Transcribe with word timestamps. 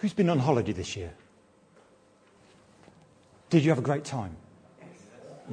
Who's 0.00 0.14
been 0.14 0.30
on 0.30 0.38
holiday 0.38 0.72
this 0.72 0.96
year? 0.96 1.12
Did 3.50 3.64
you 3.64 3.70
have 3.70 3.78
a 3.78 3.82
great 3.82 4.04
time? 4.04 4.34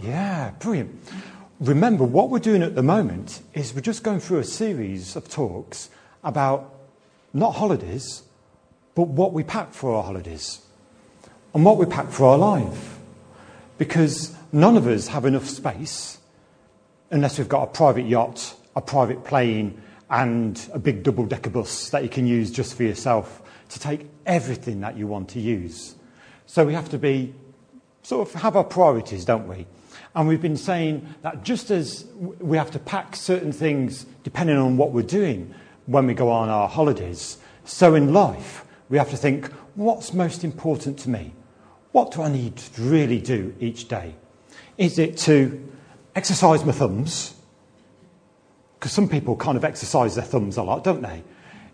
Yeah, 0.01 0.51
brilliant. 0.59 1.03
Remember, 1.59 2.05
what 2.05 2.29
we're 2.29 2.39
doing 2.39 2.63
at 2.63 2.73
the 2.73 2.83
moment 2.83 3.41
is 3.53 3.73
we're 3.73 3.81
just 3.81 4.03
going 4.03 4.21
through 4.21 4.39
a 4.39 4.45
series 4.45 5.17
of 5.17 5.27
talks 5.27 5.89
about 6.23 6.73
not 7.33 7.55
holidays, 7.55 8.23
but 8.95 9.09
what 9.09 9.33
we 9.33 9.43
pack 9.43 9.73
for 9.73 9.93
our 9.93 10.03
holidays 10.03 10.61
and 11.53 11.65
what 11.65 11.77
we 11.77 11.85
pack 11.85 12.09
for 12.09 12.27
our 12.27 12.37
life. 12.37 12.99
Because 13.77 14.33
none 14.53 14.77
of 14.77 14.87
us 14.87 15.07
have 15.09 15.25
enough 15.25 15.47
space 15.49 16.19
unless 17.11 17.37
we've 17.37 17.49
got 17.49 17.63
a 17.63 17.67
private 17.67 18.05
yacht, 18.05 18.55
a 18.77 18.81
private 18.81 19.25
plane, 19.25 19.81
and 20.09 20.69
a 20.71 20.79
big 20.79 21.03
double 21.03 21.25
decker 21.25 21.49
bus 21.49 21.89
that 21.89 22.01
you 22.01 22.09
can 22.09 22.25
use 22.25 22.49
just 22.49 22.75
for 22.75 22.83
yourself 22.83 23.41
to 23.69 23.79
take 23.79 24.07
everything 24.25 24.81
that 24.81 24.97
you 24.97 25.07
want 25.07 25.29
to 25.29 25.39
use. 25.39 25.95
So 26.45 26.65
we 26.65 26.73
have 26.73 26.89
to 26.89 26.97
be 26.97 27.33
sort 28.03 28.27
of 28.27 28.41
have 28.41 28.55
our 28.55 28.63
priorities, 28.63 29.25
don't 29.25 29.47
we? 29.47 29.67
And 30.15 30.27
we've 30.27 30.41
been 30.41 30.57
saying 30.57 31.15
that 31.21 31.43
just 31.43 31.69
as 31.69 32.05
we 32.39 32.57
have 32.57 32.71
to 32.71 32.79
pack 32.79 33.15
certain 33.15 33.51
things 33.51 34.05
depending 34.23 34.57
on 34.57 34.77
what 34.77 34.91
we're 34.91 35.01
doing 35.01 35.53
when 35.85 36.07
we 36.07 36.13
go 36.13 36.29
on 36.29 36.49
our 36.49 36.67
holidays, 36.67 37.37
so 37.65 37.95
in 37.95 38.13
life 38.13 38.65
we 38.89 38.97
have 38.97 39.09
to 39.09 39.17
think 39.17 39.51
what's 39.75 40.13
most 40.13 40.43
important 40.43 40.97
to 40.99 41.09
me? 41.09 41.33
What 41.91 42.11
do 42.11 42.21
I 42.21 42.29
need 42.29 42.57
to 42.57 42.81
really 42.81 43.19
do 43.19 43.55
each 43.59 43.87
day? 43.87 44.15
Is 44.77 44.99
it 44.99 45.17
to 45.19 45.69
exercise 46.15 46.63
my 46.63 46.71
thumbs? 46.71 47.33
Because 48.79 48.91
some 48.91 49.09
people 49.09 49.35
kind 49.35 49.57
of 49.57 49.65
exercise 49.65 50.15
their 50.15 50.25
thumbs 50.25 50.57
a 50.57 50.63
lot, 50.63 50.83
don't 50.83 51.01
they? 51.01 51.23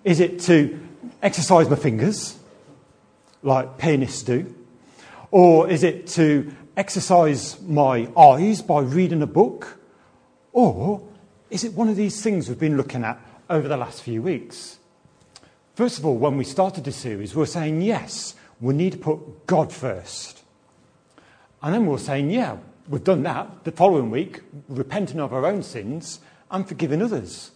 Is 0.04 0.20
it 0.20 0.40
to 0.41 0.80
exercise 1.21 1.70
my 1.70 1.75
fingers, 1.75 2.38
like 3.41 3.77
pianists 3.77 4.23
do? 4.23 4.53
Or 5.31 5.70
is 5.70 5.84
it 5.84 6.07
to 6.07 6.54
exercise 6.77 7.60
my 7.62 8.07
eyes 8.18 8.62
by 8.62 8.82
reading 8.82 9.21
a 9.21 9.27
book? 9.27 9.79
Or 10.51 11.07
is 11.49 11.63
it 11.63 11.73
one 11.73 11.90
of 11.90 11.95
these 11.95 12.21
things 12.21 12.48
we've 12.48 12.60
been 12.60 12.77
looking 12.77 13.04
at 13.04 13.20
over 13.49 13.68
the 13.68 13.77
last 13.77 14.01
few 14.04 14.21
weeks? 14.21 14.77
First 15.76 15.98
of 15.98 16.05
all, 16.05 16.15
when 16.15 16.37
we 16.37 16.43
started 16.43 16.84
this 16.84 16.98
series, 16.98 17.34
we 17.35 17.40
were 17.40 17.45
saying, 17.48 17.82
yes, 17.82 18.35
we 18.62 18.76
need 18.76 18.91
to 18.91 18.98
put 18.98 19.48
God 19.48 19.73
first. 19.73 20.43
And 21.63 21.73
then 21.73 21.85
we 21.85 21.93
were 21.93 21.98
saying, 21.98 22.29
yeah, 22.29 22.57
we've 22.88 23.04
done 23.04 23.23
that. 23.23 23.63
The 23.63 23.71
following 23.71 24.12
week, 24.12 24.41
repenting 24.70 25.20
of 25.20 25.34
our 25.34 25.45
own 25.45 25.63
sins 25.63 26.20
and 26.51 26.67
forgiving 26.67 27.01
others. 27.01 27.51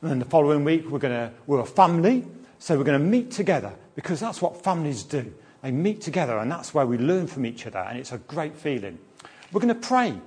And 0.00 0.10
then 0.10 0.18
the 0.20 0.24
following 0.24 0.64
week, 0.64 0.88
we're, 0.88 0.98
gonna, 0.98 1.32
we're 1.46 1.60
a 1.60 1.66
family, 1.66 2.26
so 2.64 2.78
we're 2.78 2.84
going 2.84 2.98
to 2.98 3.06
meet 3.06 3.30
together 3.30 3.74
because 3.94 4.20
that's 4.20 4.40
what 4.40 4.64
families 4.64 5.02
do. 5.02 5.34
They 5.60 5.70
meet 5.70 6.00
together, 6.00 6.38
and 6.38 6.50
that's 6.50 6.72
where 6.72 6.86
we 6.86 6.96
learn 6.96 7.26
from 7.26 7.44
each 7.44 7.66
other, 7.66 7.80
and 7.80 7.98
it's 7.98 8.12
a 8.12 8.16
great 8.16 8.56
feeling. 8.56 8.98
We're 9.52 9.60
going 9.60 9.74
to 9.74 9.86
pray. 9.86 10.18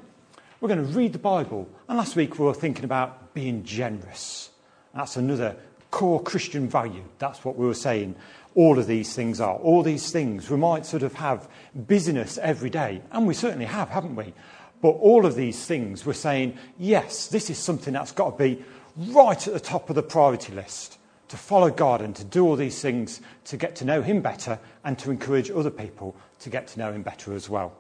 We're 0.61 0.67
going 0.67 0.85
to 0.85 0.93
read 0.93 1.13
the 1.13 1.17
Bible. 1.17 1.67
And 1.89 1.97
last 1.97 2.15
week, 2.15 2.37
we 2.37 2.45
were 2.45 2.53
thinking 2.53 2.83
about 2.83 3.33
being 3.33 3.63
generous. 3.63 4.51
That's 4.93 5.15
another 5.15 5.55
core 5.89 6.21
Christian 6.21 6.69
value. 6.69 7.05
That's 7.17 7.43
what 7.43 7.57
we 7.57 7.65
were 7.65 7.73
saying. 7.73 8.15
All 8.53 8.77
of 8.77 8.85
these 8.85 9.15
things 9.15 9.41
are. 9.41 9.55
All 9.55 9.81
these 9.81 10.11
things. 10.11 10.47
We 10.47 10.57
might 10.57 10.85
sort 10.85 11.01
of 11.01 11.13
have 11.15 11.49
busyness 11.73 12.37
every 12.37 12.69
day, 12.69 13.01
and 13.13 13.25
we 13.25 13.33
certainly 13.33 13.65
have, 13.65 13.89
haven't 13.89 14.15
we? 14.15 14.31
But 14.79 14.89
all 14.89 15.25
of 15.25 15.33
these 15.33 15.65
things, 15.65 16.05
we're 16.05 16.13
saying, 16.13 16.55
yes, 16.77 17.29
this 17.29 17.49
is 17.49 17.57
something 17.57 17.95
that's 17.95 18.11
got 18.11 18.37
to 18.37 18.43
be 18.43 18.63
right 18.95 19.47
at 19.47 19.53
the 19.55 19.59
top 19.59 19.89
of 19.89 19.95
the 19.95 20.03
priority 20.03 20.53
list 20.53 20.99
to 21.29 21.37
follow 21.37 21.69
God 21.69 22.01
and 22.01 22.15
to 22.15 22.23
do 22.23 22.45
all 22.45 22.55
these 22.55 22.81
things 22.81 23.21
to 23.45 23.57
get 23.57 23.75
to 23.77 23.85
know 23.85 24.01
Him 24.01 24.21
better 24.21 24.59
and 24.83 24.97
to 24.99 25.11
encourage 25.11 25.51
other 25.51 25.69
people 25.69 26.15
to 26.39 26.49
get 26.49 26.67
to 26.67 26.79
know 26.79 26.91
Him 26.91 27.01
better 27.01 27.33
as 27.33 27.49
well. 27.49 27.73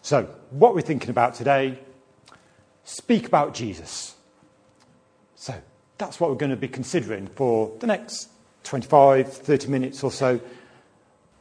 So, 0.00 0.24
what 0.50 0.74
we're 0.74 0.80
thinking 0.80 1.10
about 1.10 1.34
today 1.34 1.78
speak 2.84 3.26
about 3.26 3.54
Jesus. 3.54 4.16
So, 5.36 5.54
that's 5.98 6.18
what 6.18 6.30
we're 6.30 6.36
going 6.36 6.50
to 6.50 6.56
be 6.56 6.68
considering 6.68 7.28
for 7.28 7.72
the 7.78 7.86
next 7.86 8.28
25, 8.64 9.32
30 9.32 9.68
minutes 9.68 10.02
or 10.02 10.10
so. 10.10 10.40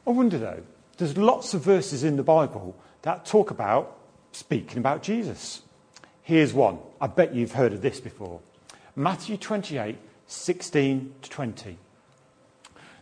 I 0.06 0.09
wonder 0.09 0.38
though, 0.38 0.62
there's 0.97 1.18
lots 1.18 1.53
of 1.53 1.63
verses 1.63 2.03
in 2.03 2.18
the 2.18 2.24
Bible 2.24 2.75
that 3.03 3.25
talk 3.25 3.50
about 3.50 3.97
speaking 4.31 4.78
about 4.78 5.03
Jesus. 5.03 5.62
Here's 6.22 6.53
one. 6.53 6.80
I 7.00 7.07
bet 7.07 7.34
you've 7.34 7.53
heard 7.53 7.74
of 7.74 7.81
this 7.81 8.00
before. 8.00 8.40
Matthew 8.96 9.38
28, 9.38 9.97
16 10.31 11.14
to 11.24 11.30
20. 11.30 11.78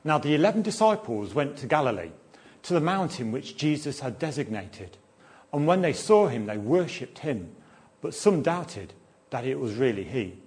Now, 0.03 0.17
the 0.17 0.33
11 0.33 0.63
disciples 0.63 1.35
went 1.35 1.57
to 1.57 1.67
Galilee, 1.67 2.11
to 2.63 2.73
the 2.73 2.79
mountain 2.79 3.31
which 3.31 3.55
Jesus 3.55 3.99
had 3.99 4.17
designated. 4.17 4.97
And 5.53 5.67
when 5.67 5.81
they 5.81 5.93
saw 5.93 6.27
him, 6.27 6.47
they 6.47 6.57
worshipped 6.57 7.19
him, 7.19 7.55
but 8.01 8.15
some 8.15 8.41
doubted 8.41 8.93
that 9.29 9.45
it 9.45 9.59
was 9.59 9.75
really 9.75 10.03
he. 10.03 10.39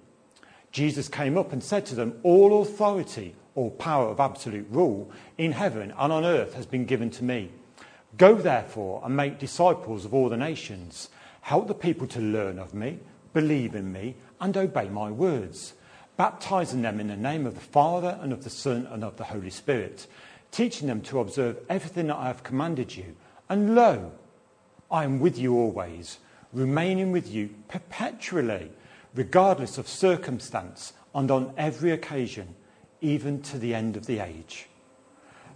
Jesus 0.73 1.09
came 1.09 1.39
up 1.39 1.53
and 1.53 1.63
said 1.63 1.87
to 1.87 1.95
them, 1.95 2.19
All 2.25 2.63
authority 2.63 3.37
or 3.55 3.71
power 3.71 4.09
of 4.09 4.19
absolute 4.19 4.67
rule 4.69 5.11
in 5.39 5.53
heaven 5.53 5.95
and 5.97 6.13
on 6.13 6.25
earth 6.25 6.55
has 6.55 6.67
been 6.67 6.85
given 6.85 7.11
to 7.11 7.25
me. 7.25 7.51
Go 8.17 8.35
therefore 8.35 9.03
and 9.05 9.17
make 9.17 9.39
disciples 9.39 10.05
of 10.05 10.13
all 10.13 10.29
the 10.29 10.37
nations. 10.37 11.11
Help 11.43 11.69
the 11.69 11.75
people 11.75 12.09
to 12.09 12.21
learn 12.21 12.59
of 12.59 12.75
me, 12.75 12.99
believe 13.33 13.75
in 13.75 13.93
me, 13.93 14.17
and 14.41 14.57
obey 14.57 14.89
my 14.89 15.11
words 15.11 15.75
baptizing 16.17 16.83
them 16.83 17.01
in 17.01 17.09
the 17.09 17.17
name 17.17 17.47
of 17.47 17.55
the 17.55 17.61
Father 17.61 18.19
and 18.21 18.33
of 18.33 18.45
the 18.45 18.51
Son 18.51 18.87
and 18.91 19.03
of 19.03 19.17
the 19.17 19.25
Holy 19.25 19.51
Spirit, 19.51 20.07
teaching 20.51 20.89
them 20.89 21.01
to 21.03 21.21
observe 21.21 21.59
everything 21.69 22.09
that 22.09 22.17
I 22.17 22.27
have 22.27 22.43
commanded 22.43 22.97
you. 22.97 23.17
And 23.49 23.75
lo, 23.75 24.13
I 24.91 25.05
am 25.05 25.21
with 25.21 25.39
you 25.39 25.55
always, 25.55 26.19
remaining 26.53 27.13
with 27.13 27.31
you 27.31 27.51
perpetually, 27.69 28.71
regardless 29.15 29.79
of 29.79 29.89
circumstance 29.89 30.93
and 31.15 31.31
on 31.31 31.55
every 31.57 31.91
occasion, 31.91 32.55
even 33.01 33.43
to 33.43 33.59
the 33.59 33.75
end 33.75 33.97
of 33.97 34.07
the 34.07 34.21
age. 34.21 34.69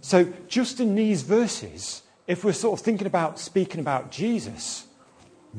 So, 0.01 0.31
just 0.47 0.79
in 0.79 0.95
these 0.95 1.23
verses, 1.23 2.03
if 2.27 2.43
we're 2.43 2.53
sort 2.53 2.79
of 2.79 2.85
thinking 2.85 3.07
about 3.07 3.39
speaking 3.39 3.79
about 3.79 4.11
Jesus, 4.11 4.85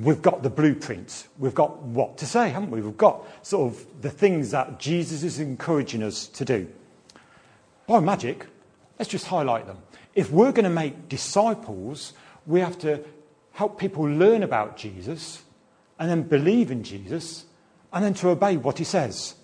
we've 0.00 0.22
got 0.22 0.42
the 0.42 0.50
blueprint. 0.50 1.26
We've 1.38 1.54
got 1.54 1.82
what 1.82 2.18
to 2.18 2.26
say, 2.26 2.50
haven't 2.50 2.70
we? 2.70 2.80
We've 2.80 2.96
got 2.96 3.24
sort 3.46 3.72
of 3.72 4.02
the 4.02 4.10
things 4.10 4.50
that 4.52 4.78
Jesus 4.78 5.22
is 5.22 5.40
encouraging 5.40 6.02
us 6.02 6.26
to 6.28 6.44
do. 6.44 6.68
By 7.86 8.00
magic, 8.00 8.46
let's 8.98 9.10
just 9.10 9.26
highlight 9.26 9.66
them. 9.66 9.78
If 10.14 10.30
we're 10.30 10.52
going 10.52 10.64
to 10.64 10.70
make 10.70 11.08
disciples, 11.08 12.12
we 12.46 12.60
have 12.60 12.78
to 12.80 13.04
help 13.52 13.78
people 13.78 14.04
learn 14.04 14.42
about 14.42 14.76
Jesus 14.76 15.42
and 15.98 16.10
then 16.10 16.22
believe 16.22 16.70
in 16.70 16.82
Jesus 16.82 17.44
and 17.92 18.04
then 18.04 18.14
to 18.14 18.28
obey 18.28 18.56
what 18.56 18.78
he 18.78 18.84
says. 18.84 19.34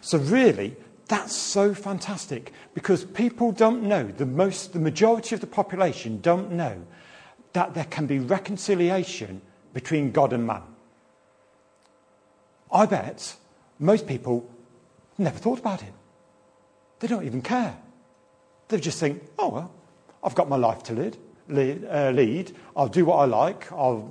So, 0.00 0.18
really, 0.18 0.76
that's 1.08 1.34
so 1.34 1.74
fantastic 1.74 2.52
because 2.74 3.04
people 3.04 3.50
don't 3.52 3.82
know, 3.82 4.04
the, 4.04 4.26
most, 4.26 4.72
the 4.72 4.78
majority 4.78 5.34
of 5.34 5.40
the 5.40 5.46
population 5.46 6.20
don't 6.20 6.52
know 6.52 6.82
that 7.54 7.74
there 7.74 7.84
can 7.84 8.06
be 8.06 8.18
reconciliation 8.18 9.40
between 9.76 10.10
God 10.10 10.32
and 10.32 10.46
man. 10.46 10.62
I 12.72 12.86
bet 12.86 13.36
most 13.78 14.06
people 14.06 14.48
never 15.18 15.36
thought 15.36 15.58
about 15.58 15.82
it. 15.82 15.92
They 16.98 17.06
don't 17.06 17.26
even 17.26 17.42
care. 17.42 17.76
They 18.68 18.80
just 18.80 18.98
think, 18.98 19.22
oh, 19.38 19.48
well, 19.50 19.70
I've 20.24 20.34
got 20.34 20.48
my 20.48 20.56
life 20.56 20.82
to 20.84 20.94
lead. 20.94 21.18
Lead, 21.48 21.84
uh, 21.84 22.10
lead. 22.10 22.56
I'll 22.74 22.88
do 22.88 23.04
what 23.04 23.16
I 23.16 23.26
like. 23.26 23.70
I'll 23.70 24.10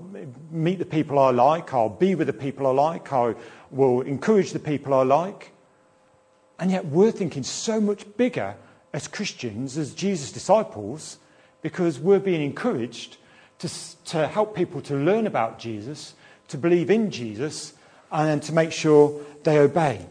meet 0.51 0.77
the 0.77 0.85
people 0.85 1.17
I 1.17 1.31
like. 1.31 1.73
I'll 1.73 1.89
be 1.89 2.13
with 2.13 2.27
the 2.27 2.33
people 2.33 2.67
I 2.67 2.71
like. 2.71 3.11
I 3.11 3.33
will 3.71 4.01
encourage 4.01 4.51
the 4.51 4.59
people 4.59 4.93
I 4.93 5.01
like. 5.01 5.51
And 6.59 6.69
yet 6.69 6.85
we're 6.85 7.11
thinking 7.11 7.41
so 7.41 7.81
much 7.81 8.05
bigger 8.17 8.55
as 8.93 9.07
Christians, 9.07 9.79
as 9.79 9.95
Jesus' 9.95 10.31
disciples, 10.31 11.17
because 11.63 11.97
we're 11.97 12.19
being 12.19 12.43
encouraged 12.43 13.17
to, 13.59 13.69
to 14.05 14.27
help 14.27 14.55
people 14.55 14.81
to 14.81 14.95
learn 14.95 15.27
about 15.27 15.59
Jesus, 15.59 16.13
to 16.49 16.57
believe 16.57 16.89
in 16.89 17.11
Jesus, 17.11 17.73
and 18.11 18.27
then 18.27 18.39
to 18.41 18.53
make 18.53 18.71
sure 18.71 19.19
they 19.43 19.57
obey. 19.57 20.05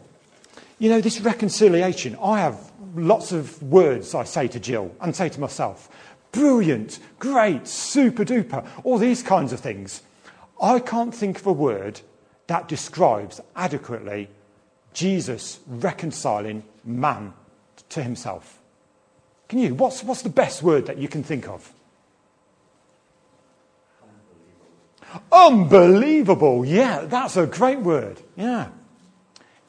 You 0.77 0.89
know, 0.89 1.01
this 1.01 1.21
reconciliation, 1.21 2.17
I 2.21 2.39
have 2.39 2.71
lots 2.95 3.31
of 3.31 3.61
words 3.63 4.13
I 4.13 4.23
say 4.23 4.47
to 4.49 4.59
Jill 4.59 4.93
and 4.99 5.15
say 5.15 5.29
to 5.29 5.39
myself 5.39 5.89
brilliant, 6.31 6.99
great, 7.17 7.65
super 7.65 8.25
duper, 8.25 8.67
all 8.83 8.97
these 8.97 9.23
kinds 9.23 9.53
of 9.53 9.59
things. 9.61 10.01
I 10.61 10.79
can't 10.79 11.15
think 11.15 11.39
of 11.39 11.47
a 11.47 11.53
word 11.53 12.01
that 12.47 12.67
describes 12.67 13.39
adequately 13.55 14.29
Jesus 14.93 15.59
reconciling 15.65 16.63
man 16.83 17.33
to 17.89 18.03
himself. 18.03 18.59
Can 19.47 19.59
you? 19.59 19.75
What's, 19.75 20.03
what's 20.03 20.23
the 20.23 20.29
best 20.29 20.61
word 20.61 20.87
that 20.87 20.97
you 20.97 21.07
can 21.07 21.23
think 21.23 21.47
of? 21.47 21.71
Unbelievable. 25.31 26.65
Yeah, 26.65 27.05
that's 27.05 27.37
a 27.37 27.45
great 27.45 27.79
word. 27.79 28.21
Yeah. 28.35 28.69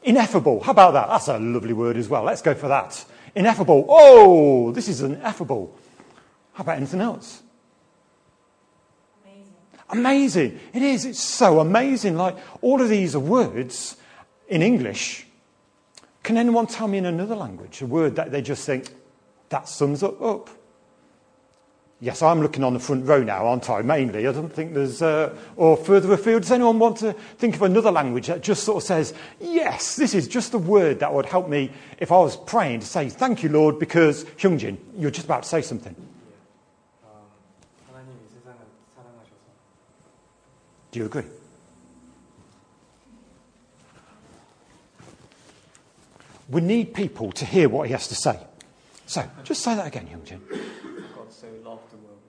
Ineffable. 0.03 0.61
How 0.63 0.73
about 0.73 0.93
that? 0.93 1.09
That's 1.09 1.29
a 1.29 1.39
lovely 1.39 1.73
word 1.73 1.97
as 1.97 2.09
well. 2.09 2.23
Let's 2.23 2.43
go 2.43 2.55
for 2.55 2.69
that. 2.69 3.05
Ineffable. 3.35 3.87
Oh, 3.89 4.73
this 4.73 4.89
is 4.89 5.03
ineffable. 5.03 5.77
How 6.53 6.63
about 6.63 6.77
anything 6.77 7.01
else? 7.01 7.43
Amazing. 9.91 10.59
It 10.73 10.83
is. 10.83 11.05
It's 11.05 11.21
so 11.21 11.61
amazing. 11.61 12.17
Like 12.17 12.37
all 12.61 12.81
of 12.81 12.89
these 12.89 13.15
are 13.15 13.21
words 13.21 13.97
in 14.49 14.63
English. 14.63 15.27
Can 16.23 16.37
anyone 16.37 16.67
tell 16.67 16.89
me 16.89 16.99
in 16.99 17.07
another 17.07 17.37
language 17.37 17.83
a 17.83 17.87
word 17.87 18.17
that 18.17 18.33
they 18.33 18.43
just 18.43 18.67
think 18.67 18.89
that 19.49 19.69
sums 19.69 20.03
it 20.03 20.15
up? 20.21 20.51
Yes, 21.99 22.21
I'm 22.21 22.43
looking 22.43 22.63
on 22.63 22.75
the 22.75 22.79
front 22.79 23.07
row 23.07 23.23
now, 23.23 23.47
aren't 23.47 23.71
I? 23.71 23.81
Mainly. 23.81 24.27
I 24.27 24.33
don't 24.33 24.53
think 24.53 24.75
there's, 24.75 25.01
uh, 25.01 25.35
or 25.57 25.79
further 25.79 26.13
afield. 26.13 26.43
Does 26.43 26.53
anyone 26.53 26.79
want 26.79 26.99
to 26.99 27.15
think 27.39 27.55
of 27.55 27.63
another 27.63 27.91
language 27.91 28.27
that 28.27 28.43
just 28.43 28.65
sort 28.65 28.83
of 28.83 28.87
says, 28.87 29.15
yes, 29.41 29.97
this 29.97 30.15
is 30.15 30.29
just 30.29 30.53
a 30.53 30.59
word 30.59 31.01
that 31.01 31.15
would 31.15 31.25
help 31.25 31.49
me 31.49 31.71
if 31.99 32.13
I 32.13 32.19
was 32.19 32.37
praying 32.37 32.81
to 32.81 32.87
say, 32.87 33.09
thank 33.09 33.43
you, 33.43 33.49
Lord, 33.49 33.79
because, 33.79 34.25
Hyungjin, 34.25 34.77
you're 34.99 35.11
just 35.11 35.25
about 35.25 35.45
to 35.45 35.49
say 35.49 35.63
something. 35.63 35.97
Do 40.97 41.01
you 41.01 41.07
agree? 41.07 41.25
We 46.49 46.63
need 46.63 46.95
people 46.95 47.33
to 47.33 47.45
hear 47.45 47.69
what 47.69 47.87
he 47.87 47.93
has 47.93 48.09
to 48.09 48.15
say. 48.15 48.39
So, 49.05 49.29
just 49.45 49.63
say 49.63 49.75
that 49.75 49.87
again, 49.87 50.07
Hyungjin. 50.07 50.41
God 51.15 51.31
so 51.31 51.49
loved 51.65 51.91
the 51.91 51.99
world. 51.99 52.23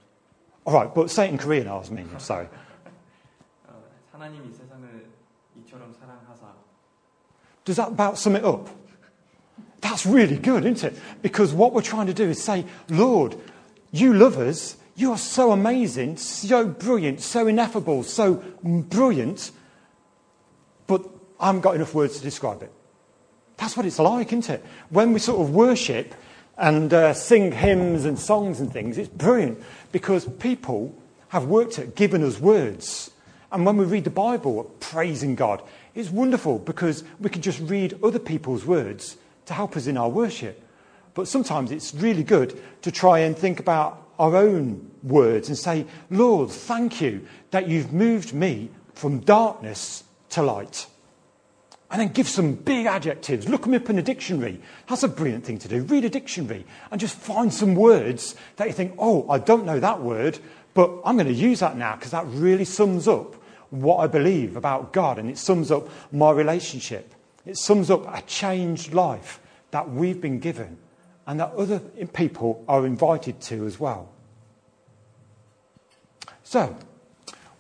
All 0.67 0.73
right, 0.73 0.93
but 0.93 1.09
say 1.09 1.27
it 1.27 1.31
in 1.31 1.37
Korean, 1.37 1.69
I 1.69 1.77
was 1.77 1.89
meaning. 1.89 2.13
sorry. 2.19 2.47
Does 7.63 7.77
that 7.77 7.87
about 7.87 8.17
sum 8.17 8.35
it 8.35 8.43
up? 8.43 8.69
That's 9.79 10.05
really 10.05 10.37
good, 10.37 10.65
isn't 10.65 10.93
it? 10.93 10.99
Because 11.21 11.53
what 11.53 11.71
we're 11.71 11.81
trying 11.81 12.07
to 12.07 12.13
do 12.13 12.25
is 12.25 12.43
say, 12.43 12.65
Lord, 12.89 13.37
you 13.91 14.13
love 14.13 14.37
us. 14.37 14.75
You 14.95 15.11
are 15.11 15.17
so 15.17 15.51
amazing, 15.51 16.17
so 16.17 16.67
brilliant, 16.67 17.21
so 17.21 17.47
ineffable, 17.47 18.03
so 18.03 18.43
brilliant, 18.63 19.51
but 20.87 21.07
I 21.39 21.45
haven't 21.45 21.61
got 21.61 21.75
enough 21.75 21.93
words 21.93 22.17
to 22.17 22.23
describe 22.23 22.63
it. 22.63 22.71
That's 23.57 23.77
what 23.77 23.85
it's 23.85 23.99
like, 23.99 24.33
isn't 24.33 24.49
it? 24.49 24.65
When 24.89 25.13
we 25.13 25.19
sort 25.19 25.39
of 25.39 25.53
worship, 25.53 26.15
and 26.57 26.93
uh, 26.93 27.13
sing 27.13 27.51
hymns 27.51 28.05
and 28.05 28.17
songs 28.17 28.59
and 28.59 28.71
things, 28.71 28.97
it's 28.97 29.09
brilliant 29.09 29.61
because 29.91 30.25
people 30.39 30.95
have 31.29 31.45
worked 31.45 31.77
at 31.77 31.95
giving 31.95 32.23
us 32.23 32.39
words. 32.39 33.11
And 33.51 33.65
when 33.65 33.77
we 33.77 33.85
read 33.85 34.03
the 34.03 34.09
Bible, 34.09 34.63
praising 34.79 35.35
God, 35.35 35.61
it's 35.95 36.09
wonderful 36.09 36.59
because 36.59 37.03
we 37.19 37.29
can 37.29 37.41
just 37.41 37.59
read 37.59 37.97
other 38.03 38.19
people's 38.19 38.65
words 38.65 39.17
to 39.45 39.53
help 39.53 39.77
us 39.77 39.87
in 39.87 39.97
our 39.97 40.09
worship. 40.09 40.63
But 41.13 41.27
sometimes 41.27 41.71
it's 41.71 41.93
really 41.93 42.23
good 42.23 42.61
to 42.83 42.91
try 42.91 43.19
and 43.19 43.37
think 43.37 43.59
about 43.59 44.03
our 44.19 44.35
own 44.35 44.91
words 45.03 45.47
and 45.47 45.57
say, 45.57 45.85
Lord, 46.09 46.49
thank 46.49 47.01
you 47.01 47.25
that 47.51 47.67
you've 47.67 47.93
moved 47.93 48.33
me 48.33 48.69
from 48.93 49.19
darkness 49.19 50.03
to 50.29 50.41
light. 50.41 50.87
And 51.89 52.01
then 52.01 52.09
give 52.09 52.27
some 52.27 52.55
big 52.55 52.85
adjectives. 52.85 53.47
Look 53.47 53.63
them 53.63 53.73
up 53.73 53.89
in 53.89 53.97
a 53.97 54.01
dictionary. 54.01 54.59
That's 54.89 55.03
a 55.03 55.07
brilliant 55.07 55.45
thing 55.45 55.57
to 55.59 55.67
do. 55.69 55.83
Read 55.83 56.03
a 56.03 56.09
dictionary 56.09 56.65
and 56.91 56.99
just 56.99 57.15
find 57.15 57.53
some 57.53 57.75
words 57.75 58.35
that 58.57 58.67
you 58.67 58.73
think, 58.73 58.95
oh, 58.97 59.29
I 59.29 59.39
don't 59.39 59.65
know 59.65 59.79
that 59.79 60.01
word, 60.01 60.39
but 60.73 60.91
I'm 61.05 61.15
going 61.15 61.27
to 61.27 61.33
use 61.33 61.61
that 61.61 61.77
now 61.77 61.95
because 61.95 62.11
that 62.11 62.25
really 62.27 62.65
sums 62.65 63.07
up 63.07 63.35
what 63.69 63.97
I 63.97 64.07
believe 64.07 64.57
about 64.57 64.91
God 64.91 65.17
and 65.17 65.29
it 65.29 65.37
sums 65.37 65.71
up 65.71 65.87
my 66.11 66.31
relationship. 66.31 67.13
It 67.45 67.57
sums 67.57 67.89
up 67.89 68.05
a 68.13 68.21
changed 68.23 68.93
life 68.93 69.39
that 69.71 69.89
we've 69.89 70.19
been 70.19 70.39
given 70.39 70.77
and 71.25 71.39
that 71.39 71.53
other 71.53 71.79
people 71.79 72.63
are 72.67 72.85
invited 72.85 73.39
to 73.41 73.65
as 73.65 73.79
well. 73.79 74.09
So, 76.43 76.77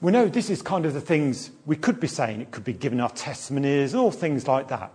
we 0.01 0.11
know 0.11 0.27
this 0.27 0.49
is 0.49 0.61
kind 0.61 0.85
of 0.85 0.93
the 0.93 1.01
things 1.01 1.51
we 1.65 1.75
could 1.75 1.99
be 1.99 2.07
saying. 2.07 2.41
It 2.41 2.51
could 2.51 2.63
be 2.63 2.73
giving 2.73 2.99
our 2.99 3.09
testimonies, 3.09 3.95
all 3.95 4.11
things 4.11 4.47
like 4.47 4.67
that. 4.67 4.91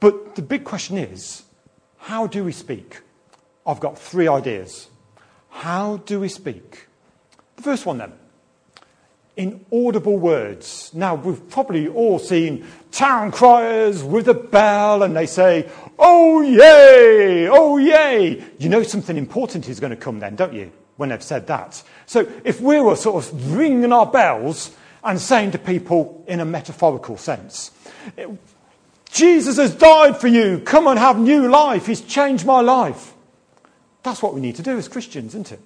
But 0.00 0.36
the 0.36 0.42
big 0.42 0.64
question 0.64 0.96
is 0.96 1.42
how 1.98 2.26
do 2.26 2.44
we 2.44 2.52
speak? 2.52 3.00
I've 3.66 3.80
got 3.80 3.98
three 3.98 4.28
ideas. 4.28 4.88
How 5.50 5.98
do 5.98 6.20
we 6.20 6.28
speak? 6.28 6.86
The 7.56 7.62
first 7.62 7.84
one, 7.84 7.98
then, 7.98 8.12
in 9.36 9.64
audible 9.72 10.16
words. 10.16 10.90
Now, 10.94 11.14
we've 11.14 11.48
probably 11.50 11.88
all 11.88 12.18
seen 12.18 12.66
town 12.92 13.32
criers 13.32 14.02
with 14.02 14.28
a 14.28 14.34
bell 14.34 15.02
and 15.02 15.16
they 15.16 15.26
say, 15.26 15.68
Oh, 15.98 16.40
yay! 16.40 17.48
Oh, 17.48 17.76
yay! 17.76 18.42
You 18.58 18.68
know 18.68 18.82
something 18.82 19.16
important 19.16 19.68
is 19.68 19.80
going 19.80 19.90
to 19.90 19.96
come 19.96 20.20
then, 20.20 20.36
don't 20.36 20.52
you? 20.52 20.72
When 20.96 21.10
they've 21.10 21.22
said 21.22 21.46
that. 21.48 21.82
So, 22.06 22.26
if 22.44 22.60
we 22.60 22.80
were 22.80 22.96
sort 22.96 23.24
of 23.24 23.54
ringing 23.54 23.92
our 23.92 24.06
bells 24.06 24.74
and 25.04 25.20
saying 25.20 25.50
to 25.50 25.58
people 25.58 26.24
in 26.26 26.40
a 26.40 26.44
metaphorical 26.44 27.18
sense, 27.18 27.70
Jesus 29.10 29.56
has 29.56 29.74
died 29.74 30.18
for 30.18 30.28
you, 30.28 30.60
come 30.60 30.86
and 30.86 30.98
have 30.98 31.18
new 31.18 31.48
life, 31.48 31.86
he's 31.86 32.00
changed 32.00 32.46
my 32.46 32.60
life. 32.60 33.12
That's 34.02 34.22
what 34.22 34.34
we 34.34 34.40
need 34.40 34.56
to 34.56 34.62
do 34.62 34.78
as 34.78 34.88
Christians, 34.88 35.34
isn't 35.34 35.52
it? 35.52 35.60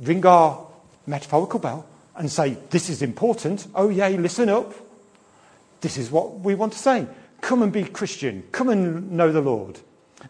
Ring 0.00 0.24
our 0.24 0.66
metaphorical 1.06 1.60
bell 1.60 1.86
and 2.16 2.30
say, 2.30 2.56
This 2.70 2.88
is 2.88 3.02
important. 3.02 3.66
Oh, 3.74 3.88
yay, 3.88 4.16
listen 4.16 4.48
up. 4.48 4.72
This 5.80 5.96
is 5.96 6.10
what 6.10 6.40
we 6.40 6.54
want 6.54 6.72
to 6.72 6.78
say. 6.78 7.06
Come 7.40 7.62
and 7.62 7.72
be 7.72 7.84
Christian. 7.84 8.42
Come 8.50 8.68
and 8.68 9.12
know 9.12 9.30
the 9.30 9.40
Lord. 9.40 9.78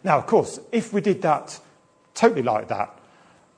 Now, 0.03 0.17
of 0.17 0.27
course, 0.27 0.59
if 0.71 0.93
we 0.93 1.01
did 1.01 1.21
that 1.23 1.59
totally 2.13 2.43
like 2.43 2.67
that, 2.67 2.98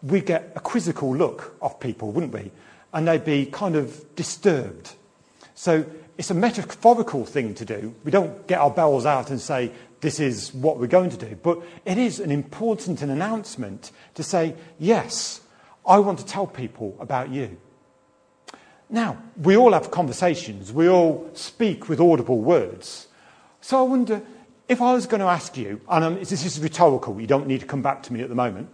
we'd 0.04 0.26
get 0.26 0.52
a 0.56 0.60
quizzical 0.60 1.16
look 1.16 1.56
off 1.62 1.80
people, 1.80 2.12
wouldn't 2.12 2.34
we? 2.34 2.52
And 2.94 3.08
they'd 3.08 3.24
be 3.24 3.46
kind 3.46 3.76
of 3.76 4.16
disturbed. 4.16 4.94
So 5.56 5.86
it's 6.18 6.32
a 6.32 6.36
metaphorical 6.36 7.26
thing 7.26 7.54
to 7.56 7.66
do. 7.66 7.96
We 8.04 8.12
don't 8.12 8.48
get 8.48 8.60
our 8.60 8.72
bells 8.72 9.06
out 9.06 9.30
and 9.30 9.40
say, 9.40 9.72
this 10.02 10.20
is 10.20 10.54
what 10.54 10.78
we're 10.78 10.88
going 10.88 11.12
to 11.12 11.18
do. 11.18 11.38
But 11.42 11.62
it 11.86 11.98
is 11.98 12.20
an 12.20 12.32
important 12.32 13.02
an 13.02 13.10
announcement 13.10 13.92
to 14.16 14.24
say, 14.24 14.56
yes, 14.80 15.42
I 15.86 16.00
want 16.00 16.20
to 16.20 16.26
tell 16.26 16.48
people 16.48 16.98
about 17.00 17.30
you. 17.30 17.58
Now, 18.90 19.18
we 19.38 19.56
all 19.56 19.72
have 19.72 19.90
conversations. 19.90 20.74
We 20.74 20.90
all 20.90 21.30
speak 21.34 21.88
with 21.88 22.02
audible 22.02 22.40
words. 22.40 23.08
So 23.62 23.80
I 23.80 23.84
wonder 23.84 24.22
if 24.68 24.82
I 24.82 24.94
was 24.94 25.06
going 25.06 25.22
to 25.22 25.28
ask 25.28 25.56
you, 25.56 25.80
and 25.88 26.04
um, 26.04 26.16
this 26.16 26.46
is 26.46 26.60
rhetorical, 26.60 27.20
you 27.22 27.28
don't 27.28 27.48
need 27.48 27.62
to 27.62 27.66
come 27.66 27.82
back 27.82 28.04
to 28.04 28.14
me 28.14 28.22
at 28.22 28.30
the 28.30 28.36
moment. 28.36 28.70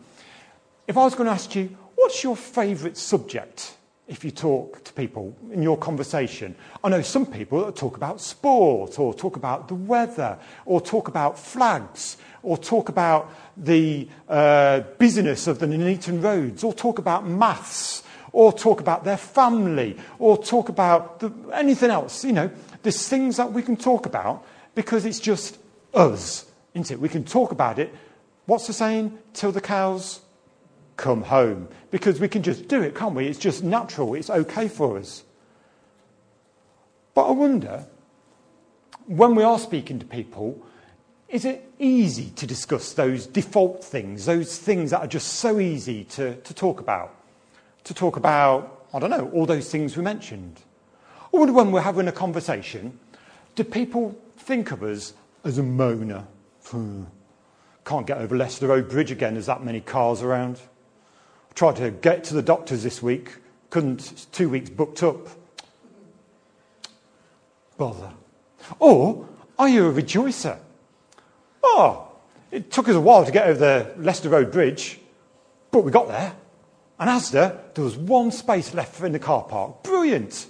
If 0.88 0.96
I 0.96 1.04
was 1.04 1.16
going 1.16 1.26
to 1.26 1.34
ask 1.34 1.54
you, 1.54 1.76
what's 1.96 2.24
your 2.24 2.38
favourite 2.38 2.96
subject 2.96 3.76
if 4.08 4.24
you 4.24 4.32
talk 4.32 4.86
to 4.86 4.94
people 4.94 5.36
in 5.52 5.62
your 5.62 5.78
conversation? 5.78 6.56
I 6.82 6.88
know 6.88 7.02
some 7.02 7.26
people 7.26 7.66
that 7.66 7.76
talk 7.76 7.98
about 7.98 8.22
sport, 8.22 8.98
or 8.98 9.14
talk 9.14 9.36
about 9.36 9.68
the 9.68 9.76
weather, 9.76 10.40
or 10.66 10.80
talk 10.80 11.10
about 11.10 11.38
flags, 11.38 12.16
or 12.42 12.58
talk 12.58 12.88
about 12.88 13.30
the 13.58 14.08
uh, 14.30 14.80
business 14.98 15.48
of 15.48 15.60
the 15.60 15.68
Nuneaton 15.68 16.22
roads, 16.22 16.64
or 16.64 16.72
talk 16.74 17.00
about 17.00 17.28
maths, 17.28 18.04
or 18.32 18.54
talk 18.54 18.80
about 18.80 19.04
their 19.04 19.18
family, 19.18 19.98
or 20.20 20.42
talk 20.42 20.70
about 20.70 21.20
the, 21.20 21.34
anything 21.54 21.92
else. 21.92 22.24
You 22.24 22.32
know, 22.32 22.52
there's 22.82 23.10
things 23.10 23.36
that 23.36 23.52
we 23.52 23.62
can 23.62 23.76
talk 23.76 24.06
about 24.06 24.46
because 24.74 25.04
it's 25.04 25.20
just 25.20 25.58
us, 25.94 26.50
isn't 26.74 26.92
it? 26.92 27.02
We 27.02 27.10
can 27.10 27.26
talk 27.26 27.52
about 27.52 27.78
it. 27.78 27.94
What's 28.46 28.68
the 28.68 28.74
saying? 28.74 29.18
Till 29.34 29.52
the 29.52 29.60
cows 29.60 30.22
come 30.98 31.24
home. 31.24 31.70
Because 31.92 32.20
we 32.20 32.28
can 32.28 32.44
just 32.44 32.68
do 32.68 32.82
it, 32.82 32.96
can't 32.96 33.16
we? 33.16 33.28
It's 33.28 33.40
just 33.40 33.64
natural. 33.64 34.14
It's 34.16 34.30
okay 34.30 34.68
for 34.68 34.98
us. 34.98 35.24
But 37.14 37.30
I 37.30 37.32
wonder, 37.32 37.86
when 39.06 39.36
we 39.36 39.44
are 39.44 39.58
speaking 39.58 40.00
to 40.00 40.06
people, 40.06 40.62
is 41.30 41.46
it 41.46 41.72
easy 41.80 42.30
to 42.32 42.46
discuss 42.46 42.94
those 42.94 43.26
default 43.26 43.84
things, 43.84 44.26
those 44.26 44.58
things 44.58 44.92
that 44.92 45.00
are 45.00 45.08
just 45.08 45.36
so 45.36 45.60
easy 45.60 46.04
to, 46.06 46.36
to 46.36 46.54
talk 46.54 46.80
about? 46.80 47.14
to 47.88 47.94
talk 47.94 48.18
about, 48.18 48.86
I 48.94 49.00
don't 49.00 49.10
know, 49.10 49.32
all 49.34 49.46
those 49.46 49.72
things 49.72 49.96
we 49.96 50.04
mentioned? 50.04 50.60
Or 51.32 51.50
when 51.50 51.72
we're 51.72 51.82
having 51.82 52.10
a 52.10 52.12
conversation, 52.12 53.00
do 53.56 53.64
people 53.64 54.18
think 54.38 54.72
of 54.72 54.84
us 54.84 55.14
as 55.46 55.58
a 55.58 55.62
moaner? 55.62 56.26
Hmm. 56.66 57.04
Can't 57.86 58.06
get 58.06 58.18
over 58.18 58.36
Leicester 58.36 58.68
Road 58.68 58.90
Bridge 58.90 59.12
again, 59.12 59.36
there's 59.36 59.46
that 59.46 59.64
many 59.64 59.80
cars 59.80 60.22
around. 60.22 60.60
Tried 61.58 61.78
to 61.78 61.90
get 61.90 62.24
to 62.26 62.36
the 62.36 62.44
doctors 62.44 62.84
this 62.84 63.02
week, 63.02 63.34
couldn't, 63.72 64.28
two 64.32 64.48
weeks 64.48 64.70
booked 64.70 65.02
up. 65.02 65.28
Bother. 67.80 68.12
Or 68.78 69.28
are 69.58 69.68
you 69.68 69.88
a 69.88 69.92
rejoicer? 69.92 70.60
Oh, 71.64 72.10
it 72.52 72.70
took 72.70 72.88
us 72.88 72.94
a 72.94 73.02
while 73.02 73.26
to 73.26 73.32
get 73.32 73.48
over 73.48 73.58
the 73.58 73.92
Leicester 73.98 74.30
Road 74.30 74.52
Bridge, 74.52 75.00
but 75.72 75.80
we 75.80 75.90
got 75.92 76.10
there. 76.10 76.36
And 77.00 77.10
Asda, 77.10 77.74
there 77.74 77.84
was 77.84 77.98
one 77.98 78.30
space 78.30 78.76
left 78.76 79.02
in 79.02 79.12
the 79.12 79.18
car 79.18 79.42
park. 79.42 79.82
Brilliant. 79.82 80.46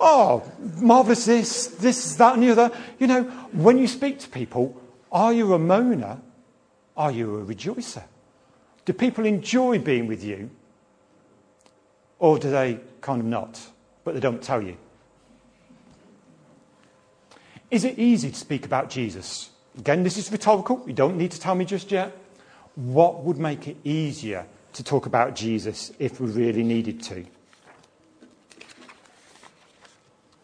Oh, 0.00 0.42
marvellous 0.80 1.26
this, 1.26 1.68
this, 1.68 2.16
that, 2.16 2.34
and 2.34 2.42
the 2.42 2.50
other. 2.50 2.76
You 2.98 3.06
know, 3.06 3.22
when 3.52 3.78
you 3.78 3.86
speak 3.86 4.18
to 4.18 4.28
people, 4.28 4.82
are 5.12 5.32
you 5.32 5.54
a 5.54 5.60
moaner? 5.60 6.20
Are 6.96 7.12
you 7.12 7.36
a 7.36 7.44
rejoicer? 7.44 8.02
Do 8.84 8.92
people 8.92 9.26
enjoy 9.26 9.78
being 9.78 10.06
with 10.06 10.24
you? 10.24 10.50
Or 12.18 12.38
do 12.38 12.50
they 12.50 12.80
kind 13.00 13.20
of 13.20 13.26
not, 13.26 13.60
but 14.04 14.14
they 14.14 14.20
don't 14.20 14.42
tell 14.42 14.62
you? 14.62 14.76
Is 17.70 17.84
it 17.84 17.98
easy 17.98 18.30
to 18.30 18.36
speak 18.36 18.66
about 18.66 18.90
Jesus? 18.90 19.50
Again, 19.78 20.02
this 20.02 20.16
is 20.16 20.30
rhetorical. 20.30 20.82
You 20.86 20.92
don't 20.92 21.16
need 21.16 21.30
to 21.30 21.40
tell 21.40 21.54
me 21.54 21.64
just 21.64 21.90
yet. 21.90 22.16
What 22.74 23.22
would 23.22 23.38
make 23.38 23.68
it 23.68 23.76
easier 23.84 24.46
to 24.72 24.84
talk 24.84 25.06
about 25.06 25.34
Jesus 25.34 25.92
if 25.98 26.20
we 26.20 26.30
really 26.30 26.62
needed 26.62 27.02
to? 27.04 27.24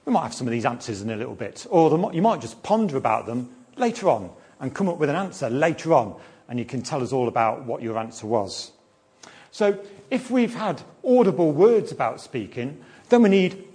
We 0.05 0.12
might 0.12 0.23
have 0.23 0.35
some 0.35 0.47
of 0.47 0.52
these 0.52 0.64
answers 0.64 1.02
in 1.02 1.11
a 1.11 1.16
little 1.16 1.35
bit, 1.35 1.66
or 1.69 2.12
you 2.12 2.23
might 2.23 2.40
just 2.40 2.62
ponder 2.62 2.97
about 2.97 3.26
them 3.26 3.50
later 3.76 4.09
on 4.09 4.31
and 4.61 4.73
come 4.73 4.88
up 4.88 4.99
with 4.99 5.11
an 5.11 5.16
answer 5.16 5.50
later 5.50 5.93
on, 5.93 6.19
and 6.49 6.59
you 6.59 6.65
can 6.65 6.83
tell 6.83 7.03
us 7.03 7.12
all 7.12 7.29
about 7.29 7.65
what 7.65 7.83
your 7.83 7.99
answer 7.99 8.26
was. 8.26 8.73
So, 9.50 9.79
if 10.11 10.31
we've 10.31 10.55
had 10.55 10.83
audible 11.05 11.50
words 11.53 11.91
about 11.91 12.21
speaking, 12.21 12.83
then 13.09 13.23
we 13.23 13.29
need 13.29 13.67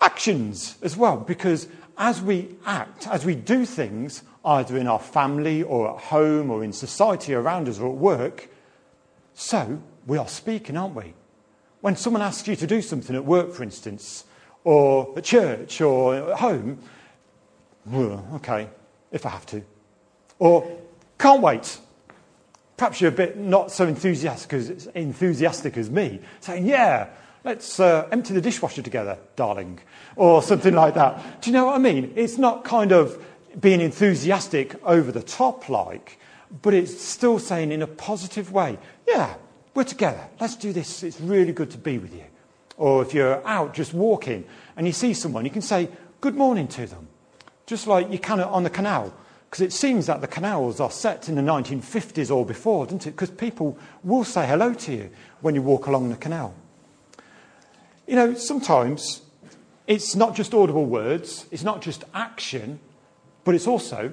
actions 0.00 0.76
as 0.82 0.96
well, 0.96 1.16
because 1.16 1.68
as 1.96 2.20
we 2.20 2.56
act, 2.66 3.06
as 3.08 3.24
we 3.24 3.34
do 3.34 3.64
things, 3.64 4.22
either 4.44 4.76
in 4.76 4.86
our 4.86 4.98
family 4.98 5.62
or 5.62 5.90
at 5.90 6.02
home 6.04 6.50
or 6.50 6.64
in 6.64 6.72
society 6.72 7.34
around 7.34 7.68
us 7.68 7.78
or 7.78 7.88
at 7.88 7.98
work, 7.98 8.48
so 9.34 9.80
we 10.06 10.18
are 10.18 10.28
speaking, 10.28 10.76
aren't 10.76 10.94
we? 10.94 11.14
When 11.80 11.96
someone 11.96 12.22
asks 12.22 12.48
you 12.48 12.56
to 12.56 12.66
do 12.66 12.82
something 12.82 13.14
at 13.14 13.24
work, 13.24 13.52
for 13.52 13.62
instance, 13.62 14.24
or 14.64 15.14
at 15.16 15.24
church 15.24 15.80
or 15.80 16.30
at 16.30 16.38
home, 16.38 16.78
okay, 18.34 18.68
if 19.12 19.24
I 19.24 19.30
have 19.30 19.46
to. 19.46 19.62
Or 20.38 20.78
can't 21.18 21.40
wait. 21.40 21.78
Perhaps 22.78 23.00
you're 23.00 23.10
a 23.10 23.14
bit 23.14 23.36
not 23.36 23.70
so 23.70 23.86
enthusiastic 23.86 24.52
as, 24.54 24.86
enthusiastic 24.94 25.76
as 25.76 25.90
me, 25.90 26.20
saying, 26.40 26.64
yeah, 26.64 27.08
let's 27.44 27.80
uh, 27.80 28.08
empty 28.12 28.32
the 28.32 28.40
dishwasher 28.40 28.82
together, 28.82 29.18
darling, 29.36 29.80
or 30.16 30.42
something 30.42 30.74
like 30.74 30.94
that. 30.94 31.42
Do 31.42 31.50
you 31.50 31.54
know 31.54 31.66
what 31.66 31.74
I 31.74 31.78
mean? 31.78 32.12
It's 32.14 32.38
not 32.38 32.64
kind 32.64 32.92
of 32.92 33.22
being 33.60 33.80
enthusiastic 33.80 34.76
over 34.84 35.10
the 35.10 35.22
top 35.22 35.68
like, 35.68 36.20
but 36.62 36.72
it's 36.72 37.00
still 37.00 37.38
saying 37.38 37.72
in 37.72 37.82
a 37.82 37.86
positive 37.86 38.52
way, 38.52 38.78
yeah, 39.06 39.34
we're 39.74 39.84
together. 39.84 40.28
Let's 40.40 40.56
do 40.56 40.72
this. 40.72 41.02
It's 41.02 41.20
really 41.20 41.52
good 41.52 41.70
to 41.72 41.78
be 41.78 41.98
with 41.98 42.14
you. 42.14 42.24
Or 42.76 43.02
if 43.02 43.12
you're 43.12 43.44
out 43.46 43.74
just 43.74 43.92
walking 43.92 44.44
and 44.76 44.86
you 44.86 44.92
see 44.92 45.14
someone, 45.14 45.44
you 45.44 45.50
can 45.50 45.62
say 45.62 45.88
good 46.20 46.36
morning 46.36 46.68
to 46.68 46.86
them, 46.86 47.08
just 47.66 47.88
like 47.88 48.10
you 48.12 48.20
can 48.20 48.40
on 48.40 48.62
the 48.62 48.70
canal. 48.70 49.12
Because 49.48 49.62
it 49.62 49.72
seems 49.72 50.06
that 50.06 50.20
the 50.20 50.26
canals 50.26 50.78
are 50.78 50.90
set 50.90 51.28
in 51.28 51.34
the 51.34 51.42
1950s 51.42 52.34
or 52.34 52.44
before, 52.44 52.84
doesn't 52.84 53.06
it? 53.06 53.12
Because 53.12 53.30
people 53.30 53.78
will 54.04 54.24
say 54.24 54.46
hello 54.46 54.74
to 54.74 54.92
you 54.92 55.10
when 55.40 55.54
you 55.54 55.62
walk 55.62 55.86
along 55.86 56.10
the 56.10 56.16
canal. 56.16 56.54
You 58.06 58.16
know, 58.16 58.34
sometimes 58.34 59.22
it's 59.86 60.14
not 60.14 60.34
just 60.34 60.52
audible 60.52 60.84
words, 60.84 61.46
it's 61.50 61.64
not 61.64 61.80
just 61.80 62.04
action, 62.12 62.78
but 63.44 63.54
it's 63.54 63.66
also 63.66 64.12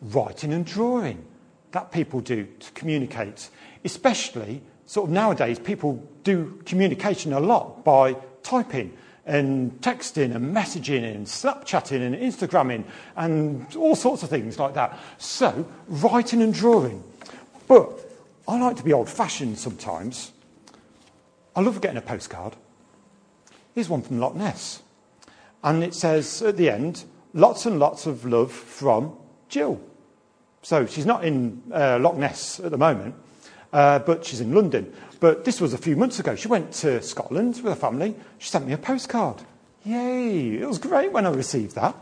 writing 0.00 0.52
and 0.52 0.66
drawing 0.66 1.24
that 1.70 1.92
people 1.92 2.20
do 2.20 2.48
to 2.58 2.72
communicate. 2.72 3.50
Especially, 3.84 4.62
sort 4.86 5.08
of 5.08 5.14
nowadays, 5.14 5.60
people 5.60 6.02
do 6.24 6.60
communication 6.66 7.32
a 7.32 7.40
lot 7.40 7.84
by 7.84 8.16
typing 8.42 8.96
and 9.24 9.72
texting 9.80 10.34
and 10.34 10.54
messaging 10.54 11.04
and 11.04 11.26
Snapchatting 11.26 12.00
and 12.00 12.14
Instagramming 12.16 12.84
and 13.16 13.74
all 13.76 13.94
sorts 13.94 14.22
of 14.22 14.30
things 14.30 14.58
like 14.58 14.74
that. 14.74 14.98
So, 15.18 15.66
writing 15.86 16.42
and 16.42 16.52
drawing. 16.52 17.04
But 17.68 18.10
I 18.48 18.58
like 18.58 18.76
to 18.76 18.84
be 18.84 18.92
old 18.92 19.08
fashioned 19.08 19.58
sometimes. 19.58 20.32
I 21.54 21.60
love 21.60 21.80
getting 21.80 21.98
a 21.98 22.02
postcard. 22.02 22.56
Here's 23.74 23.88
one 23.88 24.02
from 24.02 24.18
Loch 24.18 24.34
Ness. 24.34 24.82
And 25.62 25.84
it 25.84 25.94
says 25.94 26.42
at 26.42 26.56
the 26.56 26.70
end, 26.70 27.04
lots 27.32 27.66
and 27.66 27.78
lots 27.78 28.06
of 28.06 28.24
love 28.24 28.50
from 28.52 29.16
Jill. 29.48 29.80
So 30.62 30.86
she's 30.86 31.06
not 31.06 31.24
in 31.24 31.62
uh, 31.72 31.98
Loch 32.00 32.16
Ness 32.16 32.60
at 32.60 32.70
the 32.70 32.78
moment, 32.78 33.14
uh, 33.72 34.00
but 34.00 34.24
she's 34.24 34.40
in 34.40 34.54
London. 34.54 34.92
But 35.22 35.44
this 35.44 35.60
was 35.60 35.72
a 35.72 35.78
few 35.78 35.94
months 35.94 36.18
ago. 36.18 36.34
She 36.34 36.48
went 36.48 36.72
to 36.82 37.00
Scotland 37.00 37.54
with 37.54 37.72
her 37.72 37.76
family. 37.76 38.16
She 38.38 38.50
sent 38.50 38.66
me 38.66 38.72
a 38.72 38.76
postcard. 38.76 39.36
Yay! 39.84 40.56
It 40.56 40.66
was 40.66 40.78
great 40.78 41.12
when 41.12 41.26
I 41.26 41.30
received 41.30 41.76
that. 41.76 41.94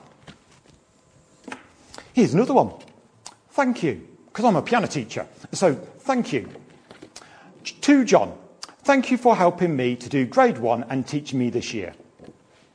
Here's 2.14 2.32
another 2.32 2.54
one. 2.54 2.72
Thank 3.50 3.82
you, 3.82 4.08
because 4.24 4.46
I'm 4.46 4.56
a 4.56 4.62
piano 4.62 4.86
teacher. 4.86 5.26
So 5.52 5.74
thank 5.74 6.32
you. 6.32 6.48
To 7.82 8.04
John, 8.06 8.32
thank 8.84 9.10
you 9.10 9.18
for 9.18 9.36
helping 9.36 9.76
me 9.76 9.96
to 9.96 10.08
do 10.08 10.24
grade 10.24 10.56
one 10.56 10.86
and 10.88 11.06
teaching 11.06 11.38
me 11.38 11.50
this 11.50 11.74
year. 11.74 11.92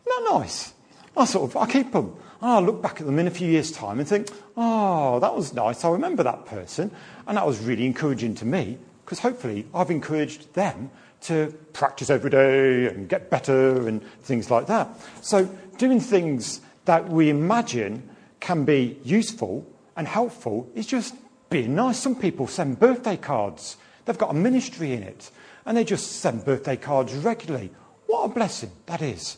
Not 0.07 0.41
nice. 0.41 0.75
I 1.17 1.25
sort 1.25 1.49
of 1.49 1.57
I 1.57 1.65
keep 1.65 1.91
them. 1.91 2.15
I'll 2.39 2.61
look 2.61 2.83
back 2.83 3.01
at 3.01 3.07
them 3.07 3.17
in 3.17 3.25
a 3.25 3.31
few 3.31 3.49
years' 3.49 3.71
time 3.71 3.97
and 3.97 4.07
think, 4.07 4.29
oh, 4.55 5.19
that 5.21 5.35
was 5.35 5.55
nice. 5.55 5.83
I 5.83 5.89
remember 5.89 6.21
that 6.21 6.45
person. 6.45 6.91
And 7.25 7.35
that 7.35 7.47
was 7.47 7.57
really 7.61 7.87
encouraging 7.87 8.35
to 8.35 8.45
me 8.45 8.77
because 9.05 9.19
hopefully 9.19 9.67
I've 9.74 9.91
encouraged 9.91 10.51
them 10.55 10.89
to 11.21 11.53
practice 11.74 12.09
every 12.09 12.31
day 12.31 12.88
and 12.88 13.07
get 13.07 13.29
better 13.29 13.88
and 13.88 14.03
things 14.24 14.50
like 14.50 14.67
that. 14.67 14.89
So, 15.21 15.45
doing 15.77 16.00
things 16.00 16.62
that 16.85 17.07
we 17.07 17.29
imagine 17.29 18.09
can 18.39 18.65
be 18.65 19.00
useful 19.03 19.65
and 19.95 20.07
helpful 20.07 20.69
is 20.75 20.88
just 20.88 21.15
being 21.50 21.75
nice. 21.75 22.00
Some 22.00 22.15
people 22.15 22.47
send 22.47 22.79
birthday 22.79 23.17
cards, 23.17 23.77
they've 24.05 24.17
got 24.17 24.31
a 24.31 24.33
ministry 24.33 24.93
in 24.93 25.03
it, 25.03 25.29
and 25.65 25.77
they 25.77 25.83
just 25.83 26.13
send 26.13 26.43
birthday 26.43 26.75
cards 26.75 27.13
regularly. 27.13 27.71
What 28.07 28.24
a 28.24 28.29
blessing 28.29 28.71
that 28.88 29.01
is. 29.01 29.38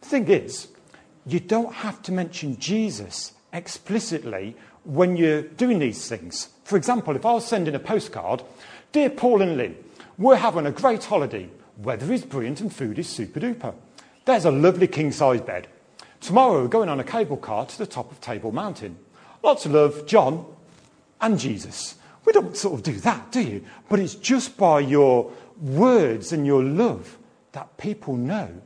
The 0.00 0.06
thing 0.06 0.28
is, 0.28 0.68
you 1.26 1.40
don't 1.40 1.72
have 1.72 2.02
to 2.02 2.12
mention 2.12 2.58
Jesus 2.58 3.32
explicitly 3.52 4.56
when 4.84 5.16
you're 5.16 5.42
doing 5.42 5.80
these 5.80 6.08
things. 6.08 6.48
For 6.66 6.76
example, 6.76 7.14
if 7.14 7.24
I 7.24 7.32
was 7.32 7.46
sending 7.46 7.76
a 7.76 7.78
postcard, 7.78 8.42
Dear 8.90 9.10
Paul 9.10 9.40
and 9.40 9.56
Lynn, 9.56 9.76
we're 10.18 10.34
having 10.34 10.66
a 10.66 10.72
great 10.72 11.04
holiday. 11.04 11.48
Weather 11.78 12.12
is 12.12 12.24
brilliant 12.24 12.60
and 12.60 12.74
food 12.74 12.98
is 12.98 13.08
super 13.08 13.38
duper. 13.38 13.72
There's 14.24 14.46
a 14.46 14.50
lovely 14.50 14.88
king 14.88 15.12
size 15.12 15.40
bed. 15.40 15.68
Tomorrow 16.20 16.62
we're 16.62 16.68
going 16.68 16.88
on 16.88 16.98
a 16.98 17.04
cable 17.04 17.36
car 17.36 17.66
to 17.66 17.78
the 17.78 17.86
top 17.86 18.10
of 18.10 18.20
Table 18.20 18.50
Mountain. 18.50 18.98
Lots 19.44 19.64
of 19.64 19.74
love, 19.74 20.08
John 20.08 20.44
and 21.20 21.38
Jesus. 21.38 21.94
We 22.24 22.32
don't 22.32 22.56
sort 22.56 22.74
of 22.74 22.82
do 22.82 22.94
that, 22.94 23.30
do 23.30 23.42
you? 23.42 23.64
But 23.88 24.00
it's 24.00 24.16
just 24.16 24.56
by 24.56 24.80
your 24.80 25.30
words 25.62 26.32
and 26.32 26.44
your 26.44 26.64
love 26.64 27.16
that 27.52 27.76
people 27.76 28.16
know 28.16 28.60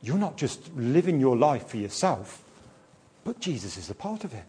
you're 0.00 0.16
not 0.16 0.38
just 0.38 0.74
living 0.74 1.20
your 1.20 1.36
life 1.36 1.66
for 1.66 1.76
yourself, 1.76 2.42
but 3.24 3.40
Jesus 3.40 3.76
is 3.76 3.90
a 3.90 3.94
part 3.94 4.24
of 4.24 4.32
it. 4.32 4.44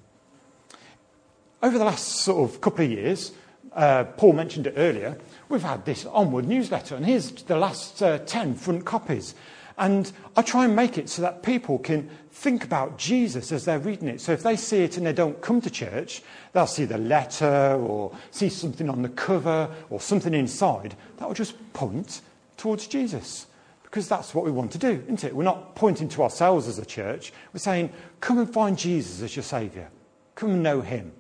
Over 1.64 1.80
the 1.80 1.86
last 1.86 2.18
sort 2.18 2.48
of 2.48 2.62
couple 2.62 2.86
of 2.86 2.92
years, 2.92 3.32
uh, 3.74 4.04
Paul 4.04 4.34
mentioned 4.34 4.68
it 4.68 4.76
earlier, 4.78 5.18
we've 5.50 5.64
had 5.64 5.86
this 5.86 6.06
Onward 6.06 6.48
newsletter, 6.48 6.96
and 6.96 7.04
here's 7.04 7.32
the 7.32 7.58
last 7.58 8.02
uh, 8.04 8.20
10 8.20 8.54
front 8.54 8.86
copies. 8.86 9.34
And 9.76 10.12
I 10.36 10.44
try 10.44 10.66
and 10.66 10.76
make 10.76 11.00
it 11.00 11.10
so 11.10 11.24
that 11.24 11.42
people 11.42 11.80
can 11.80 12.10
think 12.32 12.64
about 12.64 13.00
Jesus 13.00 13.52
as 13.52 13.66
they're 13.66 13.80
reading 13.80 14.08
it. 14.08 14.22
So 14.22 14.34
if 14.34 14.44
they 14.44 14.56
see 14.56 14.84
it 14.84 14.98
and 14.98 15.06
they 15.06 15.14
don't 15.14 15.42
come 15.42 15.60
to 15.62 15.70
church, 15.72 16.22
they'll 16.54 16.68
see 16.68 16.86
the 16.86 17.00
letter 17.00 17.76
or 17.80 18.16
see 18.30 18.50
something 18.50 18.88
on 18.88 19.02
the 19.02 19.10
cover 19.10 19.70
or 19.90 20.00
something 20.00 20.36
inside 20.36 20.96
that 21.18 21.28
will 21.28 21.36
just 21.36 21.56
point 21.74 22.22
towards 22.58 22.86
Jesus. 22.86 23.48
Because 23.82 24.08
that's 24.08 24.36
what 24.36 24.46
we 24.46 24.52
want 24.52 24.72
to 24.74 24.78
do, 24.78 25.02
isn't 25.06 25.24
it? 25.24 25.36
We're 25.36 25.44
not 25.44 25.76
pointing 25.76 26.10
to 26.10 26.22
ourselves 26.22 26.68
as 26.68 26.78
a 26.78 26.86
church. 26.86 27.34
We're 27.52 27.60
saying, 27.60 27.92
come 28.20 28.38
and 28.38 28.52
find 28.52 28.78
Jesus 28.78 29.24
as 29.24 29.36
your 29.36 29.44
Saviour. 29.44 29.90
Come 30.36 30.52
and 30.52 30.64
know 30.64 30.82
Him. 30.82 31.14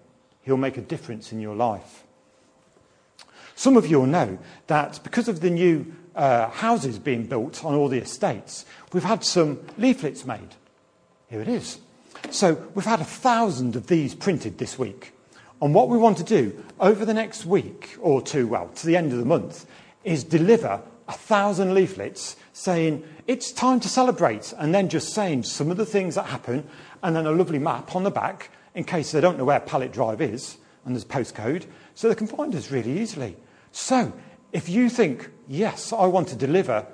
He'll 0.47 0.55
make 0.55 0.77
a 0.77 0.81
difference 0.81 1.33
in 1.33 1.41
your 1.41 1.55
life. 1.57 2.05
Some 3.55 3.75
of 3.75 3.85
you 3.85 3.99
will 3.99 4.07
know 4.07 4.39
that 4.67 5.01
because 5.03 5.27
of 5.27 5.41
the 5.41 5.49
new 5.49 5.93
uh, 6.15 6.49
houses 6.49 6.99
being 6.99 7.25
built 7.25 7.65
on 7.65 7.75
all 7.75 7.89
the 7.89 7.97
estates, 7.97 8.65
we've 8.93 9.03
had 9.03 9.25
some 9.25 9.59
leaflets 9.77 10.25
made. 10.25 10.55
Here 11.29 11.41
it 11.41 11.49
is. 11.49 11.79
So 12.29 12.65
we've 12.75 12.85
had 12.85 13.01
a 13.01 13.03
thousand 13.03 13.75
of 13.75 13.87
these 13.87 14.15
printed 14.15 14.57
this 14.57 14.79
week. 14.79 15.11
And 15.61 15.75
what 15.75 15.89
we 15.89 15.97
want 15.97 16.17
to 16.19 16.23
do 16.23 16.63
over 16.79 17.03
the 17.03 17.13
next 17.13 17.45
week 17.45 17.97
or 17.99 18.21
two, 18.21 18.47
well, 18.47 18.69
to 18.69 18.87
the 18.87 18.95
end 18.95 19.11
of 19.11 19.19
the 19.19 19.25
month, 19.25 19.65
is 20.05 20.23
deliver 20.23 20.81
a 21.09 21.13
thousand 21.13 21.73
leaflets 21.73 22.37
saying 22.53 23.03
it's 23.27 23.51
time 23.51 23.81
to 23.81 23.89
celebrate, 23.89 24.53
and 24.57 24.73
then 24.73 24.87
just 24.87 25.13
saying 25.13 25.43
some 25.43 25.71
of 25.71 25.75
the 25.75 25.85
things 25.85 26.15
that 26.15 26.27
happen, 26.27 26.65
and 27.03 27.17
then 27.17 27.25
a 27.25 27.31
lovely 27.31 27.59
map 27.59 27.97
on 27.97 28.03
the 28.03 28.11
back 28.11 28.49
in 28.77 28.83
case 28.83 29.11
they 29.11 29.19
don't 29.19 29.39
know 29.39 29.43
where 29.43 29.59
Pallet 29.59 29.91
Drive 29.91 30.21
is, 30.21 30.59
and 30.85 30.93
there's 30.95 31.03
postcode, 31.03 31.65
so 31.95 32.07
they 32.07 32.13
can 32.13 32.27
find 32.27 32.53
us 32.53 32.69
really 32.69 32.99
easily. 32.99 33.35
So, 33.71 34.13
if 34.53 34.69
you 34.69 34.87
think, 34.87 35.31
yes, 35.47 35.91
I 35.91 36.05
want 36.05 36.27
to 36.27 36.35
deliver 36.35 36.85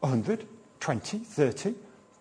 100, 0.00 0.46
20, 0.80 1.18
30, 1.20 1.74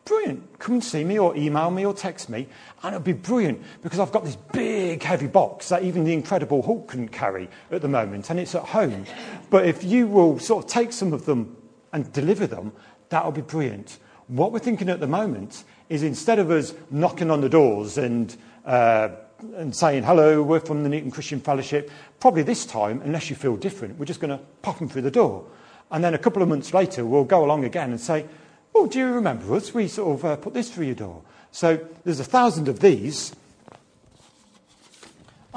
brilliant. 0.06 0.58
Come 0.60 0.76
and 0.76 0.84
see 0.84 1.04
me 1.04 1.20
or 1.20 1.36
email 1.36 1.70
me 1.70 1.86
or 1.86 1.94
text 1.94 2.30
me, 2.30 2.48
and 2.82 2.96
it'll 2.96 3.04
be 3.04 3.12
brilliant 3.12 3.62
because 3.82 4.00
I've 4.00 4.14
got 4.14 4.24
this 4.24 4.38
big, 4.54 5.04
heavy 5.04 5.28
box 5.28 5.68
that 5.68 5.84
even 5.84 6.06
the 6.06 6.14
Incredible 6.14 6.62
Hulk 6.62 6.88
couldn't 6.88 7.10
carry 7.10 7.50
at 7.72 7.82
the 7.82 7.90
moment, 7.90 8.30
and 8.30 8.40
it's 8.40 8.56
at 8.56 8.64
home. 8.64 9.06
But 9.50 9.66
if 9.66 9.84
you 9.84 10.08
will 10.08 10.40
sort 10.40 10.64
of 10.64 10.72
take 10.72 10.94
some 10.94 11.12
of 11.12 11.26
them 11.26 11.58
and 11.92 12.10
deliver 12.14 12.48
them, 12.48 12.72
that'll 13.10 13.34
be 13.34 13.42
brilliant. 13.42 14.00
What 14.28 14.54
we're 14.54 14.60
thinking 14.60 14.88
at 14.88 15.02
the 15.02 15.08
moment 15.08 15.66
is 15.90 16.04
instead 16.04 16.40
of 16.40 16.52
us 16.52 16.74
knocking 16.90 17.30
on 17.30 17.42
the 17.42 17.50
doors 17.50 17.98
and, 17.98 18.34
uh, 18.68 19.10
and 19.56 19.76
saying, 19.76 20.04
hello, 20.04 20.44
we're 20.44 20.60
from 20.60 20.84
the 20.84 20.90
Newton 20.90 21.10
Christian 21.10 21.40
Fellowship, 21.40 21.90
probably 22.20 22.44
this 22.44 22.66
time, 22.66 23.02
unless 23.04 23.30
you 23.30 23.36
feel 23.36 23.56
different, 23.56 23.98
we're 23.98 24.06
just 24.06 24.20
going 24.20 24.38
to 24.38 24.44
pop 24.62 24.78
them 24.78 24.90
through 24.90 25.04
the 25.04 25.12
door. 25.12 25.46
And 25.90 26.04
then 26.04 26.14
a 26.14 26.18
couple 26.18 26.42
of 26.42 26.50
months 26.50 26.74
later, 26.74 27.06
we'll 27.06 27.24
go 27.24 27.46
along 27.46 27.64
again 27.64 27.92
and 27.92 28.00
say, 28.00 28.26
Oh, 28.76 28.86
do 28.86 29.00
you 29.00 29.08
remember 29.08 29.56
us? 29.56 29.74
We 29.74 29.88
sort 29.88 30.20
of 30.20 30.26
uh, 30.26 30.36
put 30.36 30.54
this 30.54 30.70
through 30.70 30.86
your 30.86 30.96
door. 30.96 31.24
So 31.52 31.80
there's 32.04 32.20
a 32.20 32.26
thousand 32.26 32.68
of 32.68 32.80
these. 32.80 33.34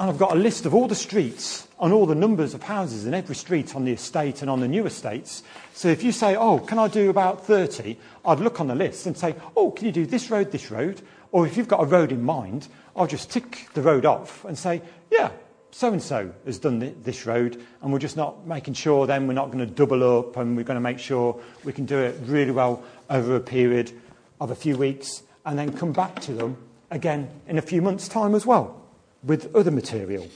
And 0.01 0.09
I've 0.09 0.17
got 0.17 0.31
a 0.31 0.39
list 0.39 0.65
of 0.65 0.73
all 0.73 0.87
the 0.87 0.95
streets 0.95 1.67
and 1.79 1.93
all 1.93 2.07
the 2.07 2.15
numbers 2.15 2.55
of 2.55 2.63
houses 2.63 3.05
in 3.05 3.13
every 3.13 3.35
street 3.35 3.75
on 3.75 3.85
the 3.85 3.91
estate 3.91 4.41
and 4.41 4.49
on 4.49 4.59
the 4.59 4.67
new 4.67 4.87
estates. 4.87 5.43
So 5.75 5.89
if 5.89 6.01
you 6.01 6.11
say, 6.11 6.35
oh, 6.35 6.57
can 6.57 6.79
I 6.79 6.87
do 6.87 7.11
about 7.11 7.45
30? 7.45 7.97
I'd 8.25 8.39
look 8.39 8.59
on 8.59 8.65
the 8.65 8.73
list 8.73 9.05
and 9.05 9.15
say, 9.15 9.35
oh, 9.55 9.69
can 9.69 9.85
you 9.85 9.91
do 9.91 10.07
this 10.07 10.31
road, 10.31 10.51
this 10.51 10.71
road? 10.71 11.03
Or 11.31 11.45
if 11.45 11.55
you've 11.55 11.67
got 11.67 11.83
a 11.83 11.85
road 11.85 12.11
in 12.11 12.23
mind, 12.23 12.67
I'll 12.95 13.05
just 13.05 13.29
tick 13.29 13.67
the 13.75 13.83
road 13.83 14.07
off 14.07 14.43
and 14.43 14.57
say, 14.57 14.81
yeah, 15.11 15.29
so 15.69 15.93
and 15.93 16.01
so 16.01 16.33
has 16.45 16.57
done 16.57 16.95
this 17.03 17.27
road, 17.27 17.63
and 17.83 17.93
we're 17.93 17.99
just 17.99 18.17
not 18.17 18.47
making 18.47 18.73
sure 18.73 19.05
then 19.05 19.27
we're 19.27 19.33
not 19.33 19.51
going 19.51 19.63
to 19.63 19.71
double 19.71 20.17
up 20.17 20.35
and 20.35 20.57
we're 20.57 20.63
going 20.63 20.77
to 20.77 20.81
make 20.81 20.97
sure 20.97 21.39
we 21.63 21.73
can 21.73 21.85
do 21.85 21.99
it 21.99 22.15
really 22.25 22.49
well 22.49 22.83
over 23.11 23.35
a 23.35 23.39
period 23.39 23.91
of 24.39 24.49
a 24.49 24.55
few 24.55 24.77
weeks 24.77 25.21
and 25.45 25.59
then 25.59 25.71
come 25.71 25.91
back 25.91 26.19
to 26.21 26.33
them 26.33 26.57
again 26.89 27.29
in 27.47 27.59
a 27.59 27.61
few 27.61 27.83
months' 27.83 28.07
time 28.07 28.33
as 28.33 28.47
well 28.47 28.80
with 29.23 29.55
other 29.55 29.71
material. 29.71 30.27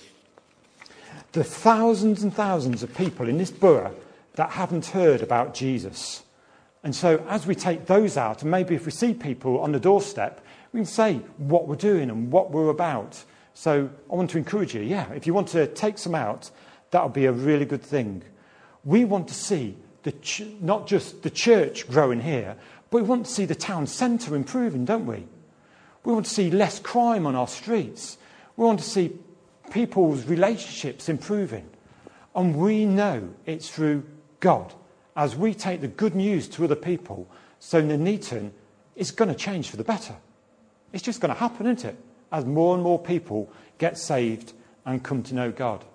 The 1.32 1.44
thousands 1.44 2.24
and 2.24 2.34
thousands 2.34 2.84
of 2.84 2.96
people 2.96 3.27
in 3.27 3.38
this 3.38 3.51
borough 3.51 3.96
that 4.36 4.51
haven't 4.51 4.88
heard 4.88 5.22
about 5.22 5.54
Jesus. 5.54 6.24
And 6.84 6.96
so, 6.96 7.25
as 7.27 7.48
we 7.48 7.56
take 7.56 7.88
those 7.88 8.15
out, 8.15 8.42
and 8.42 8.51
maybe 8.51 8.75
if 8.75 8.86
we 8.86 8.92
see 8.92 9.13
people 9.13 9.60
on 9.60 9.72
the 9.72 9.80
doorstep, 9.80 10.46
we 10.72 10.80
can 10.80 10.86
say 10.86 11.15
what 11.38 11.68
we're 11.68 11.75
doing 11.75 12.10
and 12.10 12.32
what 12.32 12.51
we're 12.51 12.70
about 12.70 13.24
so 13.56 13.89
I 14.12 14.15
want 14.15 14.30
to 14.32 14.38
encourage 14.38 14.75
you, 14.75 14.82
yeah, 14.82 15.10
if 15.13 15.25
you 15.25 15.34
want 15.34 15.48
to 15.50 15.65
take 15.65 15.98
some 15.98 16.13
out, 16.13 16.51
that'll 16.92 17.10
be 17.10 17.25
a 17.25 17.32
really 17.32 17.63
good 17.65 17.82
thing. 17.82 18.22
We 18.84 19.06
want 19.06 19.30
to 19.30 19.34
see 19.34 19.77
ch- 20.22 20.44
not 20.60 20.88
just 20.88 21.24
the 21.24 21.30
church 21.30 21.88
growing 21.88 22.20
here, 22.20 22.58
but 22.92 23.01
we 23.01 23.08
want 23.08 23.25
to 23.25 23.32
see 23.32 23.46
the 23.46 23.56
town 23.56 23.88
centre 23.88 24.36
improving, 24.36 24.84
don't 24.84 25.06
we? 25.06 25.25
We 26.04 26.13
want 26.13 26.25
to 26.25 26.34
see 26.34 26.51
less 26.51 26.80
crime 26.80 27.25
on 27.25 27.34
our 27.34 27.48
streets. 27.48 28.18
We 28.58 28.66
want 28.66 28.80
to 28.80 28.86
see 28.86 29.18
people's 29.72 30.26
relationships 30.26 31.10
improving. 31.10 31.70
And 32.36 32.56
we 32.56 32.86
know 32.86 33.34
it's 33.46 33.70
through 33.70 34.04
God. 34.40 34.74
As 35.16 35.36
we 35.36 35.54
take 35.54 35.82
the 35.82 35.88
good 35.88 36.16
news 36.16 36.48
to 36.50 36.64
other 36.66 36.76
people, 36.76 37.28
so 37.60 37.82
Nuneaton 37.82 38.52
is 38.96 39.12
going 39.12 39.30
to 39.30 39.36
change 39.36 39.70
for 39.70 39.78
the 39.78 39.84
better. 39.84 40.16
It's 40.92 41.04
just 41.04 41.22
going 41.22 41.34
to 41.34 41.40
happen, 41.40 41.66
isn't 41.66 41.86
it? 41.86 41.98
as 42.36 42.46
more 42.46 42.74
and 42.74 42.84
more 42.84 43.00
people 43.00 43.50
get 43.78 43.98
saved 43.98 44.54
and 44.86 45.04
come 45.04 45.24
to 45.24 45.36
know 45.36 45.52
God. 45.52 45.86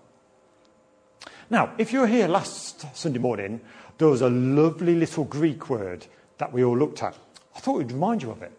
Now, 1.50 1.72
if 1.78 1.92
you 1.92 2.00
were 2.00 2.06
here 2.06 2.28
last 2.28 2.96
Sunday 2.96 3.18
morning, 3.18 3.60
there 3.98 4.08
was 4.08 4.22
a 4.22 4.30
lovely 4.30 4.94
little 4.94 5.24
Greek 5.24 5.68
word 5.68 6.06
that 6.38 6.52
we 6.52 6.64
all 6.64 6.78
looked 6.78 7.02
at. 7.02 7.16
I 7.54 7.60
thought 7.60 7.78
we'd 7.78 7.92
remind 7.92 8.22
you 8.22 8.30
of 8.30 8.42
it. 8.42 8.52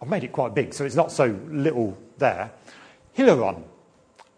I've 0.00 0.08
made 0.08 0.24
it 0.24 0.32
quite 0.32 0.54
big, 0.54 0.74
so 0.74 0.84
it's 0.84 0.94
not 0.94 1.10
so 1.10 1.38
little 1.48 1.98
there. 2.18 2.50
Hilaron. 3.16 3.62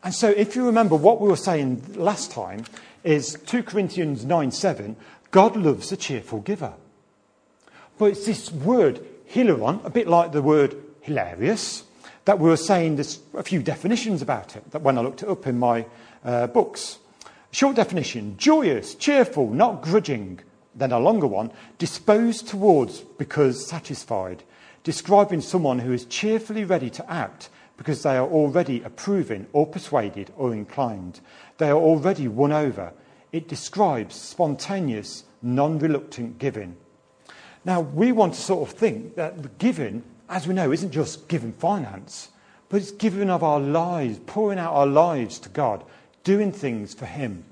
And 0.02 0.14
so, 0.14 0.30
if 0.30 0.56
you 0.56 0.64
remember 0.64 0.96
what 0.96 1.20
we 1.20 1.28
were 1.28 1.36
saying 1.36 1.82
last 1.96 2.30
time, 2.30 2.64
is 3.04 3.38
2 3.46 3.62
Corinthians 3.62 4.24
9 4.24 4.50
7, 4.50 4.96
God 5.30 5.56
loves 5.56 5.92
a 5.92 5.96
cheerful 5.96 6.40
giver. 6.40 6.72
But 7.98 8.06
it's 8.06 8.26
this 8.26 8.50
word 8.50 9.04
hilaron, 9.28 9.84
a 9.84 9.90
bit 9.90 10.08
like 10.08 10.32
the 10.32 10.42
word 10.42 10.76
hilarious, 11.02 11.84
that 12.24 12.38
we 12.38 12.48
were 12.48 12.56
saying 12.56 12.96
there's 12.96 13.20
a 13.34 13.42
few 13.42 13.62
definitions 13.62 14.22
about 14.22 14.56
it 14.56 14.70
that 14.70 14.82
when 14.82 14.98
I 14.98 15.02
looked 15.02 15.22
it 15.22 15.28
up 15.28 15.46
in 15.46 15.58
my 15.58 15.86
uh, 16.24 16.46
books. 16.46 16.98
Short 17.52 17.76
definition 17.76 18.36
joyous, 18.36 18.94
cheerful, 18.94 19.50
not 19.50 19.82
grudging. 19.82 20.40
Then 20.74 20.92
a 20.92 20.98
longer 20.98 21.26
one 21.26 21.50
disposed 21.78 22.46
towards 22.46 23.00
because 23.00 23.68
satisfied, 23.68 24.44
describing 24.82 25.40
someone 25.40 25.78
who 25.78 25.92
is 25.92 26.04
cheerfully 26.04 26.64
ready 26.64 26.90
to 26.90 27.10
act 27.10 27.50
because 27.76 28.02
they 28.02 28.16
are 28.16 28.28
already 28.28 28.82
approving 28.82 29.46
or 29.52 29.66
persuaded 29.66 30.30
or 30.36 30.52
inclined. 30.52 31.20
They 31.58 31.70
are 31.70 31.78
already 31.78 32.28
won 32.28 32.52
over. 32.52 32.92
It 33.32 33.48
describes 33.48 34.14
spontaneous, 34.16 35.24
non 35.42 35.78
reluctant 35.78 36.38
giving. 36.38 36.76
Now, 37.64 37.80
we 37.80 38.12
want 38.12 38.34
to 38.34 38.40
sort 38.40 38.68
of 38.68 38.76
think 38.76 39.16
that 39.16 39.58
giving, 39.58 40.02
as 40.28 40.46
we 40.46 40.54
know, 40.54 40.72
isn't 40.72 40.90
just 40.90 41.28
giving 41.28 41.52
finance, 41.52 42.30
but 42.68 42.80
it's 42.80 42.90
giving 42.90 43.30
of 43.30 43.42
our 43.42 43.60
lives, 43.60 44.18
pouring 44.26 44.58
out 44.58 44.72
our 44.72 44.86
lives 44.86 45.38
to 45.40 45.48
God, 45.48 45.84
doing 46.24 46.52
things 46.52 46.94
for 46.94 47.06
Him. 47.06 47.44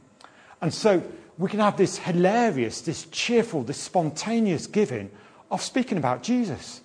And 0.60 0.72
so 0.72 1.02
we 1.36 1.48
can 1.48 1.60
have 1.60 1.76
this 1.76 1.98
hilarious, 1.98 2.80
this 2.80 3.04
cheerful, 3.06 3.62
this 3.62 3.80
spontaneous 3.80 4.66
giving 4.66 5.10
of 5.50 5.62
speaking 5.62 5.98
about 5.98 6.22
Jesus 6.22 6.80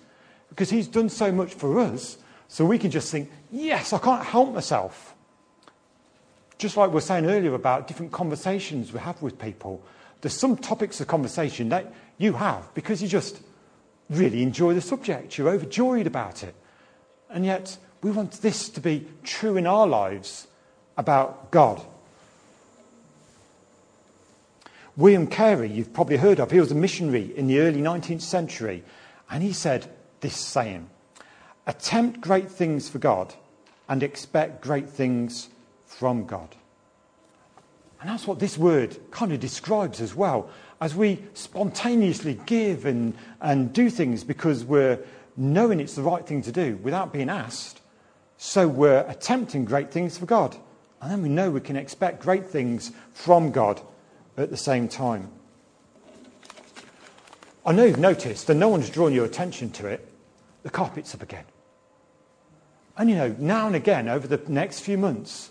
because 0.54 0.70
He's 0.70 0.86
done 0.86 1.08
so 1.08 1.32
much 1.32 1.52
for 1.52 1.80
us. 1.80 2.16
So 2.46 2.64
we 2.64 2.78
can 2.78 2.92
just 2.92 3.10
think, 3.10 3.30
yes, 3.50 3.92
I 3.92 3.98
can't 3.98 4.24
help 4.24 4.54
myself. 4.54 5.14
Just 6.56 6.76
like 6.76 6.90
we 6.90 6.94
were 6.94 7.00
saying 7.00 7.26
earlier 7.26 7.54
about 7.54 7.88
different 7.88 8.12
conversations 8.12 8.92
we 8.92 9.00
have 9.00 9.20
with 9.20 9.40
people. 9.40 9.82
There's 10.20 10.38
some 10.38 10.56
topics 10.56 11.00
of 11.00 11.08
conversation 11.08 11.70
that 11.70 11.92
you 12.16 12.34
have 12.34 12.72
because 12.74 13.02
you 13.02 13.08
just 13.08 13.40
really 14.08 14.42
enjoy 14.42 14.74
the 14.74 14.80
subject. 14.80 15.36
You're 15.36 15.48
overjoyed 15.48 16.06
about 16.06 16.44
it. 16.44 16.54
And 17.28 17.44
yet, 17.44 17.76
we 18.02 18.12
want 18.12 18.32
this 18.40 18.68
to 18.68 18.80
be 18.80 19.08
true 19.24 19.56
in 19.56 19.66
our 19.66 19.86
lives 19.86 20.46
about 20.96 21.50
God. 21.50 21.82
William 24.96 25.26
Carey, 25.26 25.68
you've 25.68 25.92
probably 25.92 26.18
heard 26.18 26.38
of, 26.38 26.52
he 26.52 26.60
was 26.60 26.70
a 26.70 26.76
missionary 26.76 27.36
in 27.36 27.48
the 27.48 27.58
early 27.58 27.80
19th 27.80 28.20
century, 28.20 28.84
and 29.28 29.42
he 29.42 29.52
said 29.52 29.90
this 30.24 30.36
saying 30.36 30.88
Attempt 31.66 32.20
great 32.20 32.50
things 32.50 32.88
for 32.88 32.98
God 32.98 33.34
and 33.88 34.02
expect 34.02 34.62
great 34.62 34.88
things 34.88 35.48
from 35.86 36.26
God. 36.26 36.56
And 38.00 38.10
that's 38.10 38.26
what 38.26 38.38
this 38.38 38.58
word 38.58 38.98
kind 39.10 39.32
of 39.32 39.40
describes 39.40 40.00
as 40.00 40.14
well 40.14 40.50
as 40.80 40.94
we 40.94 41.22
spontaneously 41.32 42.38
give 42.44 42.84
and, 42.84 43.14
and 43.40 43.72
do 43.72 43.88
things 43.88 44.24
because 44.24 44.64
we're 44.64 44.98
knowing 45.36 45.80
it's 45.80 45.94
the 45.94 46.02
right 46.02 46.26
thing 46.26 46.42
to 46.42 46.52
do 46.52 46.76
without 46.82 47.12
being 47.12 47.30
asked, 47.30 47.80
so 48.36 48.68
we're 48.68 49.06
attempting 49.08 49.64
great 49.64 49.90
things 49.90 50.18
for 50.18 50.26
God. 50.26 50.56
And 51.00 51.10
then 51.10 51.22
we 51.22 51.28
know 51.28 51.50
we 51.50 51.60
can 51.60 51.76
expect 51.76 52.22
great 52.22 52.46
things 52.46 52.92
from 53.12 53.52
God 53.52 53.80
at 54.36 54.50
the 54.50 54.56
same 54.56 54.88
time. 54.88 55.30
I 57.64 57.72
know 57.72 57.84
you've 57.84 57.98
noticed, 57.98 58.50
and 58.50 58.60
no 58.60 58.68
one's 58.68 58.90
drawn 58.90 59.14
your 59.14 59.24
attention 59.24 59.70
to 59.72 59.86
it, 59.86 60.06
the 60.64 60.70
carpet's 60.70 61.14
up 61.14 61.22
again. 61.22 61.44
And 62.96 63.08
you 63.08 63.16
know, 63.16 63.36
now 63.38 63.68
and 63.68 63.76
again 63.76 64.08
over 64.08 64.26
the 64.26 64.40
next 64.48 64.80
few 64.80 64.98
months, 64.98 65.50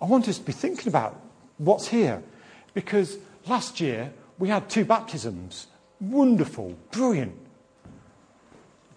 I 0.00 0.06
want 0.06 0.28
us 0.28 0.38
to 0.38 0.44
be 0.44 0.52
thinking 0.52 0.88
about 0.88 1.20
what's 1.58 1.88
here. 1.88 2.22
Because 2.72 3.18
last 3.46 3.80
year 3.80 4.12
we 4.38 4.48
had 4.48 4.70
two 4.70 4.84
baptisms. 4.84 5.66
Wonderful, 6.00 6.76
brilliant. 6.90 7.34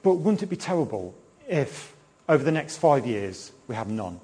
But 0.01 0.15
wouldn't 0.15 0.43
it 0.43 0.47
be 0.47 0.55
terrible 0.55 1.15
if 1.47 1.95
over 2.29 2.43
the 2.43 2.51
next 2.51 2.77
five 2.77 3.05
years 3.05 3.51
we 3.67 3.75
have 3.75 3.89
none? 3.89 4.19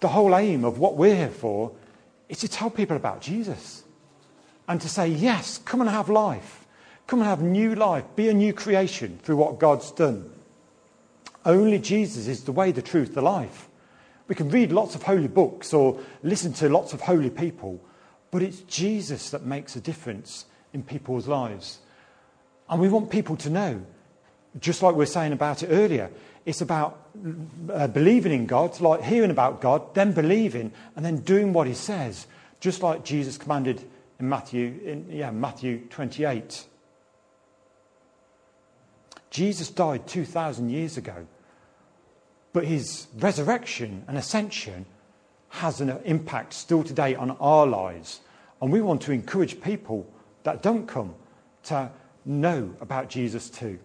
The 0.00 0.08
whole 0.08 0.36
aim 0.36 0.64
of 0.64 0.78
what 0.78 0.96
we're 0.96 1.16
here 1.16 1.30
for 1.30 1.72
is 2.28 2.38
to 2.40 2.48
tell 2.48 2.68
people 2.68 2.96
about 2.96 3.22
Jesus 3.22 3.82
and 4.68 4.80
to 4.80 4.88
say, 4.88 5.08
yes, 5.08 5.58
come 5.58 5.80
and 5.80 5.88
have 5.88 6.10
life. 6.10 6.65
Come 7.06 7.20
and 7.20 7.28
have 7.28 7.42
new 7.42 7.74
life. 7.74 8.04
Be 8.16 8.28
a 8.28 8.34
new 8.34 8.52
creation 8.52 9.18
through 9.22 9.36
what 9.36 9.58
God's 9.58 9.90
done. 9.92 10.30
Only 11.44 11.78
Jesus 11.78 12.26
is 12.26 12.44
the 12.44 12.52
way, 12.52 12.72
the 12.72 12.82
truth, 12.82 13.14
the 13.14 13.22
life. 13.22 13.68
We 14.28 14.34
can 14.34 14.50
read 14.50 14.72
lots 14.72 14.96
of 14.96 15.04
holy 15.04 15.28
books 15.28 15.72
or 15.72 16.00
listen 16.24 16.52
to 16.54 16.68
lots 16.68 16.92
of 16.92 17.00
holy 17.02 17.30
people, 17.30 17.80
but 18.32 18.42
it's 18.42 18.60
Jesus 18.62 19.30
that 19.30 19.46
makes 19.46 19.76
a 19.76 19.80
difference 19.80 20.46
in 20.72 20.82
people's 20.82 21.28
lives. 21.28 21.78
And 22.68 22.80
we 22.80 22.88
want 22.88 23.10
people 23.10 23.36
to 23.36 23.50
know, 23.50 23.86
just 24.58 24.82
like 24.82 24.94
we 24.94 24.98
were 24.98 25.06
saying 25.06 25.32
about 25.32 25.62
it 25.62 25.68
earlier, 25.68 26.10
it's 26.44 26.60
about 26.60 27.08
uh, 27.72 27.86
believing 27.86 28.32
in 28.32 28.46
God, 28.46 28.80
like 28.80 29.02
hearing 29.02 29.30
about 29.30 29.60
God, 29.60 29.94
then 29.94 30.12
believing, 30.12 30.72
and 30.96 31.04
then 31.04 31.18
doing 31.18 31.52
what 31.52 31.68
He 31.68 31.74
says, 31.74 32.26
just 32.58 32.82
like 32.82 33.04
Jesus 33.04 33.38
commanded 33.38 33.84
in 34.18 34.28
Matthew, 34.28 34.80
in, 34.84 35.06
yeah, 35.10 35.30
Matthew 35.30 35.86
28. 35.90 36.66
Jesus 39.36 39.68
died 39.68 40.06
2,000 40.06 40.70
years 40.70 40.96
ago, 40.96 41.26
but 42.54 42.64
his 42.64 43.06
resurrection 43.18 44.02
and 44.08 44.16
ascension 44.16 44.86
has 45.50 45.82
an 45.82 45.90
impact 46.06 46.54
still 46.54 46.82
today 46.82 47.14
on 47.14 47.32
our 47.32 47.66
lives. 47.66 48.20
And 48.62 48.72
we 48.72 48.80
want 48.80 49.02
to 49.02 49.12
encourage 49.12 49.60
people 49.60 50.10
that 50.44 50.62
don't 50.62 50.86
come 50.86 51.14
to 51.64 51.90
know 52.24 52.74
about 52.80 53.10
Jesus 53.10 53.50
too. 53.50 53.78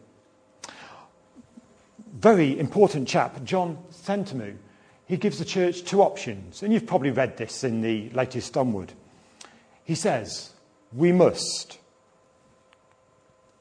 Very 2.13 2.57
important 2.57 3.05
chap, 3.09 3.43
John 3.43 3.77
Sentamu. 3.91 4.55
He 5.05 5.17
gives 5.17 5.37
the 5.37 5.43
church 5.43 5.83
two 5.83 6.01
options, 6.01 6.63
and 6.63 6.71
you've 6.71 6.87
probably 6.87 7.11
read 7.11 7.35
this 7.35 7.65
in 7.65 7.81
the 7.81 8.09
latest 8.11 8.55
Onward. 8.55 8.93
He 9.83 9.95
says, 9.95 10.51
We 10.93 11.11
must 11.11 11.77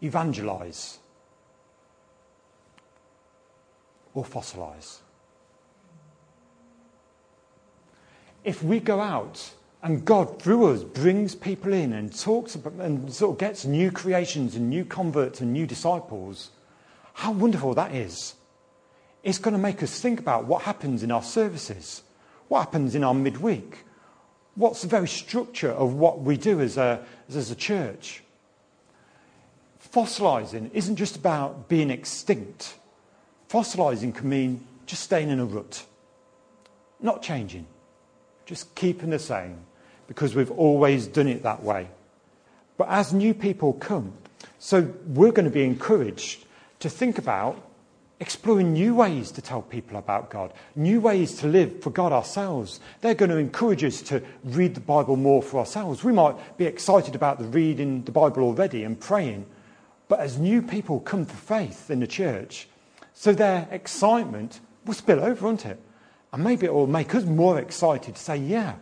evangelize 0.00 0.99
or 4.14 4.24
fossilize. 4.24 4.98
If 8.44 8.62
we 8.62 8.80
go 8.80 9.00
out 9.00 9.52
and 9.82 10.04
God, 10.04 10.40
through 10.40 10.66
us, 10.66 10.84
brings 10.84 11.34
people 11.34 11.72
in 11.72 11.92
and 11.92 12.16
talks 12.16 12.54
about, 12.54 12.74
and 12.74 13.12
sort 13.12 13.32
of 13.32 13.38
gets 13.38 13.64
new 13.64 13.90
creations 13.90 14.54
and 14.54 14.68
new 14.68 14.84
converts 14.84 15.40
and 15.40 15.52
new 15.52 15.66
disciples, 15.66 16.50
how 17.14 17.32
wonderful 17.32 17.74
that 17.74 17.94
is. 17.94 18.34
It's 19.22 19.38
going 19.38 19.52
to 19.52 19.60
make 19.60 19.82
us 19.82 20.00
think 20.00 20.20
about 20.20 20.44
what 20.44 20.62
happens 20.62 21.02
in 21.02 21.10
our 21.10 21.22
services, 21.22 22.02
what 22.48 22.60
happens 22.60 22.94
in 22.94 23.04
our 23.04 23.14
midweek, 23.14 23.84
what's 24.54 24.82
the 24.82 24.88
very 24.88 25.08
structure 25.08 25.70
of 25.70 25.94
what 25.94 26.20
we 26.20 26.36
do 26.36 26.60
as 26.60 26.76
a, 26.76 27.04
as 27.28 27.50
a 27.50 27.54
church. 27.54 28.22
Fossilizing 29.78 30.70
isn't 30.72 30.96
just 30.96 31.16
about 31.16 31.68
being 31.68 31.90
extinct. 31.90 32.74
Fossilizing 33.50 34.14
can 34.14 34.28
mean 34.28 34.64
just 34.86 35.02
staying 35.02 35.28
in 35.28 35.40
a 35.40 35.44
rut, 35.44 35.84
not 37.00 37.20
changing, 37.20 37.66
just 38.46 38.72
keeping 38.76 39.10
the 39.10 39.18
same, 39.18 39.58
because 40.06 40.36
we've 40.36 40.52
always 40.52 41.08
done 41.08 41.26
it 41.26 41.42
that 41.42 41.60
way. 41.60 41.88
But 42.76 42.88
as 42.88 43.12
new 43.12 43.34
people 43.34 43.72
come, 43.72 44.12
so 44.60 44.94
we're 45.04 45.32
going 45.32 45.46
to 45.46 45.50
be 45.50 45.64
encouraged 45.64 46.44
to 46.78 46.88
think 46.88 47.18
about 47.18 47.60
exploring 48.20 48.72
new 48.72 48.94
ways 48.94 49.32
to 49.32 49.42
tell 49.42 49.62
people 49.62 49.96
about 49.96 50.30
God, 50.30 50.52
new 50.76 51.00
ways 51.00 51.34
to 51.38 51.48
live 51.48 51.82
for 51.82 51.90
God 51.90 52.12
ourselves. 52.12 52.78
They're 53.00 53.14
going 53.14 53.30
to 53.30 53.36
encourage 53.36 53.82
us 53.82 54.00
to 54.02 54.22
read 54.44 54.74
the 54.74 54.80
Bible 54.80 55.16
more 55.16 55.42
for 55.42 55.58
ourselves. 55.58 56.04
We 56.04 56.12
might 56.12 56.56
be 56.56 56.66
excited 56.66 57.16
about 57.16 57.38
the 57.38 57.46
reading 57.46 58.04
the 58.04 58.12
Bible 58.12 58.44
already 58.44 58.84
and 58.84 59.00
praying, 59.00 59.46
but 60.06 60.20
as 60.20 60.38
new 60.38 60.62
people 60.62 61.00
come 61.00 61.26
to 61.26 61.34
faith 61.34 61.90
in 61.90 61.98
the 61.98 62.06
church, 62.06 62.68
so 63.20 63.34
their 63.34 63.68
excitement 63.70 64.60
will 64.86 64.94
spill 64.94 65.22
over, 65.22 65.44
won't 65.44 65.66
it? 65.66 65.78
And 66.32 66.42
maybe 66.42 66.64
it 66.64 66.72
will 66.72 66.86
make 66.86 67.14
us 67.14 67.24
more 67.24 67.58
excited 67.58 68.14
to 68.14 68.18
say, 68.22 68.38
yeah, 68.38 68.76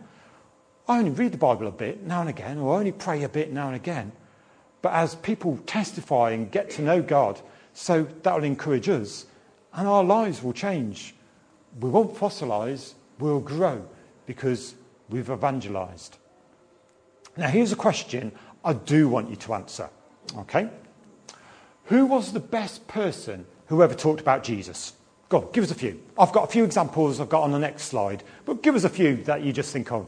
I 0.87 0.99
only 0.99 1.11
read 1.11 1.33
the 1.33 1.37
Bible 1.37 1.67
a 1.67 1.71
bit 1.71 2.03
now 2.03 2.21
and 2.21 2.29
again, 2.29 2.57
or 2.57 2.73
I 2.73 2.77
only 2.77 2.93
pray 2.93 3.23
a 3.23 3.27
bit 3.27 3.51
now 3.51 3.67
and 3.67 3.75
again. 3.75 4.13
But 4.81 4.93
as 4.93 5.15
people 5.15 5.59
testify 5.65 6.31
and 6.31 6.49
get 6.49 6.69
to 6.69 6.81
know 6.81 7.01
God, 7.01 7.41
so 7.73 8.03
that 8.23 8.33
will 8.33 8.45
encourage 8.45 8.87
us 8.87 9.25
and 9.73 9.89
our 9.89 10.05
lives 10.05 10.41
will 10.41 10.53
change. 10.53 11.15
We 11.81 11.89
won't 11.89 12.15
fossilize, 12.15 12.93
we'll 13.19 13.41
grow 13.41 13.85
because 14.25 14.73
we've 15.09 15.29
evangelized. 15.29 16.15
Now, 17.35 17.49
here's 17.49 17.73
a 17.73 17.75
question 17.75 18.31
I 18.63 18.71
do 18.71 19.09
want 19.09 19.29
you 19.31 19.35
to 19.35 19.53
answer. 19.53 19.89
Okay? 20.37 20.69
Who 21.87 22.05
was 22.05 22.31
the 22.31 22.39
best 22.39 22.87
person 22.87 23.45
who 23.69 23.81
ever 23.81 23.93
talked 23.93 24.19
about 24.19 24.43
Jesus? 24.43 24.93
Go 25.29 25.37
on, 25.37 25.51
give 25.53 25.63
us 25.63 25.71
a 25.71 25.75
few. 25.75 26.01
I've 26.17 26.31
got 26.31 26.43
a 26.43 26.51
few 26.51 26.63
examples 26.63 27.19
I've 27.19 27.29
got 27.29 27.43
on 27.43 27.51
the 27.51 27.59
next 27.59 27.83
slide, 27.83 28.23
but 28.45 28.63
give 28.63 28.75
us 28.75 28.83
a 28.83 28.89
few 28.89 29.17
that 29.23 29.41
you 29.43 29.53
just 29.53 29.71
think 29.71 29.91
of. 29.91 30.07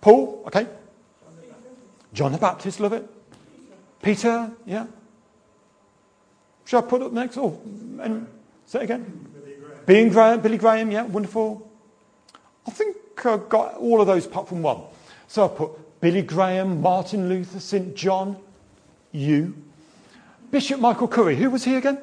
Paul, 0.00 0.44
okay? 0.46 0.66
John 2.14 2.32
the 2.32 2.38
Baptist, 2.38 2.78
love 2.78 2.92
it. 2.92 3.08
Peter, 4.00 4.52
yeah. 4.64 4.86
Should 6.64 6.78
I 6.78 6.86
put 6.86 7.02
up 7.02 7.12
next? 7.12 7.36
Oh, 7.36 7.60
and 8.00 8.28
say 8.64 8.80
it 8.80 8.84
again. 8.84 9.28
Billy 9.34 9.56
Graham. 9.56 9.84
Billy 9.86 10.08
Graham, 10.08 10.40
Billy 10.40 10.58
Graham, 10.58 10.90
yeah, 10.92 11.02
wonderful. 11.02 11.68
I 12.66 12.70
think 12.70 12.96
I 13.24 13.38
got 13.38 13.74
all 13.76 14.00
of 14.00 14.06
those 14.06 14.26
apart 14.26 14.48
from 14.48 14.62
one. 14.62 14.82
So 15.26 15.44
I 15.44 15.48
put 15.48 16.00
Billy 16.00 16.22
Graham, 16.22 16.80
Martin 16.80 17.28
Luther, 17.28 17.58
St. 17.58 17.96
John, 17.96 18.36
you. 19.10 19.56
Bishop 20.50 20.80
Michael 20.80 21.08
Curry, 21.08 21.36
who 21.36 21.50
was 21.50 21.64
he 21.64 21.76
again? 21.76 21.98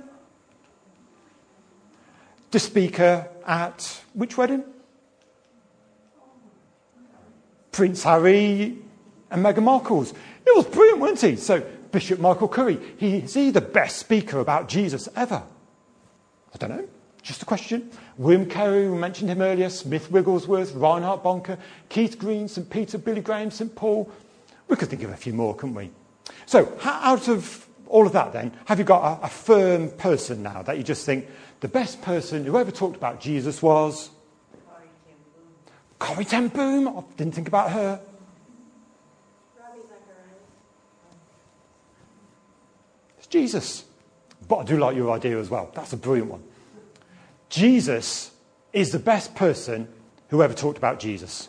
The 2.51 2.59
speaker 2.59 3.27
at 3.45 4.01
which 4.13 4.37
wedding? 4.37 4.63
Prince 7.71 8.03
Harry 8.03 8.77
and 9.31 9.43
Meghan 9.45 9.63
Markle's. 9.63 10.11
It 10.11 10.55
was 10.55 10.65
brilliant, 10.65 10.99
wasn't 10.99 11.31
he? 11.31 11.35
So 11.35 11.61
Bishop 11.91 12.19
Michael 12.19 12.47
Curry. 12.47 12.79
He, 12.97 13.17
is 13.17 13.33
he 13.33 13.51
the 13.51 13.61
best 13.61 13.97
speaker 13.97 14.39
about 14.39 14.69
Jesus 14.69 15.09
ever? 15.15 15.43
I 16.53 16.57
don't 16.57 16.69
know. 16.69 16.87
Just 17.21 17.41
a 17.41 17.45
question. 17.45 17.89
William 18.17 18.47
Carey, 18.47 18.87
we 18.87 18.97
mentioned 18.97 19.31
him 19.31 19.41
earlier, 19.41 19.69
Smith 19.69 20.11
Wigglesworth, 20.11 20.73
Reinhard 20.75 21.23
Bonnke, 21.23 21.57
Keith 21.89 22.19
Green, 22.19 22.47
St. 22.47 22.69
Peter, 22.69 22.99
Billy 22.99 23.21
Graham, 23.21 23.49
St. 23.49 23.73
Paul. 23.75 24.09
We 24.67 24.75
could 24.75 24.89
think 24.89 25.01
of 25.03 25.09
a 25.09 25.17
few 25.17 25.33
more, 25.33 25.55
couldn't 25.55 25.75
we? 25.75 25.89
So, 26.45 26.71
out 26.83 27.27
of 27.27 27.64
all 27.95 28.05
of 28.05 28.11
that, 28.11 28.33
then, 28.33 28.51
have 28.65 28.77
you 28.77 28.83
got 28.83 29.21
a, 29.21 29.25
a 29.27 29.29
firm 29.29 29.89
person 29.89 30.43
now 30.43 30.61
that 30.63 30.77
you 30.77 30.83
just 30.83 31.05
think 31.05 31.29
the 31.61 31.69
best 31.69 32.01
person 32.01 32.43
who 32.43 32.57
ever 32.57 32.69
talked 32.69 32.97
about 32.97 33.21
Jesus 33.21 33.61
was? 33.61 34.09
Corrie 35.97 36.25
ten 36.25 36.49
Boom. 36.49 36.89
I 36.89 36.91
oh, 36.91 37.05
didn't 37.15 37.35
think 37.35 37.47
about 37.47 37.71
her. 37.71 38.01
It's 43.17 43.27
Jesus. 43.27 43.85
But 44.45 44.57
I 44.57 44.63
do 44.65 44.77
like 44.77 44.97
your 44.97 45.11
idea 45.11 45.39
as 45.39 45.49
well. 45.49 45.71
That's 45.73 45.93
a 45.93 45.97
brilliant 45.97 46.29
one. 46.29 46.43
Jesus 47.47 48.31
is 48.73 48.91
the 48.91 48.99
best 48.99 49.35
person 49.35 49.87
who 50.27 50.43
ever 50.43 50.53
talked 50.53 50.77
about 50.77 50.99
Jesus. 50.99 51.47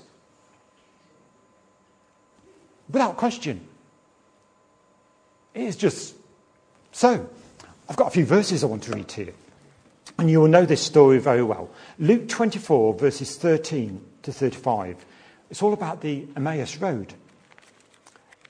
Without 2.89 3.17
question. 3.17 3.67
It 5.53 5.63
is 5.63 5.75
just 5.75 6.16
so. 6.97 7.29
I've 7.89 7.97
got 7.97 8.09
a 8.09 8.11
few 8.11 8.25
verses 8.25 8.65
I 8.65 8.67
want 8.67 8.83
to 8.85 8.93
read 8.93 9.09
to 9.09 9.27
you. 9.27 9.35
And 10.19 10.31
you 10.31 10.41
will 10.41 10.49
know 10.49 10.65
this 10.65 10.83
story 10.83 11.19
very 11.19 11.43
well. 11.43 11.71
Luke 11.99 12.29
24, 12.29 12.95
verses 12.95 13.37
13 13.37 14.01
to 14.23 14.33
35. 14.33 15.05
It's 15.51 15.63
all 15.63 15.73
about 15.73 16.01
the 16.01 16.27
Emmaus 16.35 16.79
Road. 16.79 17.15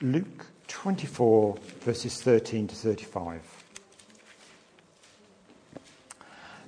Luke 0.01 0.47
24, 0.67 1.57
verses 1.81 2.21
13 2.21 2.67
to 2.69 2.75
35. 2.75 3.41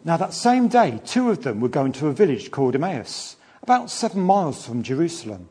Now, 0.05 0.17
that 0.17 0.33
same 0.33 0.67
day, 0.67 1.01
two 1.05 1.29
of 1.29 1.43
them 1.43 1.59
were 1.59 1.69
going 1.69 1.91
to 1.93 2.07
a 2.07 2.13
village 2.13 2.51
called 2.51 2.75
Emmaus, 2.75 3.35
about 3.63 3.89
seven 3.89 4.21
miles 4.21 4.65
from 4.65 4.83
Jerusalem. 4.83 5.49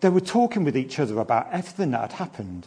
They 0.00 0.08
were 0.08 0.20
talking 0.20 0.64
with 0.64 0.76
each 0.76 0.98
other 0.98 1.18
about 1.18 1.48
everything 1.52 1.92
that 1.92 2.10
had 2.10 2.12
happened. 2.12 2.66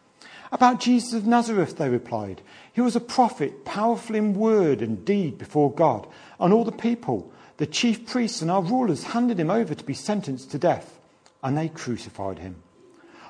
About 0.51 0.81
Jesus 0.81 1.13
of 1.13 1.25
Nazareth, 1.25 1.77
they 1.77 1.87
replied. 1.87 2.41
He 2.73 2.81
was 2.81 2.95
a 2.95 3.01
prophet, 3.01 3.63
powerful 3.63 4.15
in 4.15 4.33
word 4.33 4.81
and 4.81 5.05
deed 5.05 5.37
before 5.37 5.71
God 5.71 6.07
and 6.39 6.53
all 6.53 6.65
the 6.65 6.71
people. 6.71 7.31
The 7.57 7.65
chief 7.65 8.05
priests 8.05 8.41
and 8.41 8.51
our 8.51 8.61
rulers 8.61 9.03
handed 9.03 9.39
him 9.39 9.49
over 9.49 9.73
to 9.73 9.83
be 9.83 9.93
sentenced 9.93 10.51
to 10.51 10.57
death, 10.57 10.99
and 11.41 11.57
they 11.57 11.69
crucified 11.69 12.39
him. 12.39 12.55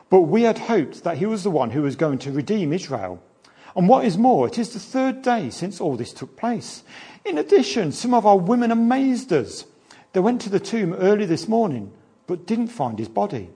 But 0.10 0.22
we 0.22 0.44
had 0.44 0.58
hoped 0.58 1.04
that 1.04 1.18
he 1.18 1.26
was 1.26 1.44
the 1.44 1.52
one 1.52 1.72
who 1.72 1.84
was 1.84 1.96
going 1.96 2.20
to 2.20 2.32
redeem 2.32 2.74
Israel. 2.74 3.22
And 3.76 3.88
what 3.88 4.04
is 4.04 4.18
more, 4.18 4.48
it 4.48 4.58
is 4.58 4.74
the 4.74 4.80
third 4.80 5.22
day 5.22 5.50
since 5.50 5.80
all 5.80 5.96
this 5.96 6.14
took 6.14 6.36
place. 6.36 6.84
In 7.24 7.38
addition, 7.38 7.92
some 7.92 8.14
of 8.14 8.26
our 8.26 8.38
women 8.38 8.72
amazed 8.72 9.32
us. 9.32 9.66
They 10.14 10.20
went 10.20 10.42
to 10.42 10.50
the 10.50 10.60
tomb 10.60 10.94
early 10.94 11.26
this 11.26 11.48
morning, 11.48 11.94
but 12.28 12.46
didn't 12.46 12.68
find 12.68 13.00
his 13.00 13.08
body. 13.08 13.50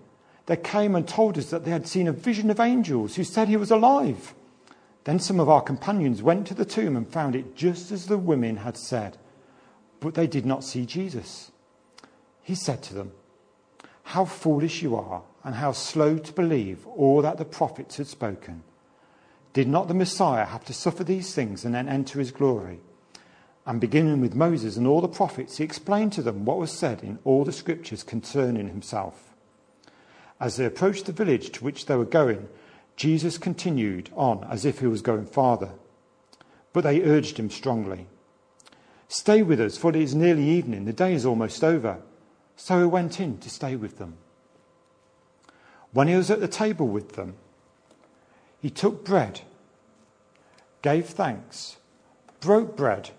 They 0.46 0.58
came 0.58 0.96
and 0.96 1.08
told 1.08 1.38
us 1.38 1.50
that 1.50 1.66
they 1.66 1.72
had 1.72 1.88
seen 1.88 2.08
a 2.08 2.12
vision 2.12 2.50
of 2.50 2.60
angels 2.60 3.16
who 3.16 3.24
said 3.24 3.48
he 3.48 3.58
was 3.58 3.72
alive. 3.72 4.36
Then 5.06 5.20
some 5.20 5.40
of 5.40 5.50
our 5.50 5.62
companions 5.62 6.22
went 6.22 6.48
to 6.48 6.54
the 6.54 6.66
tomb 6.66 6.96
and 6.96 7.08
found 7.08 7.36
it 7.36 7.56
just 7.56 7.92
as 7.92 8.08
the 8.08 8.18
women 8.18 8.58
had 8.58 8.78
said, 8.78 9.18
but 10.00 10.14
they 10.14 10.28
did 10.28 10.46
not 10.46 10.64
see 10.64 10.86
Jesus. 10.86 11.52
He 12.42 12.56
said 12.56 12.84
to 12.84 12.94
them, 12.94 13.12
How 14.04 14.26
foolish 14.26 14.84
you 14.84 14.96
are, 14.96 15.24
and 15.44 15.56
how 15.56 15.72
slow 15.72 16.18
to 16.18 16.34
believe 16.34 16.86
all 16.88 17.22
that 17.22 17.38
the 17.38 17.46
prophets 17.46 17.98
had 17.98 18.08
spoken. 18.08 18.64
Did 19.54 19.68
not 19.68 19.88
the 19.88 19.94
Messiah 19.94 20.46
have 20.46 20.66
to 20.66 20.74
suffer 20.74 21.04
these 21.04 21.34
things 21.34 21.64
and 21.64 21.74
then 21.74 21.88
enter 21.88 22.20
his 22.20 22.32
glory? 22.32 22.82
And 23.66 23.80
beginning 23.80 24.22
with 24.22 24.36
Moses 24.36 24.76
and 24.76 24.86
all 24.86 25.02
the 25.02 25.08
prophets, 25.08 25.58
he 25.58 25.64
explained 25.64 26.14
to 26.14 26.22
them 26.22 26.46
what 26.46 26.58
was 26.58 26.72
said 26.72 27.04
in 27.04 27.20
all 27.24 27.46
the 27.46 27.52
scriptures 27.52 28.04
concerning 28.04 28.68
himself. 28.68 29.35
As 30.40 30.58
they 30.58 30.66
approached 30.66 31.06
the 31.06 31.12
village 31.12 31.52
to 31.52 31.64
which 31.64 31.86
they 31.86 31.96
were 31.96 32.06
going, 32.06 32.50
Jesus 32.96 33.38
continued 33.38 34.10
on 34.16 34.44
as 34.46 34.66
if 34.66 34.80
he 34.80 34.88
was 34.88 35.02
going 35.02 35.26
farther. 35.26 35.72
But 36.74 36.84
they 36.84 37.04
urged 37.04 37.38
him 37.38 37.50
strongly 37.50 38.08
Stay 39.08 39.44
with 39.44 39.60
us, 39.62 39.78
for 39.78 39.90
it 39.92 39.96
is 39.96 40.16
nearly 40.16 40.44
evening. 40.44 40.86
The 40.86 40.94
day 40.94 41.14
is 41.14 41.26
almost 41.26 41.64
over. 41.64 42.00
So 42.56 42.80
he 42.80 42.86
went 42.86 43.20
in 43.20 43.38
to 43.40 43.50
stay 43.50 43.76
with 43.76 43.98
them. 43.98 44.18
When 45.92 46.08
he 46.08 46.16
was 46.16 46.32
at 46.32 46.40
the 46.40 46.48
table 46.48 46.88
with 46.88 47.14
them, 47.14 47.36
he 48.62 48.70
took 48.70 49.06
bread, 49.06 49.42
gave 50.82 51.06
thanks, 51.06 51.78
broke 52.40 52.76
bread, 52.76 53.12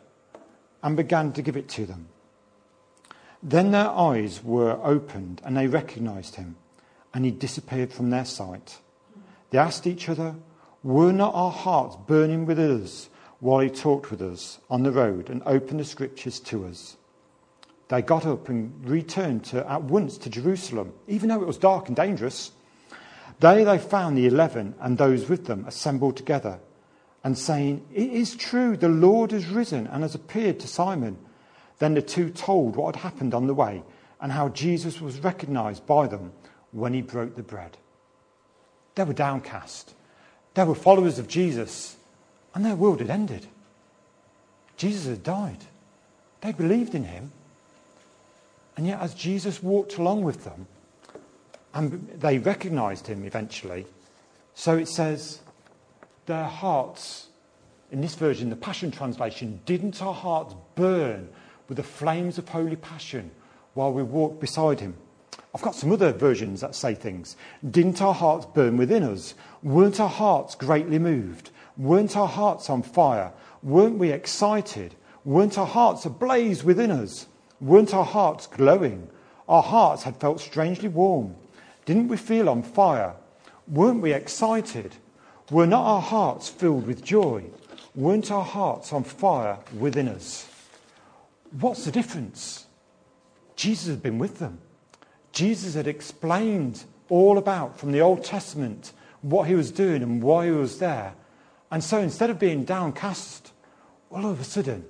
and 0.83 0.97
began 0.97 1.33
to 1.33 1.43
give 1.43 1.57
it 1.57 1.69
to 1.71 1.87
them. 1.87 2.09
Then 3.43 3.71
their 3.71 3.89
eyes 3.89 4.43
were 4.43 4.81
opened 4.83 5.41
and 5.45 5.57
they 5.57 5.67
recognized 5.67 6.35
him 6.35 6.57
and 7.17 7.25
he 7.25 7.31
disappeared 7.31 7.91
from 7.91 8.11
their 8.11 8.27
sight. 8.27 8.79
They 9.49 9.57
asked 9.57 9.87
each 9.87 10.11
other, 10.11 10.35
Were 10.83 11.15
not 11.15 11.35
our 11.35 11.51
hearts 11.51 11.97
burning 12.07 12.45
within 12.45 12.83
us 12.83 13.09
while 13.41 13.61
he 13.61 13.71
talked 13.71 14.11
with 14.11 14.21
us 14.21 14.59
on 14.69 14.83
the 14.83 14.93
road 14.93 15.31
and 15.31 15.43
opened 15.47 15.81
the 15.81 15.87
scriptures 15.87 16.39
to 16.41 16.67
us? 16.67 16.99
They 17.89 18.03
got 18.03 18.27
up 18.27 18.51
and 18.51 18.87
returned 18.87 19.47
to, 19.47 19.67
at 19.67 19.85
once 19.85 20.19
to 20.19 20.29
Jerusalem, 20.29 20.93
even 21.09 21.31
though 21.31 21.41
it 21.41 21.47
was 21.47 21.57
dark 21.57 21.89
and 21.89 21.97
dangerous. 21.97 22.51
There 23.41 23.65
they 23.65 23.79
found 23.79 24.19
the 24.19 24.27
eleven 24.27 24.75
and 24.79 24.99
those 24.99 25.27
with 25.27 25.47
them 25.47 25.65
assembled 25.67 26.19
together 26.19 26.61
and 27.25 27.39
saying, 27.39 27.87
It 27.95 28.11
is 28.11 28.37
true, 28.37 28.77
the 28.77 28.91
Lord 28.91 29.31
has 29.31 29.47
risen 29.47 29.87
and 29.87 30.03
has 30.03 30.15
appeared 30.15 30.61
to 30.61 30.69
Simon. 30.69 31.17
Then 31.79 31.95
the 31.95 32.03
two 32.03 32.29
told 32.29 32.77
what 32.77 32.95
had 32.95 33.03
happened 33.05 33.33
on 33.33 33.47
the 33.47 33.55
way 33.55 33.85
and 34.21 34.33
how 34.33 34.51
Jesus 34.51 35.01
was 35.01 35.21
recognized 35.21 35.87
by 35.87 36.09
them 36.09 36.33
when 36.73 36.95
he 36.95 37.03
broke 37.03 37.37
the 37.37 37.43
bread. 37.43 37.77
They 38.95 39.05
were 39.05 39.13
downcast. 39.13 39.95
They 40.55 40.65
were 40.65 40.75
followers 40.75 41.19
of 41.19 41.29
Jesus, 41.29 41.97
and 42.55 42.65
their 42.65 42.77
world 42.77 43.01
had 43.01 43.11
ended. 43.11 43.47
Jesus 44.77 45.07
had 45.07 45.23
died. 45.23 45.65
They 46.41 46.53
believed 46.53 46.95
in 46.95 47.05
him. 47.05 47.33
And 48.77 48.87
yet, 48.87 49.01
as 49.01 49.15
Jesus 49.15 49.63
walked 49.63 49.97
along 49.97 50.23
with 50.23 50.45
them, 50.45 50.67
and 51.75 52.09
they 52.19 52.39
recognized 52.39 53.07
him 53.07 53.25
eventually, 53.25 53.87
so 54.55 54.77
it 54.77 54.89
says, 54.89 55.41
their 56.27 56.45
hearts, 56.45 57.29
in 57.93 58.01
this 58.01 58.15
version, 58.15 58.51
the 58.51 58.57
Passion 58.57 58.91
Translation, 58.91 59.61
didn't 59.67 60.03
our 60.03 60.15
hearts 60.15 60.55
burn 60.75 61.29
with 61.69 61.77
the 61.77 61.83
flames 61.83 62.39
of 62.39 62.49
holy 62.49 62.77
passion 62.77 63.31
while 63.75 63.93
we 63.93 64.03
walked 64.03 64.41
beside 64.41 64.81
him? 64.81 64.95
I've 65.57 65.63
got 65.63 65.75
some 65.75 65.91
other 65.91 66.13
versions 66.13 66.61
that 66.61 66.75
say 66.75 66.95
things. 66.95 67.35
Didn't 67.71 68.03
our 68.03 68.13
hearts 68.13 68.45
burn 68.45 68.77
within 68.77 69.03
us? 69.03 69.33
Weren't 69.63 69.99
our 70.01 70.09
hearts 70.11 70.55
greatly 70.55 70.99
moved? 70.99 71.49
Weren't 71.79 72.15
our 72.15 72.29
hearts 72.29 72.69
on 72.69 72.83
fire? 72.83 73.33
Weren't 73.63 73.97
we 73.97 74.13
excited? 74.13 74.95
Weren't 75.25 75.57
our 75.57 75.67
hearts 75.67 76.05
ablaze 76.05 76.63
within 76.63 76.91
us? 76.91 77.27
Weren't 77.59 77.95
our 77.95 78.05
hearts 78.05 78.47
glowing? 78.47 79.09
Our 79.49 79.63
hearts 79.63 80.03
had 80.03 80.19
felt 80.19 80.41
strangely 80.41 80.89
warm. 80.89 81.35
Didn't 81.87 82.09
we 82.09 82.19
feel 82.19 82.51
on 82.51 82.63
fire? 82.63 83.15
Weren't 83.67 84.03
we 84.03 84.13
excited? 84.13 84.97
Were 85.51 85.67
not 85.67 85.87
our 85.87 86.03
hearts 86.03 86.51
filled 86.51 86.87
with 86.87 87.03
joy? 87.03 87.45
Weren't 87.95 88.31
our 88.31 88.45
hearts 88.45 88.93
on 88.93 89.05
fire 89.05 89.59
within 89.75 90.09
us? 90.09 90.51
What's 91.51 91.87
the 91.87 91.93
difference? 91.93 92.67
Jesus 93.57 93.89
had 93.89 94.03
been 94.03 94.19
with 94.19 94.39
them. 94.39 94.59
Jesus 95.37 95.75
had 95.75 95.87
explained 95.87 96.83
all 97.11 97.37
about 97.37 97.79
from 97.79 97.93
the 97.93 98.01
Old 98.01 98.25
Testament 98.25 98.95
what 99.21 99.47
he 99.47 99.55
was 99.55 99.71
doing 99.71 100.03
and 100.03 100.23
why 100.23 100.47
he 100.47 100.51
was 100.51 100.79
there. 100.79 101.13
And 101.71 101.85
so 101.85 101.99
instead 101.99 102.31
of 102.31 102.39
being 102.39 102.65
downcast, 102.65 103.53
all 104.11 104.25
of 104.25 104.41
a 104.41 104.45
sudden, 104.45 104.87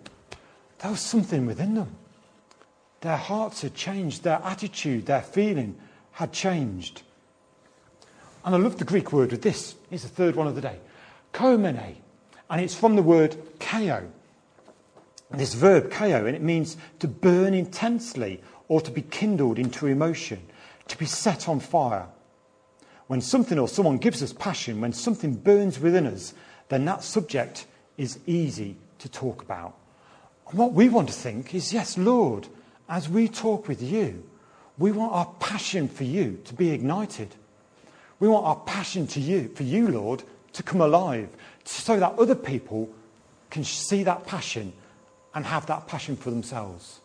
there 0.79 0.93
was 0.93 1.01
something 1.01 1.47
within 1.47 1.75
them. 1.75 1.97
Their 3.01 3.17
hearts 3.17 3.63
had 3.63 3.75
changed, 3.75 4.23
their 4.23 4.41
attitude, 4.45 5.07
their 5.07 5.23
feeling 5.23 5.77
had 6.13 6.33
changed. 6.33 7.03
And 8.45 8.55
I 8.55 8.59
love 8.59 8.79
the 8.79 8.85
Greek 8.85 9.13
word 9.13 9.33
with 9.33 9.43
this. 9.43 9.75
It's 9.91 10.05
the 10.05 10.09
third 10.09 10.37
one 10.37 10.47
of 10.47 10.55
the 10.55 10.61
day. 10.61 10.79
Koumene. 11.33 11.97
And 12.49 12.61
it's 12.61 12.77
from 12.77 12.95
the 12.95 13.03
word 13.03 13.37
kao. 13.59 14.05
This 15.29 15.55
verb 15.55 15.91
kao, 15.91 16.25
and 16.25 16.37
it 16.37 16.43
means 16.43 16.77
to 17.01 17.09
burn 17.09 17.53
intensely 17.53 18.41
or 18.69 18.81
to 18.81 18.91
be 18.91 19.03
kindled 19.03 19.59
into 19.59 19.87
emotion, 19.87 20.41
to 20.89 20.99
be 20.99 21.07
set 21.07 21.49
on 21.49 21.61
fire. 21.61 22.07
When 23.07 23.21
something 23.21 23.59
or 23.59 23.69
someone 23.69 23.99
gives 23.99 24.23
us 24.23 24.33
passion, 24.33 24.81
when 24.81 24.93
something 24.93 25.35
burns 25.35 25.79
within 25.79 26.07
us, 26.07 26.35
then 26.69 26.85
that 26.87 27.05
subject 27.05 27.67
is 27.97 28.19
easy 28.27 28.77
to 28.99 29.09
talk 29.09 29.43
about. 29.43 29.77
And 30.49 30.59
what 30.59 30.73
we 30.73 30.89
want 30.89 31.09
to 31.09 31.15
think 31.15 31.55
is, 31.55 31.73
yes, 31.73 31.97
Lord, 31.97 32.49
as 32.89 33.09
we 33.09 33.29
talk 33.29 33.69
with 33.69 33.83
you, 33.83 34.25
we 34.79 34.93
want 34.93 35.13
our 35.13 35.33
passion 35.41 35.89
for 35.89 36.05
you 36.05 36.41
to 36.45 36.55
be 36.55 36.71
ignited. 36.71 37.35
We 38.19 38.29
want 38.29 38.47
our 38.47 38.57
passion 38.57 39.07
to 39.09 39.21
you, 39.21 39.51
for 39.55 39.63
you, 39.63 39.89
Lord, 39.89 40.23
to 40.53 40.63
come 40.63 40.81
alive 40.81 41.29
so 41.65 41.99
that 41.99 42.19
other 42.19 42.35
people 42.35 42.89
can 43.51 43.65
see 43.65 44.03
that 44.03 44.27
passion 44.27 44.73
and 45.35 45.45
have 45.45 45.67
that 45.67 45.87
passion 45.87 46.17
for 46.17 46.31
themselves. 46.31 47.01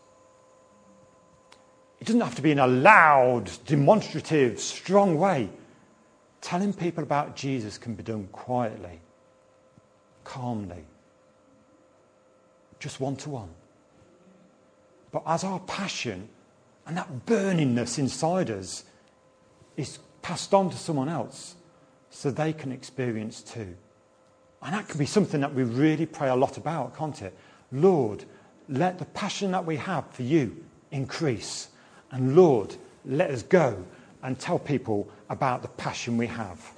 It 2.02 2.08
doesn't 2.08 2.22
have 2.22 2.36
to 2.36 2.42
be 2.42 2.52
in 2.52 2.58
a 2.58 2.66
loud, 2.66 3.52
demonstrative, 3.68 4.60
strong 4.60 5.20
way. 5.20 5.50
Telling 6.42 6.74
people 6.74 7.04
about 7.04 7.36
Jesus 7.36 7.78
can 7.78 7.94
be 7.94 8.02
done 8.02 8.28
quietly, 8.32 9.00
calmly, 10.24 10.84
just 12.80 13.00
one 13.00 13.16
to 13.18 13.30
one. 13.30 13.50
But 15.12 15.22
as 15.28 15.44
our 15.44 15.60
passion 15.60 16.28
and 16.88 16.98
that 16.98 17.28
burningness 17.28 18.00
inside 18.00 18.50
us 18.50 18.84
is 19.78 20.00
passed 20.24 20.56
on 20.56 20.72
to 20.72 20.78
someone 20.78 21.08
else, 21.08 21.56
so 22.10 22.32
they 22.32 22.52
can 22.52 22.72
experience 22.72 23.44
too. 23.44 23.76
And 24.64 24.74
that 24.74 24.88
can 24.88 24.98
be 24.98 25.06
something 25.06 25.42
that 25.42 25.54
we 25.54 25.64
really 25.64 26.08
pray 26.08 26.30
a 26.30 26.36
lot 26.36 26.58
about, 26.58 26.98
can't 26.98 27.22
it? 27.22 27.38
Lord, 27.72 28.26
let 28.68 28.98
the 28.98 29.06
passion 29.06 29.52
that 29.52 29.66
we 29.66 29.76
have 29.78 30.10
for 30.12 30.24
you 30.24 30.66
increase. 30.90 31.68
And 32.12 32.36
Lord, 32.36 32.76
let 33.06 33.32
us 33.32 33.44
go 33.44 33.84
and 34.22 34.38
tell 34.38 34.60
people 34.60 35.10
about 35.30 35.62
the 35.62 35.68
passion 35.70 36.18
we 36.18 36.28
have. 36.28 36.72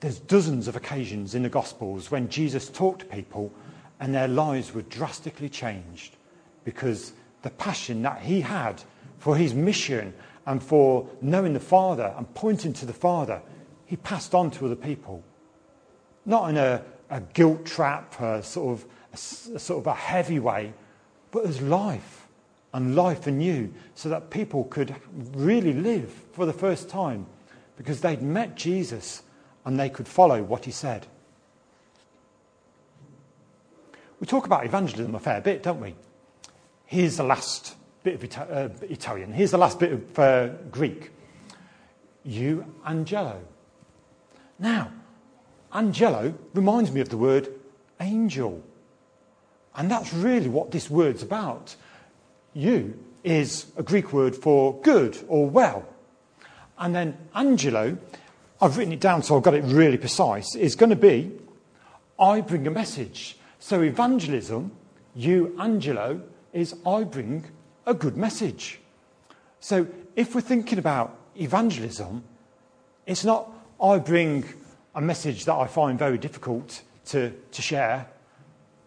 There's 0.00 0.18
dozens 0.18 0.68
of 0.68 0.76
occasions 0.76 1.34
in 1.34 1.42
the 1.42 1.48
Gospels 1.48 2.10
when 2.10 2.28
Jesus 2.28 2.68
talked 2.68 3.00
to 3.00 3.06
people 3.06 3.52
and 4.00 4.14
their 4.14 4.28
lives 4.28 4.74
were 4.74 4.82
drastically 4.82 5.48
changed 5.48 6.16
because 6.64 7.12
the 7.42 7.50
passion 7.50 8.02
that 8.02 8.20
he 8.20 8.40
had 8.40 8.82
for 9.18 9.36
his 9.36 9.54
mission 9.54 10.12
and 10.46 10.62
for 10.62 11.08
knowing 11.20 11.54
the 11.54 11.60
Father 11.60 12.14
and 12.16 12.32
pointing 12.34 12.72
to 12.74 12.86
the 12.86 12.92
Father, 12.92 13.40
he 13.86 13.96
passed 13.96 14.34
on 14.34 14.50
to 14.52 14.66
other 14.66 14.76
people. 14.76 15.22
Not 16.24 16.50
in 16.50 16.56
a, 16.56 16.82
a 17.10 17.20
guilt 17.20 17.64
trap, 17.64 18.20
a 18.20 18.42
sort, 18.42 18.78
of, 18.78 18.84
a, 19.12 19.56
a 19.56 19.58
sort 19.58 19.80
of 19.80 19.86
a 19.86 19.94
heavy 19.94 20.38
way, 20.38 20.72
but 21.30 21.44
as 21.46 21.60
life 21.62 22.25
and 22.72 22.94
life 22.94 23.26
anew 23.26 23.72
so 23.94 24.08
that 24.08 24.30
people 24.30 24.64
could 24.64 24.94
really 25.34 25.72
live 25.72 26.12
for 26.32 26.46
the 26.46 26.52
first 26.52 26.88
time 26.88 27.26
because 27.76 28.00
they'd 28.00 28.22
met 28.22 28.56
Jesus 28.56 29.22
and 29.64 29.78
they 29.78 29.88
could 29.88 30.08
follow 30.08 30.42
what 30.42 30.64
he 30.64 30.70
said. 30.70 31.06
We 34.20 34.26
talk 34.26 34.46
about 34.46 34.64
evangelism 34.64 35.14
a 35.14 35.20
fair 35.20 35.40
bit, 35.40 35.62
don't 35.62 35.80
we? 35.80 35.94
Here's 36.86 37.16
the 37.16 37.24
last 37.24 37.76
bit 38.02 38.14
of 38.14 38.24
Ita- 38.24 38.54
uh, 38.54 38.68
Italian. 38.82 39.32
Here's 39.32 39.50
the 39.50 39.58
last 39.58 39.78
bit 39.78 39.92
of 39.92 40.18
uh, 40.18 40.48
Greek. 40.70 41.10
Eu 42.24 42.64
angelo. 42.84 43.40
Now, 44.58 44.90
angelo 45.72 46.34
reminds 46.54 46.90
me 46.92 47.00
of 47.00 47.08
the 47.08 47.18
word 47.18 47.48
angel. 48.00 48.62
And 49.74 49.90
that's 49.90 50.12
really 50.14 50.48
what 50.48 50.70
this 50.70 50.88
word's 50.88 51.22
about. 51.22 51.76
Eu 52.56 52.94
is 53.22 53.66
a 53.76 53.82
Greek 53.82 54.14
word 54.14 54.34
for 54.34 54.80
good 54.80 55.18
or 55.28 55.48
well. 55.50 55.84
And 56.78 56.94
then 56.94 57.16
Angelo, 57.34 57.98
I've 58.62 58.78
written 58.78 58.94
it 58.94 59.00
down 59.00 59.22
so 59.22 59.36
I've 59.36 59.42
got 59.42 59.52
it 59.52 59.64
really 59.64 59.98
precise, 59.98 60.54
is 60.54 60.74
going 60.74 60.90
to 60.90 60.96
be 60.96 61.32
I 62.18 62.40
bring 62.40 62.66
a 62.66 62.70
message. 62.70 63.36
So 63.58 63.82
evangelism, 63.82 64.72
eu, 65.14 65.54
Angelo, 65.58 66.22
is 66.54 66.74
I 66.86 67.04
bring 67.04 67.44
a 67.84 67.92
good 67.92 68.16
message. 68.16 68.80
So 69.60 69.86
if 70.14 70.34
we're 70.34 70.40
thinking 70.40 70.78
about 70.78 71.18
evangelism, 71.38 72.24
it's 73.04 73.24
not 73.24 73.50
I 73.82 73.98
bring 73.98 74.44
a 74.94 75.00
message 75.02 75.44
that 75.44 75.54
I 75.54 75.66
find 75.66 75.98
very 75.98 76.16
difficult 76.16 76.80
to, 77.06 77.34
to 77.52 77.62
share, 77.62 78.08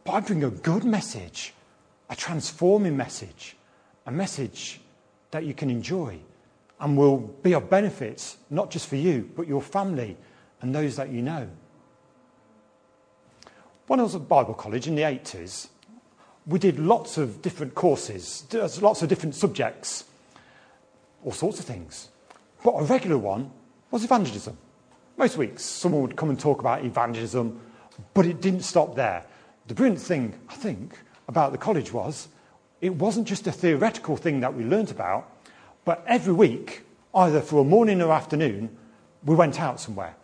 but 0.03 0.13
I 0.13 0.19
bring 0.21 0.43
a 0.43 0.49
good 0.49 0.83
message, 0.83 1.53
a 2.09 2.15
transforming 2.15 2.97
message, 2.97 3.55
a 4.09 4.11
message 4.11 4.81
that 5.29 5.45
you 5.45 5.53
can 5.53 5.69
enjoy 5.69 6.17
and 6.79 6.97
will 6.97 7.17
be 7.17 7.53
of 7.53 7.69
benefit, 7.69 8.35
not 8.49 8.71
just 8.71 8.87
for 8.87 8.95
you, 8.95 9.29
but 9.35 9.47
your 9.47 9.61
family 9.61 10.17
and 10.61 10.73
those 10.73 10.95
that 10.95 11.09
you 11.09 11.21
know. 11.21 11.47
When 13.85 13.99
I 13.99 14.03
was 14.03 14.15
at 14.15 14.27
Bible 14.27 14.55
college 14.55 14.87
in 14.87 14.95
the 14.95 15.03
80s, 15.03 15.67
we 16.47 16.57
did 16.57 16.79
lots 16.79 17.19
of 17.19 17.43
different 17.43 17.75
courses, 17.75 18.45
uh, 18.55 18.67
lots 18.81 19.03
of 19.03 19.09
different 19.09 19.35
subjects, 19.35 20.05
all 21.23 21.31
sorts 21.31 21.59
of 21.59 21.65
things. 21.65 22.09
But 22.63 22.71
a 22.71 22.83
regular 22.85 23.19
one 23.19 23.51
was 23.91 24.03
evangelism. 24.03 24.57
Most 25.17 25.37
weeks, 25.37 25.63
someone 25.63 26.01
would 26.01 26.15
come 26.15 26.31
and 26.31 26.39
talk 26.39 26.61
about 26.61 26.83
evangelism, 26.83 27.59
but 28.15 28.25
it 28.25 28.41
didn't 28.41 28.63
stop 28.63 28.95
there. 28.95 29.23
The 29.67 29.75
brilliant 29.75 30.01
thing, 30.01 30.33
I 30.49 30.55
think, 30.55 30.97
about 31.27 31.51
the 31.51 31.59
college 31.59 31.93
was 31.93 32.29
it 32.81 32.95
wasn't 32.95 33.27
just 33.27 33.47
a 33.47 33.51
theoretical 33.51 34.17
thing 34.17 34.39
that 34.41 34.53
we 34.53 34.63
learnt 34.63 34.91
about, 34.91 35.29
but 35.85 36.03
every 36.07 36.33
week, 36.33 36.83
either 37.13 37.41
for 37.41 37.61
a 37.61 37.63
morning 37.63 38.01
or 38.01 38.11
afternoon, 38.11 38.75
we 39.25 39.35
went 39.35 39.59
out 39.59 39.79
somewhere. 39.79 40.15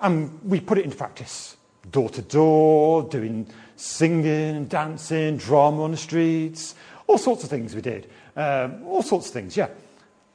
And 0.00 0.38
we 0.44 0.60
put 0.60 0.78
it 0.78 0.84
into 0.84 0.96
practice 0.96 1.56
door 1.90 2.10
to 2.10 2.22
door, 2.22 3.02
doing 3.04 3.46
singing 3.76 4.66
dancing, 4.66 5.36
drama 5.38 5.84
on 5.84 5.92
the 5.92 5.96
streets, 5.96 6.74
all 7.06 7.16
sorts 7.16 7.44
of 7.44 7.50
things 7.50 7.74
we 7.74 7.80
did. 7.80 8.10
Um, 8.36 8.84
all 8.84 9.02
sorts 9.02 9.28
of 9.28 9.32
things, 9.32 9.56
yeah. 9.56 9.68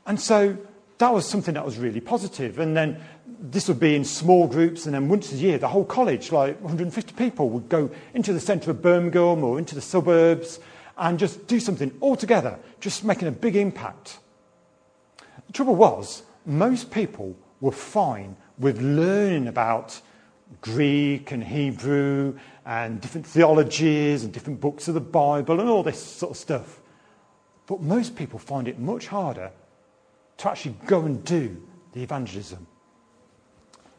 And 0.05 0.19
so 0.19 0.57
that 0.97 1.13
was 1.13 1.27
something 1.27 1.53
that 1.53 1.65
was 1.65 1.77
really 1.77 2.01
positive. 2.01 2.59
And 2.59 2.75
then 2.75 2.99
this 3.39 3.67
would 3.67 3.79
be 3.79 3.95
in 3.95 4.05
small 4.05 4.47
groups, 4.47 4.85
and 4.85 4.95
then 4.95 5.09
once 5.09 5.31
a 5.31 5.35
year, 5.35 5.57
the 5.57 5.67
whole 5.67 5.85
college, 5.85 6.31
like 6.31 6.59
150 6.61 7.13
people, 7.13 7.49
would 7.49 7.69
go 7.69 7.91
into 8.13 8.33
the 8.33 8.39
centre 8.39 8.71
of 8.71 8.81
Birmingham 8.81 9.43
or 9.43 9.59
into 9.59 9.75
the 9.75 9.81
suburbs 9.81 10.59
and 10.97 11.17
just 11.17 11.47
do 11.47 11.59
something 11.59 11.95
all 11.99 12.15
together, 12.15 12.59
just 12.79 13.03
making 13.03 13.27
a 13.27 13.31
big 13.31 13.55
impact. 13.55 14.19
The 15.47 15.53
trouble 15.53 15.75
was, 15.75 16.23
most 16.45 16.91
people 16.91 17.35
were 17.61 17.71
fine 17.71 18.35
with 18.57 18.81
learning 18.81 19.47
about 19.47 19.99
Greek 20.61 21.31
and 21.31 21.43
Hebrew 21.43 22.37
and 22.65 23.01
different 23.01 23.25
theologies 23.25 24.23
and 24.23 24.31
different 24.31 24.61
books 24.61 24.87
of 24.87 24.93
the 24.93 25.01
Bible 25.01 25.59
and 25.59 25.69
all 25.69 25.83
this 25.83 26.01
sort 26.01 26.31
of 26.31 26.37
stuff. 26.37 26.79
But 27.65 27.81
most 27.81 28.15
people 28.15 28.39
find 28.39 28.67
it 28.67 28.79
much 28.79 29.07
harder 29.07 29.51
to 30.37 30.49
actually 30.49 30.75
go 30.85 31.01
and 31.01 31.23
do 31.23 31.61
the 31.93 32.03
evangelism. 32.03 32.67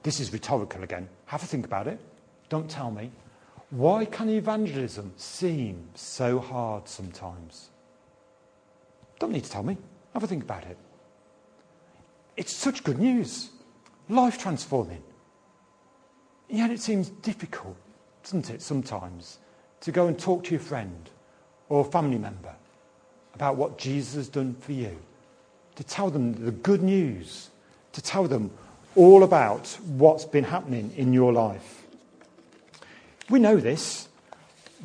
This 0.02 0.20
is 0.20 0.33
rhetorical 0.33 0.83
again. 0.83 1.09
Have 1.26 1.42
a 1.42 1.46
think 1.46 1.64
about 1.64 1.87
it. 1.87 1.98
Don't 2.48 2.70
tell 2.70 2.90
me. 2.90 3.11
Why 3.70 4.05
can 4.05 4.29
evangelism 4.29 5.12
seem 5.16 5.88
so 5.94 6.38
hard 6.38 6.88
sometimes? 6.88 7.70
Don't 9.18 9.33
need 9.33 9.44
to 9.44 9.50
tell 9.50 9.62
me. 9.62 9.77
Have 10.12 10.22
a 10.22 10.27
think 10.27 10.44
about 10.44 10.64
it. 10.64 10.79
It's 12.37 12.55
such 12.55 12.85
good 12.85 12.98
news, 12.98 13.50
life 14.09 14.38
transforming. 14.38 15.03
Yet 16.48 16.70
it 16.70 16.81
seems 16.81 17.09
difficult, 17.09 17.77
doesn't 18.22 18.50
it, 18.50 18.61
sometimes, 18.62 19.38
to 19.81 19.92
go 19.92 20.07
and 20.07 20.18
talk 20.18 20.44
to 20.44 20.50
your 20.50 20.61
friend 20.61 21.11
or 21.68 21.85
family 21.85 22.18
member 22.18 22.55
about 23.35 23.57
what 23.57 23.79
Jesus 23.79 24.14
has 24.14 24.29
done 24.29 24.55
for 24.55 24.72
you, 24.72 24.96
to 25.77 25.85
tell 25.85 26.11
them 26.11 26.33
the 26.44 26.53
good 26.53 26.83
news, 26.83 27.50
to 27.92 28.03
tell 28.03 28.24
them 28.24 28.50
all 28.94 29.24
about 29.24 29.66
what's 29.87 30.24
been 30.24 30.44
happening 30.44 30.92
in 30.96 31.12
your 31.12 31.33
life. 31.33 31.84
We 33.30 33.38
know 33.38 33.56
this. 33.56 34.08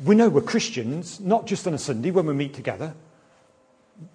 We 0.04 0.14
know 0.14 0.28
we're 0.28 0.40
Christians, 0.40 1.20
not 1.20 1.46
just 1.46 1.66
on 1.66 1.74
a 1.74 1.78
Sunday 1.78 2.10
when 2.10 2.26
we 2.26 2.34
meet 2.34 2.54
together 2.54 2.94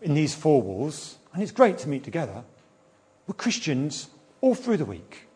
in 0.01 0.15
these 0.15 0.33
four 0.33 0.61
walls, 0.61 1.17
and 1.33 1.43
it's 1.43 1.51
great 1.51 1.77
to 1.79 1.89
meet 1.89 2.03
together. 2.03 2.43
We're 3.27 3.35
Christians 3.35 4.09
all 4.41 4.55
through 4.55 4.77
the 4.77 4.85
week. 4.85 5.27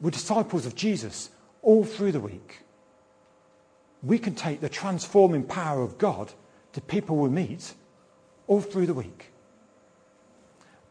We're 0.00 0.10
disciples 0.10 0.64
of 0.64 0.74
Jesus 0.74 1.30
all 1.60 1.84
through 1.84 2.12
the 2.12 2.20
week. 2.20 2.62
We 4.02 4.18
can 4.18 4.34
take 4.34 4.60
the 4.60 4.68
transforming 4.68 5.42
power 5.42 5.82
of 5.82 5.98
God 5.98 6.32
to 6.72 6.80
people 6.80 7.16
we 7.16 7.28
meet 7.28 7.74
all 8.46 8.60
through 8.60 8.86
the 8.86 8.94
week. 8.94 9.32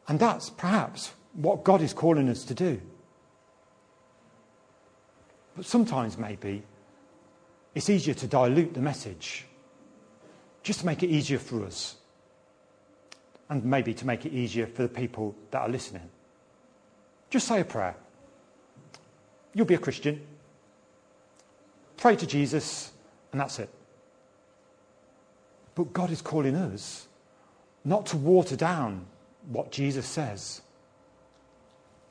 And 0.08 0.20
that's 0.20 0.50
perhaps 0.50 1.12
what 1.34 1.64
God 1.64 1.82
is 1.82 1.94
calling 1.94 2.30
us 2.30 2.44
to 2.46 2.54
do. 2.54 2.82
But 5.56 5.66
sometimes, 5.66 6.18
maybe, 6.18 6.64
it's 7.78 7.92
easier 7.92 8.16
to 8.16 8.26
dilute 8.26 8.74
the 8.74 8.82
message 8.82 9.46
just 10.64 10.80
to 10.80 10.86
make 10.88 11.04
it 11.04 11.12
easier 11.12 11.38
for 11.38 11.64
us 11.64 11.98
and 13.50 13.64
maybe 13.64 13.94
to 13.94 14.08
make 14.08 14.26
it 14.26 14.34
easier 14.34 14.66
for 14.66 14.82
the 14.82 14.90
people 14.90 15.36
that 15.52 15.60
are 15.60 15.70
listening. 15.70 16.10
Just 17.30 17.48
say 17.48 17.62
a 17.62 17.64
prayer. 17.64 17.96
You'll 19.54 19.68
be 19.68 19.76
a 19.76 19.78
Christian. 19.78 20.20
Pray 21.98 22.16
to 22.16 22.26
Jesus, 22.26 22.92
and 23.32 23.40
that's 23.40 23.60
it. 23.60 23.70
But 25.76 25.94
God 25.94 26.10
is 26.10 26.24
calling 26.24 26.56
us 26.56 27.08
not 27.86 28.08
to 28.08 28.18
water 28.18 28.56
down 28.56 29.06
what 29.50 29.72
Jesus 29.72 30.08
says, 30.08 30.64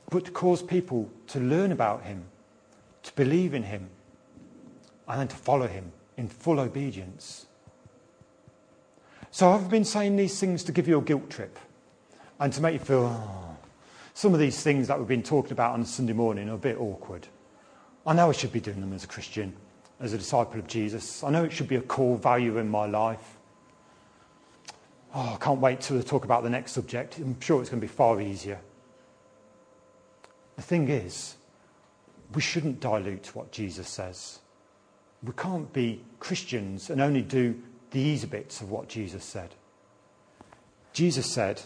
but 0.09 0.23
to 0.23 0.31
cause 0.31 0.63
people 0.63 1.11
to 1.27 1.41
learn 1.41 1.73
about 1.73 2.03
him, 2.03 2.23
to 3.03 3.13
believe 3.15 3.53
in 3.53 3.63
him, 3.63 3.89
and 5.07 5.19
then 5.19 5.27
to 5.27 5.35
follow 5.35 5.67
him 5.67 5.91
in 6.17 6.27
full 6.27 6.59
obedience. 6.59 7.45
So 9.31 9.51
I've 9.51 9.69
been 9.69 9.85
saying 9.85 10.15
these 10.15 10.39
things 10.39 10.63
to 10.63 10.71
give 10.71 10.87
you 10.87 10.97
a 10.97 11.01
guilt 11.01 11.29
trip 11.29 11.59
and 12.39 12.51
to 12.53 12.61
make 12.61 12.73
you 12.73 12.79
feel, 12.79 13.05
oh, 13.05 13.55
some 14.13 14.33
of 14.33 14.39
these 14.39 14.61
things 14.61 14.87
that 14.87 14.97
we've 14.97 15.07
been 15.07 15.23
talking 15.23 15.51
about 15.51 15.73
on 15.73 15.85
Sunday 15.85 16.13
morning 16.13 16.49
are 16.49 16.55
a 16.55 16.57
bit 16.57 16.79
awkward. 16.79 17.27
I 18.05 18.13
know 18.13 18.29
I 18.29 18.31
should 18.31 18.51
be 18.51 18.59
doing 18.59 18.81
them 18.81 18.93
as 18.93 19.03
a 19.03 19.07
Christian, 19.07 19.53
as 19.99 20.13
a 20.13 20.17
disciple 20.17 20.59
of 20.59 20.67
Jesus. 20.67 21.23
I 21.23 21.29
know 21.29 21.43
it 21.43 21.51
should 21.51 21.67
be 21.67 21.75
a 21.75 21.81
core 21.81 22.17
value 22.17 22.57
in 22.57 22.69
my 22.69 22.85
life. 22.85 23.37
Oh, 25.13 25.33
I 25.35 25.43
can't 25.43 25.59
wait 25.59 25.81
to 25.81 26.01
talk 26.03 26.25
about 26.25 26.43
the 26.43 26.49
next 26.49 26.71
subject. 26.71 27.17
I'm 27.17 27.39
sure 27.39 27.61
it's 27.61 27.69
going 27.69 27.81
to 27.81 27.87
be 27.87 27.93
far 27.93 28.19
easier. 28.21 28.59
The 30.55 30.61
thing 30.61 30.89
is, 30.89 31.35
we 32.33 32.41
shouldn't 32.41 32.79
dilute 32.79 33.35
what 33.35 33.51
Jesus 33.51 33.87
says. 33.87 34.39
We 35.23 35.33
can't 35.35 35.71
be 35.73 36.03
Christians 36.19 36.89
and 36.89 37.01
only 37.01 37.21
do 37.21 37.61
the 37.91 37.99
easy 37.99 38.27
bits 38.27 38.61
of 38.61 38.69
what 38.69 38.87
Jesus 38.87 39.23
said. 39.23 39.55
Jesus 40.93 41.31
said 41.31 41.61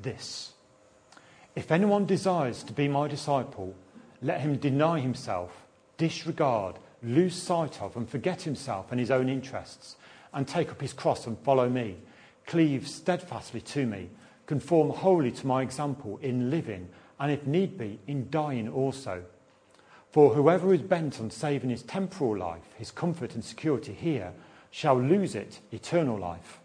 this 0.00 0.52
If 1.54 1.70
anyone 1.72 2.06
desires 2.06 2.62
to 2.64 2.72
be 2.72 2.88
my 2.88 3.08
disciple, 3.08 3.74
let 4.22 4.40
him 4.40 4.56
deny 4.56 5.00
himself, 5.00 5.66
disregard, 5.96 6.78
lose 7.02 7.34
sight 7.34 7.80
of, 7.82 7.96
and 7.96 8.08
forget 8.08 8.42
himself 8.42 8.90
and 8.90 9.00
his 9.00 9.10
own 9.10 9.28
interests, 9.28 9.96
and 10.32 10.48
take 10.48 10.70
up 10.70 10.80
his 10.80 10.92
cross 10.92 11.26
and 11.26 11.38
follow 11.38 11.68
me. 11.68 11.96
Cleave 12.46 12.88
steadfastly 12.88 13.60
to 13.60 13.86
me, 13.86 14.10
conform 14.46 14.90
wholly 14.90 15.30
to 15.30 15.46
my 15.46 15.62
example 15.62 16.18
in 16.22 16.50
living, 16.50 16.88
and 17.18 17.32
if 17.32 17.46
need 17.46 17.78
be, 17.78 17.98
in 18.06 18.28
dying 18.30 18.68
also. 18.68 19.22
For 20.14 20.32
whoever 20.32 20.72
is 20.72 20.80
bent 20.80 21.20
on 21.20 21.28
saving 21.32 21.70
his 21.70 21.82
temporal 21.82 22.36
life, 22.36 22.72
his 22.76 22.92
comfort 22.92 23.34
and 23.34 23.44
security 23.44 23.92
here, 23.92 24.32
shall 24.70 24.96
lose 24.96 25.34
it, 25.34 25.58
eternal 25.72 26.16
life. 26.16 26.60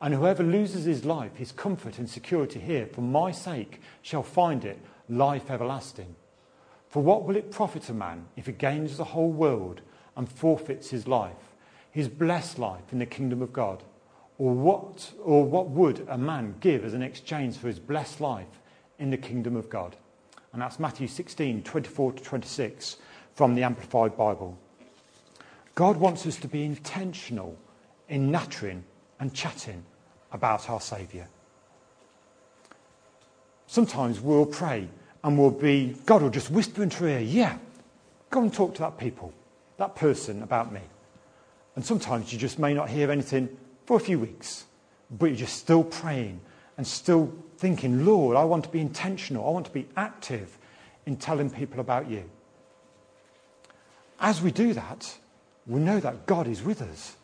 And 0.00 0.14
whoever 0.14 0.42
loses 0.42 0.86
his 0.86 1.04
life, 1.04 1.36
his 1.36 1.52
comfort 1.52 1.98
and 1.98 2.08
security 2.08 2.58
here, 2.58 2.86
for 2.86 3.02
my 3.02 3.32
sake, 3.32 3.82
shall 4.00 4.22
find 4.22 4.64
it, 4.64 4.80
life 5.10 5.50
everlasting. 5.50 6.16
For 6.88 7.02
what 7.02 7.24
will 7.24 7.36
it 7.36 7.50
profit 7.50 7.90
a 7.90 7.92
man 7.92 8.28
if 8.34 8.46
he 8.46 8.52
gains 8.52 8.96
the 8.96 9.04
whole 9.04 9.30
world 9.30 9.82
and 10.16 10.26
forfeits 10.26 10.88
his 10.88 11.06
life, 11.06 11.54
his 11.90 12.08
blessed 12.08 12.58
life 12.58 12.92
in 12.92 12.98
the 12.98 13.04
kingdom 13.04 13.42
of 13.42 13.52
God? 13.52 13.82
Or 14.38 14.54
what, 14.54 15.12
or 15.22 15.44
what 15.44 15.68
would 15.68 16.06
a 16.08 16.16
man 16.16 16.54
give 16.60 16.82
as 16.82 16.94
an 16.94 17.02
exchange 17.02 17.58
for 17.58 17.66
his 17.66 17.78
blessed 17.78 18.22
life 18.22 18.62
in 18.98 19.10
the 19.10 19.18
kingdom 19.18 19.54
of 19.54 19.68
God? 19.68 19.96
And 20.56 20.62
that's 20.62 20.80
Matthew 20.80 21.06
16, 21.06 21.64
24 21.64 22.12
to 22.12 22.22
26 22.22 22.96
from 23.34 23.54
the 23.54 23.62
Amplified 23.62 24.16
Bible. 24.16 24.58
God 25.74 25.98
wants 25.98 26.26
us 26.26 26.38
to 26.38 26.48
be 26.48 26.64
intentional 26.64 27.58
in 28.08 28.30
nattering 28.30 28.82
and 29.20 29.34
chatting 29.34 29.84
about 30.32 30.70
our 30.70 30.80
Saviour. 30.80 31.28
sometimes 33.66 34.18
we'll 34.18 34.46
pray 34.46 34.88
and 35.22 35.38
we'll 35.38 35.50
be, 35.50 35.94
God 36.06 36.22
will 36.22 36.30
just 36.30 36.50
whisper 36.50 36.82
into 36.82 37.04
her 37.04 37.08
ear, 37.10 37.20
yeah, 37.20 37.58
go 38.30 38.40
and 38.40 38.50
talk 38.50 38.72
to 38.76 38.80
that 38.80 38.96
people, 38.96 39.34
that 39.76 39.94
person 39.94 40.42
about 40.42 40.72
me. 40.72 40.80
And 41.74 41.84
sometimes 41.84 42.32
you 42.32 42.38
just 42.38 42.58
may 42.58 42.72
not 42.72 42.88
hear 42.88 43.10
anything 43.10 43.54
for 43.84 43.98
a 43.98 44.00
few 44.00 44.18
weeks, 44.18 44.64
but 45.10 45.26
you're 45.26 45.36
just 45.36 45.58
still 45.58 45.84
praying 45.84 46.40
and 46.76 46.86
still 46.86 47.32
thinking, 47.58 48.04
Lord, 48.04 48.36
I 48.36 48.44
want 48.44 48.64
to 48.64 48.70
be 48.70 48.80
intentional. 48.80 49.46
I 49.46 49.50
want 49.50 49.66
to 49.66 49.72
be 49.72 49.88
active 49.96 50.58
in 51.06 51.16
telling 51.16 51.50
people 51.50 51.80
about 51.80 52.10
you. 52.10 52.24
As 54.20 54.42
we 54.42 54.50
do 54.50 54.72
that, 54.74 55.16
we 55.66 55.80
know 55.80 56.00
that 56.00 56.26
God 56.26 56.46
is 56.46 56.62
with 56.62 56.82
us. 56.82 57.16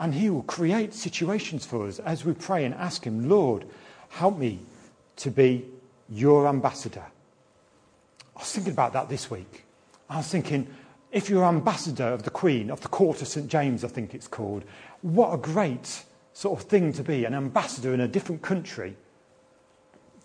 And 0.00 0.14
He 0.14 0.30
will 0.30 0.42
create 0.42 0.94
situations 0.94 1.66
for 1.66 1.86
us 1.86 1.98
as 1.98 2.24
we 2.24 2.32
pray 2.32 2.64
and 2.64 2.74
ask 2.74 3.04
Him, 3.04 3.28
Lord, 3.28 3.64
help 4.10 4.38
me 4.38 4.60
to 5.16 5.30
be 5.30 5.64
your 6.08 6.46
ambassador. 6.46 7.04
I 8.36 8.38
was 8.38 8.52
thinking 8.52 8.72
about 8.72 8.92
that 8.92 9.08
this 9.08 9.30
week. 9.30 9.64
I 10.08 10.18
was 10.18 10.28
thinking, 10.28 10.68
if 11.10 11.28
you're 11.28 11.44
ambassador 11.44 12.06
of 12.06 12.22
the 12.22 12.30
Queen, 12.30 12.70
of 12.70 12.80
the 12.80 12.88
Court 12.88 13.20
of 13.20 13.28
St. 13.28 13.48
James, 13.48 13.82
I 13.82 13.88
think 13.88 14.14
it's 14.14 14.28
called, 14.28 14.64
what 15.02 15.34
a 15.34 15.36
great 15.36 16.04
sort 16.38 16.56
of 16.56 16.68
thing 16.68 16.92
to 16.92 17.02
be, 17.02 17.24
an 17.24 17.34
ambassador 17.34 17.92
in 17.92 18.00
a 18.00 18.06
different 18.06 18.40
country 18.42 18.96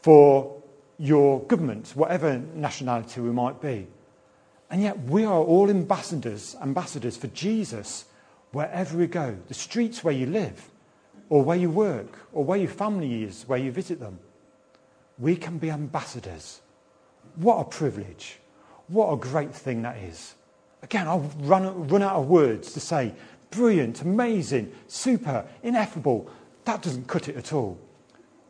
for 0.03 0.61
your 0.99 1.39
government, 1.45 1.91
whatever 1.95 2.37
nationality 2.53 3.19
we 3.19 3.31
might 3.31 3.59
be. 3.59 3.87
And 4.69 4.83
yet 4.83 5.05
we 5.05 5.25
are 5.25 5.41
all 5.41 5.71
ambassadors, 5.71 6.55
ambassadors 6.61 7.17
for 7.17 7.25
Jesus 7.29 8.05
wherever 8.51 8.95
we 8.95 9.07
go. 9.07 9.35
The 9.47 9.55
streets 9.55 10.03
where 10.03 10.13
you 10.13 10.27
live, 10.27 10.69
or 11.29 11.43
where 11.43 11.57
you 11.57 11.71
work, 11.71 12.19
or 12.31 12.43
where 12.43 12.59
your 12.59 12.69
family 12.69 13.23
is, 13.23 13.47
where 13.47 13.57
you 13.57 13.71
visit 13.71 13.99
them. 13.99 14.19
We 15.17 15.35
can 15.35 15.57
be 15.57 15.71
ambassadors. 15.71 16.61
What 17.37 17.59
a 17.59 17.63
privilege. 17.63 18.37
What 18.87 19.11
a 19.11 19.17
great 19.17 19.55
thing 19.55 19.81
that 19.81 19.97
is. 19.97 20.35
Again, 20.83 21.07
I'll 21.07 21.31
run, 21.39 21.87
run 21.87 22.03
out 22.03 22.17
of 22.17 22.27
words 22.27 22.71
to 22.73 22.79
say 22.79 23.15
brilliant, 23.55 24.01
amazing, 24.01 24.71
super, 24.87 25.45
ineffable. 25.61 26.29
That 26.65 26.81
doesn't 26.81 27.07
cut 27.07 27.27
it 27.29 27.35
at 27.35 27.53
all. 27.53 27.77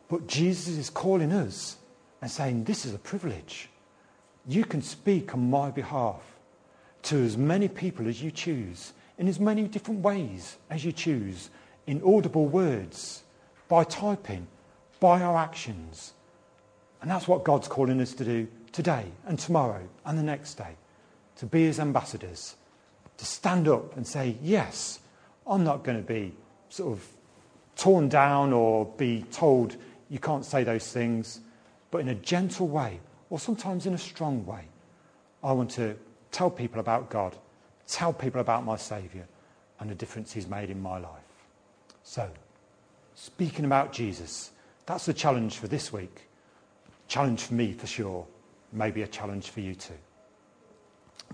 But 0.10 0.28
Jesus 0.28 0.78
is 0.78 0.90
calling 0.90 1.32
us 1.32 1.78
and 2.22 2.30
saying, 2.30 2.64
This 2.64 2.86
is 2.86 2.94
a 2.94 3.00
privilege. 3.00 3.70
You 4.48 4.66
can 4.66 4.82
speak 4.82 5.34
on 5.34 5.50
my 5.50 5.72
behalf 5.72 6.22
to 7.04 7.24
as 7.24 7.38
many 7.38 7.68
people 7.68 8.08
as 8.08 8.22
you 8.22 8.32
choose, 8.32 8.94
in 9.18 9.28
as 9.28 9.40
many 9.40 9.64
different 9.64 10.02
ways 10.02 10.58
as 10.70 10.84
you 10.84 10.92
choose, 10.92 11.50
in 11.88 12.02
audible 12.04 12.46
words, 12.46 13.24
by 13.68 13.84
typing, 13.84 14.48
by 15.00 15.22
our 15.22 15.38
actions. 15.38 16.14
And 17.02 17.12
that's 17.12 17.28
what 17.28 17.44
God's 17.44 17.68
calling 17.68 18.00
us 18.00 18.14
to 18.14 18.26
do 18.26 18.48
today 18.72 19.06
and 19.26 19.38
tomorrow 19.38 19.82
and 20.06 20.18
the 20.18 20.24
next 20.24 20.56
day 20.56 20.76
to 21.38 21.46
be 21.46 21.66
his 21.66 21.80
ambassadors, 21.80 22.56
to 23.24 23.30
stand 23.30 23.68
up 23.70 23.96
and 23.96 24.06
say, 24.06 24.36
Yes, 24.42 25.00
I'm 25.48 25.64
not 25.64 25.84
going 25.84 25.98
to 25.98 26.04
be 26.04 26.34
sort 26.70 26.92
of 26.92 27.08
torn 27.76 28.10
down 28.10 28.52
or 28.54 28.86
be 28.98 29.24
told 29.32 29.78
you 30.10 30.20
can't 30.20 30.46
say 30.46 30.64
those 30.64 30.92
things, 30.92 31.40
but 31.90 32.00
in 32.00 32.10
a 32.10 32.16
gentle 32.16 32.68
way, 32.68 33.00
or 33.30 33.40
sometimes 33.40 33.86
in 33.86 33.94
a 33.94 33.98
strong 33.98 34.46
way. 34.46 34.66
I 35.44 35.54
want 35.54 35.72
to 35.72 35.96
tell 36.32 36.50
people 36.50 36.80
about 36.80 37.10
God, 37.10 37.36
tell 37.88 38.14
people 38.14 38.42
about 38.42 38.66
my 38.66 38.76
Saviour 38.76 39.26
and 39.80 39.90
the 39.90 39.96
difference 39.96 40.34
He's 40.34 40.48
made 40.48 40.70
in 40.70 40.82
my 40.82 41.00
life. 41.00 41.10
So, 42.04 42.30
speaking 43.16 43.66
about 43.66 43.94
Jesus, 43.94 44.52
that's 44.86 45.06
the 45.06 45.14
challenge 45.14 45.58
for 45.58 45.68
this 45.68 45.94
week. 45.94 46.28
Challenge 47.08 47.42
for 47.42 47.54
me 47.54 47.74
for 47.74 47.88
sure, 47.88 48.28
maybe 48.72 49.02
a 49.02 49.08
challenge 49.08 49.50
for 49.50 49.62
you 49.62 49.76
too. 49.76 49.94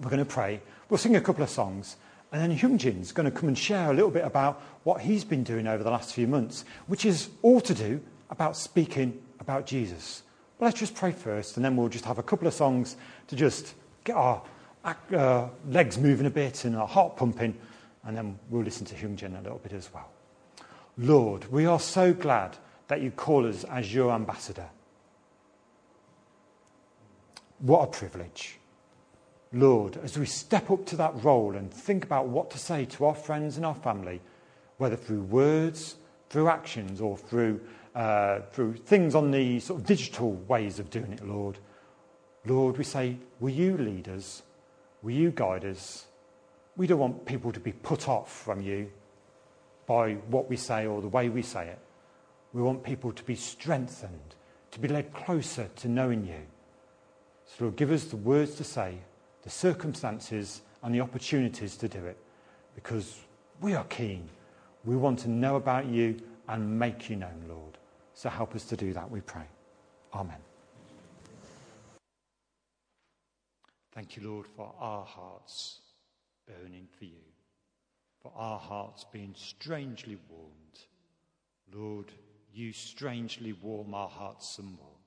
We're 0.01 0.09
going 0.09 0.19
to 0.19 0.25
pray. 0.25 0.61
We'll 0.89 0.97
sing 0.97 1.15
a 1.15 1.21
couple 1.21 1.43
of 1.43 1.49
songs. 1.49 1.97
And 2.31 2.41
then 2.41 2.57
Hyungjin's 2.57 3.11
going 3.11 3.29
to 3.29 3.35
come 3.35 3.47
and 3.47 3.57
share 3.57 3.89
a 3.89 3.93
little 3.93 4.11
bit 4.11 4.23
about 4.23 4.61
what 4.83 5.01
he's 5.01 5.23
been 5.23 5.43
doing 5.43 5.67
over 5.67 5.83
the 5.83 5.89
last 5.89 6.13
few 6.13 6.27
months, 6.27 6.63
which 6.87 7.03
is 7.05 7.29
all 7.41 7.59
to 7.61 7.73
do 7.73 8.01
about 8.29 8.55
speaking 8.55 9.19
about 9.39 9.65
Jesus. 9.65 10.21
But 10.59 10.65
let's 10.65 10.79
just 10.79 10.93
pray 10.93 11.11
first, 11.11 11.55
and 11.55 11.65
then 11.65 11.75
we'll 11.75 11.89
just 11.89 12.05
have 12.05 12.19
a 12.19 12.23
couple 12.23 12.47
of 12.47 12.53
songs 12.53 12.97
to 13.27 13.35
just 13.35 13.73
get 14.03 14.15
our 14.15 14.43
uh, 14.83 15.47
legs 15.67 15.97
moving 15.97 16.27
a 16.27 16.29
bit 16.29 16.65
and 16.65 16.75
our 16.75 16.87
heart 16.87 17.17
pumping, 17.17 17.57
and 18.05 18.15
then 18.15 18.37
we'll 18.49 18.63
listen 18.63 18.85
to 18.85 18.95
Hyungjin 18.95 19.37
a 19.39 19.41
little 19.41 19.57
bit 19.57 19.73
as 19.73 19.91
well. 19.91 20.09
Lord, 20.97 21.51
we 21.51 21.65
are 21.65 21.79
so 21.79 22.13
glad 22.13 22.57
that 22.89 23.01
you 23.01 23.09
call 23.09 23.47
us 23.47 23.63
as 23.63 23.91
your 23.93 24.11
ambassador. 24.11 24.69
What 27.59 27.83
a 27.83 27.87
privilege. 27.87 28.58
Lord, 29.51 29.97
as 30.03 30.17
we 30.17 30.27
step 30.27 30.69
up 30.69 30.85
to 30.87 30.95
that 30.97 31.23
role 31.23 31.55
and 31.55 31.73
think 31.73 32.03
about 32.03 32.27
what 32.27 32.51
to 32.51 32.59
say 32.59 32.85
to 32.85 33.05
our 33.05 33.15
friends 33.15 33.57
and 33.57 33.65
our 33.65 33.75
family, 33.75 34.21
whether 34.77 34.95
through 34.95 35.23
words, 35.23 35.95
through 36.29 36.49
actions, 36.49 37.01
or 37.01 37.17
through, 37.17 37.59
uh, 37.95 38.41
through 38.51 38.75
things 38.75 39.15
on 39.15 39.31
the 39.31 39.59
sort 39.59 39.81
of 39.81 39.87
digital 39.87 40.33
ways 40.47 40.77
of 40.77 40.91
doing 40.91 41.11
it, 41.13 41.25
Lord, 41.25 41.57
Lord, 42.45 42.77
we 42.77 42.83
say, 42.83 43.17
will 43.39 43.49
you 43.49 43.75
lead 43.77 44.07
us? 44.07 44.43
Will 45.01 45.11
you 45.11 45.31
guide 45.31 45.65
us? 45.65 46.05
We 46.77 46.85
don't 46.85 46.99
want 46.99 47.25
people 47.25 47.51
to 47.51 47.59
be 47.59 47.71
put 47.71 48.07
off 48.07 48.31
from 48.31 48.61
you 48.61 48.91
by 49.87 50.13
what 50.13 50.47
we 50.47 50.55
say 50.55 50.85
or 50.85 51.01
the 51.01 51.07
way 51.07 51.29
we 51.29 51.41
say 51.41 51.67
it. 51.67 51.79
We 52.53 52.61
want 52.61 52.83
people 52.83 53.11
to 53.11 53.23
be 53.23 53.35
strengthened, 53.35 54.35
to 54.71 54.79
be 54.79 54.87
led 54.87 55.13
closer 55.13 55.69
to 55.77 55.87
knowing 55.87 56.25
you. 56.25 56.45
So, 57.45 57.65
Lord, 57.65 57.75
give 57.75 57.91
us 57.91 58.05
the 58.05 58.15
words 58.15 58.55
to 58.55 58.63
say 58.63 58.99
the 59.43 59.49
circumstances 59.49 60.61
and 60.83 60.93
the 60.93 61.01
opportunities 61.01 61.75
to 61.77 61.87
do 61.87 62.05
it 62.05 62.17
because 62.75 63.19
we 63.61 63.73
are 63.73 63.83
keen. 63.85 64.29
We 64.85 64.95
want 64.95 65.19
to 65.19 65.29
know 65.29 65.55
about 65.55 65.85
you 65.87 66.19
and 66.47 66.79
make 66.79 67.09
you 67.09 67.15
known, 67.15 67.43
Lord. 67.47 67.77
So 68.13 68.29
help 68.29 68.55
us 68.55 68.65
to 68.65 68.77
do 68.77 68.93
that, 68.93 69.09
we 69.09 69.21
pray. 69.21 69.45
Amen. 70.13 70.37
Thank 73.93 74.15
you, 74.15 74.29
Lord, 74.29 74.47
for 74.47 74.73
our 74.79 75.05
hearts 75.05 75.79
burning 76.47 76.87
for 76.97 77.05
you, 77.05 77.25
for 78.21 78.31
our 78.35 78.59
hearts 78.59 79.05
being 79.11 79.33
strangely 79.37 80.17
warmed. 80.29 80.53
Lord, 81.73 82.11
you 82.53 82.73
strangely 82.73 83.53
warm 83.53 83.93
our 83.93 84.09
hearts 84.09 84.49
some 84.49 84.77
more 84.77 84.97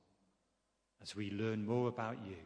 as 1.02 1.16
we 1.16 1.30
learn 1.30 1.66
more 1.66 1.88
about 1.88 2.16
you 2.24 2.36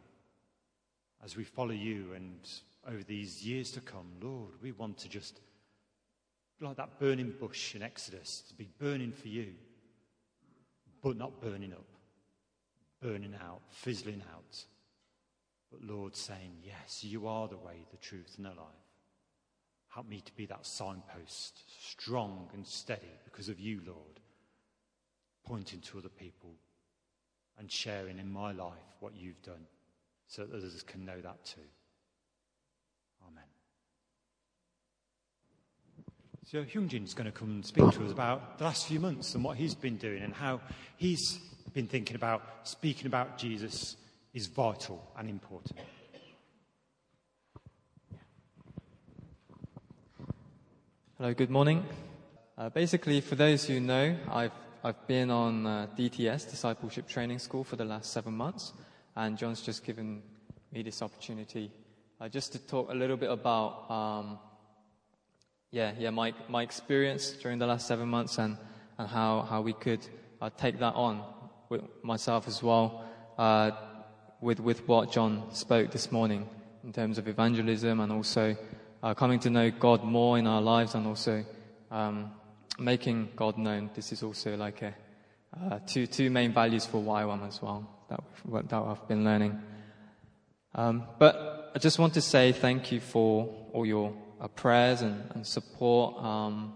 as 1.23 1.35
we 1.35 1.43
follow 1.43 1.71
you 1.71 2.13
and 2.15 2.39
over 2.87 3.03
these 3.03 3.45
years 3.45 3.71
to 3.71 3.81
come, 3.81 4.07
Lord, 4.21 4.53
we 4.61 4.71
want 4.71 4.97
to 4.99 5.09
just, 5.09 5.41
like 6.61 6.77
that 6.77 6.99
burning 6.99 7.33
bush 7.39 7.75
in 7.75 7.81
Exodus, 7.81 8.43
to 8.49 8.53
be 8.53 8.69
burning 8.79 9.11
for 9.11 9.27
you, 9.27 9.53
but 11.01 11.17
not 11.17 11.41
burning 11.41 11.73
up, 11.73 11.85
burning 13.01 13.35
out, 13.43 13.61
fizzling 13.69 14.21
out. 14.33 14.63
But 15.71 15.83
Lord, 15.83 16.15
saying, 16.15 16.53
Yes, 16.63 17.03
you 17.03 17.27
are 17.27 17.47
the 17.47 17.57
way, 17.57 17.85
the 17.91 17.97
truth, 17.97 18.35
and 18.37 18.45
the 18.45 18.49
life. 18.49 18.57
Help 19.89 20.07
me 20.07 20.21
to 20.21 20.35
be 20.35 20.45
that 20.45 20.65
signpost, 20.65 21.59
strong 21.81 22.49
and 22.53 22.65
steady 22.65 23.11
because 23.25 23.49
of 23.49 23.59
you, 23.59 23.81
Lord, 23.85 24.19
pointing 25.45 25.81
to 25.81 25.97
other 25.97 26.09
people 26.09 26.51
and 27.57 27.71
sharing 27.71 28.19
in 28.19 28.31
my 28.31 28.51
life 28.51 28.73
what 28.99 29.15
you've 29.15 29.41
done 29.41 29.65
so 30.27 30.45
that 30.45 30.55
others 30.55 30.83
can 30.83 31.05
know 31.05 31.19
that 31.21 31.43
too. 31.45 31.61
Amen. 33.27 33.43
So 36.45 36.59
is 36.59 37.13
going 37.13 37.25
to 37.25 37.31
come 37.31 37.49
and 37.49 37.65
speak 37.65 37.89
to 37.91 38.05
us 38.05 38.11
about 38.11 38.57
the 38.57 38.65
last 38.65 38.87
few 38.87 38.99
months 38.99 39.35
and 39.35 39.43
what 39.43 39.57
he's 39.57 39.75
been 39.75 39.97
doing 39.97 40.21
and 40.21 40.33
how 40.33 40.61
he's 40.97 41.39
been 41.73 41.87
thinking 41.87 42.15
about 42.15 42.41
speaking 42.63 43.07
about 43.07 43.37
Jesus 43.37 43.95
is 44.33 44.47
vital 44.47 45.11
and 45.17 45.29
important. 45.29 45.79
Hello, 51.17 51.33
good 51.33 51.49
morning. 51.49 51.83
Uh, 52.57 52.69
basically, 52.69 53.21
for 53.21 53.35
those 53.35 53.65
who 53.65 53.79
know, 53.79 54.15
I've, 54.29 54.51
I've 54.83 55.07
been 55.07 55.31
on 55.31 55.65
uh, 55.65 55.87
DTS, 55.97 56.49
Discipleship 56.49 57.07
Training 57.07 57.39
School, 57.39 57.63
for 57.63 57.75
the 57.75 57.85
last 57.85 58.11
seven 58.13 58.33
months 58.33 58.73
and 59.17 59.35
John's 59.35 59.61
just 59.61 59.83
given 59.83 60.21
me 60.71 60.83
this 60.83 61.01
opportunity 61.01 61.71
uh, 62.21 62.29
just 62.29 62.51
to 62.51 62.59
talk 62.59 62.91
a 62.91 62.93
little 62.93 63.17
bit 63.17 63.31
about, 63.31 63.89
um, 63.89 64.37
yeah, 65.71 65.91
yeah, 65.97 66.11
my, 66.11 66.33
my 66.47 66.61
experience 66.61 67.31
during 67.31 67.57
the 67.57 67.65
last 67.65 67.87
seven 67.87 68.07
months 68.07 68.37
and, 68.37 68.57
and 68.99 69.07
how, 69.07 69.41
how 69.41 69.61
we 69.61 69.73
could 69.73 70.07
uh, 70.39 70.51
take 70.55 70.79
that 70.79 70.93
on 70.93 71.23
with 71.69 71.81
myself 72.03 72.47
as 72.47 72.61
well, 72.61 73.05
uh, 73.39 73.71
with, 74.39 74.59
with 74.59 74.87
what 74.87 75.11
John 75.11 75.51
spoke 75.51 75.91
this 75.91 76.11
morning 76.11 76.47
in 76.83 76.93
terms 76.93 77.17
of 77.17 77.27
evangelism 77.27 77.99
and 77.99 78.11
also 78.11 78.55
uh, 79.01 79.15
coming 79.15 79.39
to 79.39 79.49
know 79.49 79.71
God 79.71 80.03
more 80.03 80.37
in 80.37 80.45
our 80.45 80.61
lives 80.61 80.93
and 80.93 81.07
also 81.07 81.43
um, 81.89 82.31
making 82.77 83.29
God 83.35 83.57
known. 83.57 83.89
This 83.95 84.11
is 84.11 84.21
also 84.21 84.55
like 84.55 84.83
a, 84.83 84.93
uh, 85.55 85.79
two, 85.85 86.07
two 86.07 86.29
main 86.29 86.53
values 86.53 86.85
for 86.85 87.01
YWAM 87.01 87.47
as 87.47 87.61
well 87.61 87.87
that, 88.09 88.21
that 88.69 88.73
I've 88.73 89.07
been 89.07 89.23
learning. 89.23 89.59
Um, 90.75 91.03
but 91.19 91.71
I 91.75 91.79
just 91.79 91.99
want 91.99 92.13
to 92.15 92.21
say 92.21 92.51
thank 92.51 92.91
you 92.91 92.99
for 92.99 93.49
all 93.73 93.85
your 93.85 94.13
uh, 94.39 94.47
prayers 94.47 95.01
and, 95.01 95.23
and 95.33 95.45
support. 95.45 96.17
Um, 96.23 96.73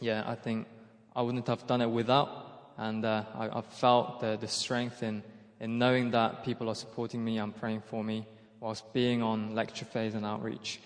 yeah, 0.00 0.24
I 0.26 0.34
think 0.34 0.66
I 1.14 1.22
wouldn't 1.22 1.46
have 1.46 1.66
done 1.66 1.80
it 1.80 1.90
without, 1.90 2.72
and 2.76 3.04
uh, 3.04 3.24
I, 3.34 3.58
I 3.58 3.60
felt 3.62 4.20
the, 4.20 4.36
the 4.40 4.48
strength 4.48 5.02
in, 5.02 5.22
in 5.60 5.78
knowing 5.78 6.10
that 6.10 6.44
people 6.44 6.68
are 6.68 6.74
supporting 6.74 7.24
me 7.24 7.38
and 7.38 7.54
praying 7.54 7.82
for 7.86 8.02
me 8.02 8.26
whilst 8.60 8.92
being 8.92 9.22
on 9.22 9.54
lecture 9.54 9.84
phase 9.84 10.14
and 10.14 10.24
outreach. 10.24 10.80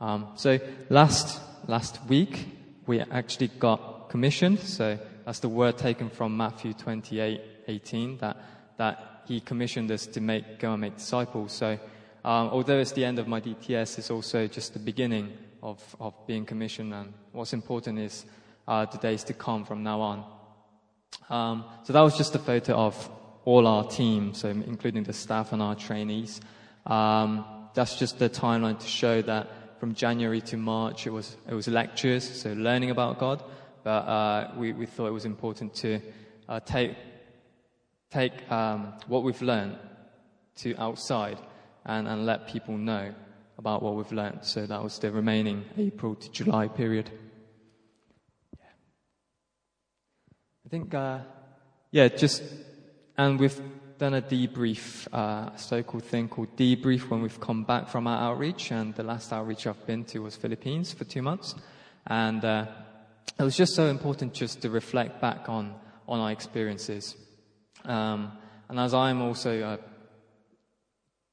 Um, 0.00 0.28
so 0.36 0.58
last 0.90 1.40
last 1.68 1.98
week 2.08 2.46
we 2.86 3.00
actually 3.00 3.48
got 3.48 4.08
commissioned. 4.08 4.60
So 4.60 4.98
that's 5.24 5.40
the 5.40 5.48
word 5.48 5.78
taken 5.78 6.10
from 6.10 6.36
Matthew 6.36 6.72
28, 6.74 7.40
18, 7.68 8.18
that 8.18 8.36
that 8.76 9.22
he 9.26 9.40
commissioned 9.40 9.90
us 9.90 10.06
to 10.06 10.20
make 10.20 10.58
go 10.58 10.72
and 10.72 10.80
make 10.80 10.96
disciples. 10.96 11.52
So 11.52 11.78
um, 12.24 12.48
although 12.48 12.78
it's 12.78 12.92
the 12.92 13.04
end 13.04 13.18
of 13.18 13.28
my 13.28 13.40
DTS, 13.40 13.98
it's 13.98 14.10
also 14.10 14.46
just 14.46 14.72
the 14.72 14.78
beginning 14.78 15.32
of, 15.62 15.96
of 16.00 16.14
being 16.26 16.44
commissioned. 16.44 16.94
And 16.94 17.12
what's 17.32 17.52
important 17.52 17.98
is 17.98 18.24
uh, 18.66 18.86
the 18.86 18.98
days 18.98 19.24
to 19.24 19.34
come 19.34 19.64
from 19.64 19.82
now 19.82 20.00
on. 20.00 20.24
Um, 21.30 21.64
so 21.84 21.92
that 21.92 22.00
was 22.00 22.16
just 22.16 22.34
a 22.34 22.38
photo 22.38 22.74
of 22.74 23.10
all 23.44 23.66
our 23.66 23.84
team, 23.84 24.32
so 24.34 24.48
including 24.48 25.04
the 25.04 25.12
staff 25.12 25.52
and 25.52 25.60
our 25.60 25.74
trainees. 25.74 26.40
Um, 26.86 27.44
that's 27.74 27.98
just 27.98 28.18
the 28.18 28.30
timeline 28.30 28.78
to 28.78 28.86
show 28.86 29.20
that 29.22 29.80
from 29.80 29.94
January 29.94 30.40
to 30.40 30.56
March 30.56 31.06
it 31.06 31.10
was 31.10 31.36
it 31.48 31.54
was 31.54 31.68
lectures, 31.68 32.24
so 32.24 32.52
learning 32.52 32.90
about 32.90 33.18
God. 33.18 33.42
But 33.84 33.90
uh, 33.90 34.52
we 34.56 34.72
we 34.72 34.86
thought 34.86 35.06
it 35.06 35.12
was 35.12 35.26
important 35.26 35.74
to 35.74 36.00
uh, 36.48 36.60
take 36.60 36.96
take 38.10 38.50
um, 38.50 38.94
what 39.06 39.22
we've 39.22 39.42
learned 39.42 39.76
to 40.56 40.74
outside 40.76 41.38
and, 41.84 42.06
and 42.06 42.24
let 42.26 42.46
people 42.46 42.76
know 42.76 43.12
about 43.58 43.82
what 43.82 43.94
we've 43.94 44.12
learned. 44.12 44.44
So 44.44 44.66
that 44.66 44.82
was 44.82 44.98
the 44.98 45.10
remaining 45.10 45.64
April 45.76 46.14
to 46.14 46.30
July 46.30 46.68
period. 46.68 47.10
I 50.64 50.68
think, 50.70 50.94
uh, 50.94 51.18
yeah, 51.90 52.08
just, 52.08 52.42
and 53.16 53.38
we've 53.38 53.60
done 53.98 54.14
a 54.14 54.22
debrief, 54.22 55.06
uh, 55.12 55.54
so-called 55.56 56.04
thing 56.04 56.28
called 56.28 56.56
debrief 56.56 57.10
when 57.10 57.20
we've 57.22 57.40
come 57.40 57.64
back 57.64 57.88
from 57.88 58.06
our 58.06 58.30
outreach. 58.30 58.72
And 58.72 58.94
the 58.94 59.02
last 59.02 59.32
outreach 59.32 59.66
I've 59.66 59.86
been 59.86 60.04
to 60.06 60.20
was 60.20 60.36
Philippines 60.36 60.92
for 60.92 61.04
two 61.04 61.22
months. 61.22 61.54
And 62.06 62.44
uh, 62.44 62.66
it 63.38 63.42
was 63.42 63.56
just 63.56 63.74
so 63.74 63.86
important 63.86 64.32
just 64.32 64.62
to 64.62 64.70
reflect 64.70 65.20
back 65.20 65.48
on, 65.48 65.74
on 66.06 66.20
our 66.20 66.30
experiences. 66.30 67.16
Um, 67.84 68.32
and 68.68 68.78
as 68.78 68.94
I'm 68.94 69.20
also 69.22 69.60
uh, 69.62 69.76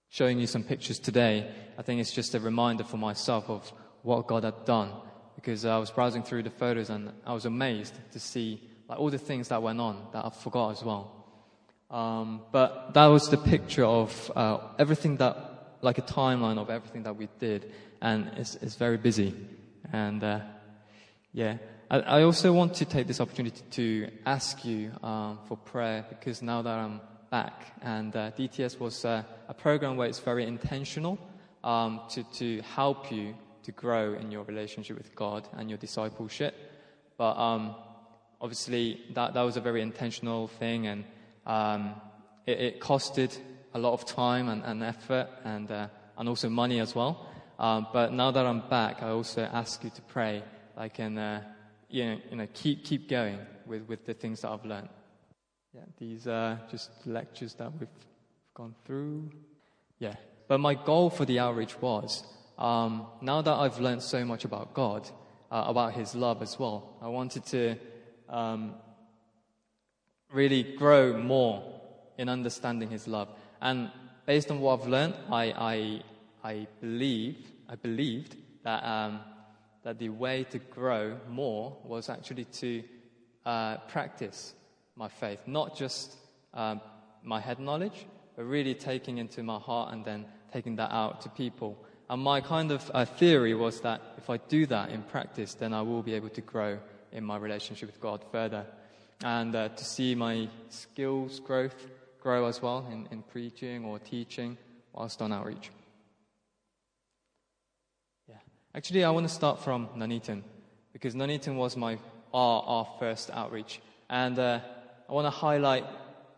showing 0.10 0.40
you 0.40 0.48
some 0.48 0.64
pictures 0.64 1.00
today, 1.00 1.52
I 1.78 1.82
think 1.84 2.02
it's 2.02 2.14
just 2.14 2.36
a 2.36 2.40
reminder 2.40 2.84
for 2.84 2.98
myself 2.98 3.50
of 3.50 3.72
what 4.02 4.28
God 4.28 4.44
had 4.44 4.66
done. 4.66 4.92
Because 5.36 5.66
I 5.66 5.78
was 5.78 5.90
browsing 5.90 6.24
through 6.24 6.44
the 6.44 6.50
photos 6.50 6.90
and 6.90 7.12
I 7.26 7.34
was 7.34 7.46
amazed 7.46 7.98
to 8.12 8.20
see 8.20 8.70
like 8.88 9.00
all 9.00 9.10
the 9.10 9.18
things 9.18 9.48
that 9.48 9.64
went 9.64 9.80
on 9.80 10.08
that 10.12 10.26
I 10.26 10.30
forgot 10.30 10.72
as 10.72 10.84
well. 10.84 11.22
Um, 11.90 12.42
but 12.52 12.94
that 12.94 13.08
was 13.08 13.30
the 13.30 13.38
picture 13.38 13.86
of 13.86 14.32
uh, 14.36 14.58
everything 14.80 15.18
that, 15.18 15.78
like 15.82 15.98
a 15.98 16.02
timeline 16.02 16.58
of 16.58 16.70
everything 16.70 17.04
that 17.04 17.16
we 17.16 17.28
did, 17.40 17.72
and 18.02 18.32
it's, 18.38 18.56
it's 18.56 18.76
very 18.76 18.98
busy. 18.98 19.34
And 19.92 20.24
uh, 20.24 20.40
yeah, 21.34 21.58
I, 21.92 22.22
also 22.22 22.54
want 22.54 22.76
to 22.76 22.86
take 22.86 23.08
this 23.08 23.20
opportunity 23.20 23.62
to 23.72 24.08
ask 24.26 24.64
you 24.64 24.94
um, 25.04 25.40
for 25.50 25.58
prayer 25.58 26.06
because 26.08 26.42
now 26.42 26.62
that 26.62 26.80
I'm 26.80 27.02
back, 27.30 27.66
and 27.82 28.16
uh, 28.16 28.32
DTS 28.32 28.80
was 28.80 29.04
uh, 29.04 29.24
a 29.50 29.54
program 29.54 29.98
where 29.98 30.08
it's 30.08 30.20
very 30.20 30.46
intentional 30.46 31.20
um, 31.66 32.00
to, 32.12 32.24
to 32.36 32.62
help 32.62 33.12
you 33.12 33.36
to 33.64 33.74
grow 33.74 34.14
in 34.14 34.32
your 34.32 34.44
relationship 34.44 34.98
with 34.98 35.14
God 35.16 35.50
and 35.58 35.70
your 35.70 35.78
discipleship. 35.78 36.56
But 37.18 37.36
um, 37.38 37.76
obviously, 38.40 39.02
that, 39.14 39.34
that 39.34 39.42
was 39.42 39.58
a 39.58 39.62
very 39.62 39.82
intentional 39.82 40.48
thing, 40.48 40.88
and 40.88 41.04
um, 41.46 41.96
it, 42.48 42.58
it, 42.58 42.80
costed 42.80 43.38
a 43.74 43.80
lot 43.80 43.92
of 43.92 44.06
time 44.06 44.48
and, 44.48 44.64
and 44.64 44.82
effort 44.82 45.28
and, 45.44 45.70
uh, 45.70 45.88
and 46.18 46.30
also 46.30 46.48
money 46.48 46.80
as 46.80 46.96
well. 46.96 47.28
Um, 47.60 47.88
but 47.92 48.14
now 48.14 48.32
that 48.32 48.46
I'm 48.46 48.62
back, 48.70 49.04
I 49.04 49.10
also 49.10 49.42
ask 49.42 49.84
you 49.84 49.90
to 49.90 50.02
pray. 50.04 50.42
I 50.78 50.88
can 50.88 51.18
uh, 51.18 51.44
you 51.92 52.06
know, 52.06 52.18
you 52.30 52.38
know 52.38 52.48
keep, 52.54 52.84
keep 52.84 53.10
going 53.10 53.40
with, 53.66 53.84
with 53.88 54.06
the 54.06 54.14
things 54.14 54.42
that 54.42 54.50
I've 54.50 54.66
learned. 54.66 54.90
Yeah, 55.74 55.82
these 55.98 56.28
are 56.28 56.60
just 56.70 56.90
lectures 57.06 57.54
that 57.56 57.72
we've 57.80 57.88
gone 58.54 58.76
through. 58.86 59.30
Yeah, 60.00 60.16
but 60.48 60.60
my 60.60 60.74
goal 60.74 61.10
for 61.10 61.26
the 61.26 61.40
outreach 61.40 61.80
was 61.82 62.24
um, 62.58 63.08
now 63.22 63.42
that 63.42 63.54
I've 63.54 63.80
learned 63.80 64.04
so 64.04 64.24
much 64.26 64.46
about 64.46 64.74
God, 64.74 65.10
uh, 65.52 65.66
about 65.68 65.94
His 65.94 66.14
love 66.14 66.42
as 66.42 66.60
well, 66.60 66.98
I 67.02 67.08
wanted 67.08 67.46
to 67.48 67.76
um, 68.30 68.76
really 70.32 70.64
grow 70.64 71.18
more 71.18 71.82
in 72.18 72.30
understanding 72.30 72.90
His 72.90 73.08
love. 73.08 73.30
And 73.62 73.92
based 74.26 74.52
on 74.52 74.60
what 74.60 74.82
I've 74.82 74.88
learned, 74.88 75.16
I, 75.32 75.44
I, 75.44 76.02
I 76.44 76.68
believe, 76.80 77.38
I 77.68 77.76
believed 77.76 78.36
that 78.64 78.84
um, 78.84 79.22
that 79.84 80.00
the 80.00 80.10
way 80.10 80.44
to 80.52 80.60
grow 80.60 81.18
more 81.30 81.78
was 81.84 82.10
actually 82.10 82.46
to 82.46 82.84
uh, 83.46 83.78
practice 83.88 84.54
my 84.96 85.08
faith, 85.08 85.42
not 85.48 85.76
just 85.76 86.16
um, 86.54 86.82
my 87.24 87.40
head 87.40 87.60
knowledge, 87.60 88.06
but 88.36 88.46
really 88.46 88.76
taking 88.76 89.18
into 89.18 89.44
my 89.44 89.58
heart 89.58 89.94
and 89.94 90.06
then 90.06 90.26
taking 90.54 90.76
that 90.76 90.92
out 90.92 91.22
to 91.22 91.30
people. 91.30 91.78
And 92.10 92.22
my 92.22 92.42
kind 92.42 92.72
of 92.72 92.92
uh, 92.94 93.06
theory 93.06 93.54
was 93.54 93.82
that 93.82 94.02
if 94.18 94.30
I 94.30 94.38
do 94.38 94.66
that 94.68 94.90
in 94.90 95.02
practice, 95.04 95.54
then 95.54 95.74
I 95.74 95.82
will 95.82 96.04
be 96.04 96.14
able 96.14 96.30
to 96.30 96.42
grow 96.42 96.78
in 97.12 97.24
my 97.24 97.38
relationship 97.38 97.88
with 97.88 98.02
God 98.02 98.24
further. 98.32 98.66
And 99.24 99.56
uh, 99.56 99.70
to 99.70 99.86
see 99.86 100.16
my 100.16 100.50
skills 100.70 101.40
growth 101.40 101.88
grow 102.22 102.48
as 102.48 102.62
well 102.62 102.88
in, 102.92 103.08
in 103.12 103.24
preaching 103.24 103.86
or 103.86 104.00
teaching 104.00 104.58
whilst 104.94 105.22
on 105.22 105.32
outreach. 105.32 105.72
Actually, 108.74 109.04
I 109.04 109.10
want 109.10 109.28
to 109.28 109.34
start 109.34 109.62
from 109.62 109.90
Nuneaton 109.98 110.44
because 110.94 111.14
Nuneaton 111.14 111.58
was 111.58 111.76
my 111.76 111.98
our, 112.34 112.64
our 112.64 112.88
first 113.00 113.30
outreach, 113.30 113.82
and 114.10 114.40
uh, 114.40 114.62
I 115.10 115.12
want 115.12 115.26
to 115.26 115.30
highlight 115.30 115.84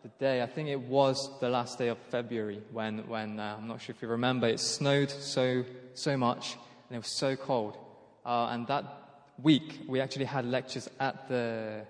the 0.02 0.08
day. 0.18 0.42
I 0.42 0.46
think 0.46 0.68
it 0.68 0.80
was 0.80 1.30
the 1.38 1.48
last 1.48 1.78
day 1.78 1.86
of 1.86 1.98
February 2.10 2.60
when 2.72 3.06
when 3.06 3.38
uh, 3.38 3.54
I'm 3.56 3.68
not 3.68 3.80
sure 3.80 3.94
if 3.94 4.02
you 4.02 4.08
remember. 4.08 4.48
It 4.48 4.58
snowed 4.58 5.12
so 5.12 5.64
so 5.94 6.16
much 6.16 6.54
and 6.88 6.96
it 6.96 6.98
was 6.98 7.16
so 7.16 7.36
cold, 7.36 7.78
uh, 8.26 8.48
and 8.50 8.66
that 8.66 8.84
week 9.40 9.82
we 9.86 10.00
actually 10.00 10.24
had 10.24 10.44
lectures 10.44 10.90
at 10.98 11.28
the 11.28 11.86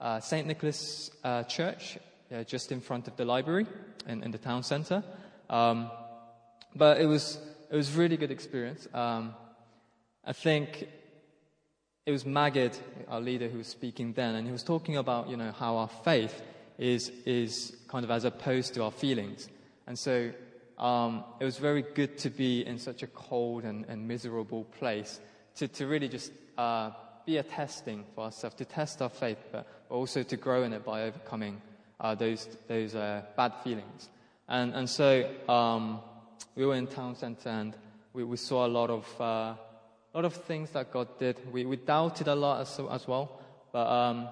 uh, 0.00 0.20
St 0.20 0.46
Nicholas 0.46 1.10
uh, 1.22 1.42
Church 1.42 1.98
uh, 2.34 2.44
just 2.44 2.72
in 2.72 2.80
front 2.80 3.08
of 3.08 3.16
the 3.16 3.26
library 3.26 3.66
in, 4.08 4.22
in 4.22 4.30
the 4.30 4.38
town 4.38 4.62
centre. 4.62 5.04
Um, 5.50 5.90
but 6.74 6.98
it 6.98 7.06
was 7.06 7.38
it 7.70 7.76
was 7.76 7.92
really 7.94 8.16
good 8.16 8.30
experience. 8.30 8.88
Um, 8.94 9.34
I 10.24 10.32
think 10.32 10.86
it 12.06 12.12
was 12.12 12.24
Magid, 12.24 12.78
our 13.08 13.20
leader, 13.20 13.48
who 13.48 13.58
was 13.58 13.66
speaking 13.66 14.12
then, 14.12 14.36
and 14.36 14.46
he 14.46 14.52
was 14.52 14.62
talking 14.62 14.96
about, 14.96 15.28
you 15.28 15.36
know, 15.36 15.50
how 15.52 15.76
our 15.76 15.88
faith 15.88 16.42
is, 16.78 17.10
is 17.26 17.76
kind 17.88 18.04
of 18.04 18.10
as 18.10 18.24
opposed 18.24 18.74
to 18.74 18.84
our 18.84 18.90
feelings. 18.92 19.48
And 19.86 19.98
so 19.98 20.30
um, 20.78 21.24
it 21.40 21.44
was 21.44 21.58
very 21.58 21.82
good 21.82 22.18
to 22.18 22.30
be 22.30 22.64
in 22.64 22.78
such 22.78 23.02
a 23.02 23.08
cold 23.08 23.64
and, 23.64 23.84
and 23.86 24.06
miserable 24.06 24.64
place 24.78 25.20
to, 25.56 25.68
to 25.68 25.86
really 25.86 26.08
just 26.08 26.32
uh, 26.56 26.90
be 27.26 27.38
a 27.38 27.42
testing 27.42 28.04
for 28.14 28.24
ourselves, 28.24 28.56
to 28.56 28.64
test 28.64 29.02
our 29.02 29.08
faith, 29.08 29.38
but 29.50 29.66
also 29.90 30.22
to 30.22 30.36
grow 30.36 30.62
in 30.62 30.72
it 30.72 30.84
by 30.84 31.02
overcoming 31.02 31.60
uh, 32.00 32.14
those, 32.14 32.48
those 32.68 32.94
uh, 32.94 33.22
bad 33.36 33.54
feelings. 33.62 34.08
And, 34.48 34.74
and 34.74 34.88
so 34.88 35.28
um, 35.48 36.00
we 36.54 36.64
were 36.64 36.74
in 36.74 36.86
town 36.86 37.16
center 37.16 37.48
and 37.48 37.74
we, 38.12 38.24
we 38.24 38.36
saw 38.36 38.66
a 38.66 38.68
lot 38.68 38.90
of 38.90 39.20
uh, 39.20 39.54
a 40.12 40.18
lot 40.18 40.24
of 40.24 40.34
things 40.34 40.70
that 40.70 40.92
God 40.92 41.08
did. 41.18 41.36
We, 41.50 41.64
we 41.64 41.76
doubted 41.76 42.28
a 42.28 42.34
lot 42.34 42.60
as, 42.60 42.80
as 42.90 43.08
well, 43.08 43.40
but 43.72 43.86
um, 43.86 44.28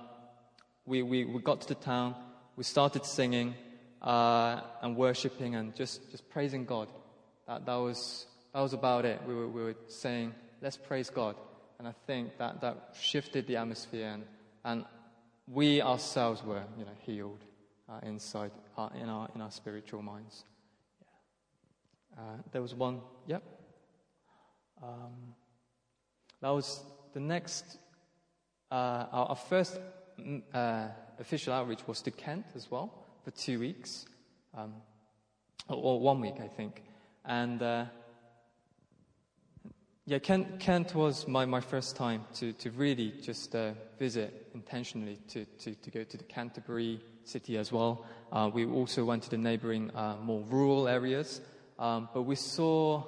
we, 0.84 1.02
we, 1.02 1.24
we 1.24 1.40
got 1.40 1.62
to 1.62 1.68
the 1.68 1.74
town, 1.74 2.14
we 2.56 2.64
started 2.64 3.06
singing 3.06 3.54
uh, 4.02 4.60
and 4.82 4.96
worshiping 4.96 5.54
and 5.54 5.74
just, 5.74 6.10
just 6.10 6.28
praising 6.28 6.66
God. 6.66 6.88
That, 7.48 7.64
that, 7.64 7.76
was, 7.76 8.26
that 8.52 8.60
was 8.60 8.74
about 8.74 9.04
it. 9.06 9.20
We 9.26 9.34
were, 9.34 9.48
we 9.48 9.62
were 9.62 9.76
saying, 9.88 10.34
let's 10.60 10.76
praise 10.76 11.08
God. 11.08 11.36
And 11.78 11.88
I 11.88 11.94
think 12.06 12.36
that, 12.36 12.60
that 12.60 12.94
shifted 13.00 13.46
the 13.46 13.56
atmosphere, 13.56 14.08
and, 14.08 14.24
and 14.64 14.84
we 15.48 15.80
ourselves 15.80 16.44
were 16.44 16.62
you 16.78 16.84
know, 16.84 16.90
healed 17.00 17.42
uh, 17.88 18.00
inside 18.02 18.50
uh, 18.76 18.90
in, 19.00 19.08
our, 19.08 19.30
in 19.34 19.40
our 19.40 19.50
spiritual 19.50 20.02
minds. 20.02 20.44
Uh, 22.18 22.36
there 22.52 22.60
was 22.60 22.74
one, 22.74 23.00
yep. 23.26 23.42
Um, 24.82 25.34
that 26.40 26.50
was 26.50 26.80
the 27.12 27.20
next, 27.20 27.78
uh, 28.70 29.06
our, 29.12 29.26
our, 29.30 29.36
first 29.36 29.78
mm, 30.18 30.42
uh, 30.54 30.88
official 31.18 31.52
outreach 31.52 31.86
was 31.86 32.00
to 32.02 32.10
Kent 32.10 32.46
as 32.54 32.70
well 32.70 33.06
for 33.24 33.30
two 33.30 33.58
weeks, 33.58 34.06
um, 34.56 34.74
or, 35.68 36.00
one 36.00 36.20
week, 36.20 36.36
I 36.42 36.48
think. 36.48 36.82
And 37.24 37.62
uh, 37.62 37.84
yeah, 40.06 40.18
Kent, 40.18 40.60
Kent 40.60 40.94
was 40.94 41.28
my, 41.28 41.44
my 41.44 41.60
first 41.60 41.94
time 41.94 42.24
to, 42.34 42.52
to 42.54 42.70
really 42.70 43.12
just 43.22 43.54
uh, 43.54 43.72
visit 43.98 44.50
intentionally 44.54 45.18
to, 45.28 45.44
to, 45.44 45.74
to 45.74 45.90
go 45.90 46.04
to 46.04 46.16
the 46.16 46.24
Canterbury 46.24 47.00
city 47.24 47.58
as 47.58 47.70
well. 47.70 48.06
Uh, 48.32 48.50
we 48.52 48.64
also 48.64 49.04
went 49.04 49.22
to 49.24 49.30
the 49.30 49.38
neighboring, 49.38 49.90
uh, 49.94 50.16
more 50.22 50.42
rural 50.48 50.88
areas. 50.88 51.40
Um, 51.78 52.08
but 52.12 52.22
we 52.22 52.34
saw 52.34 53.04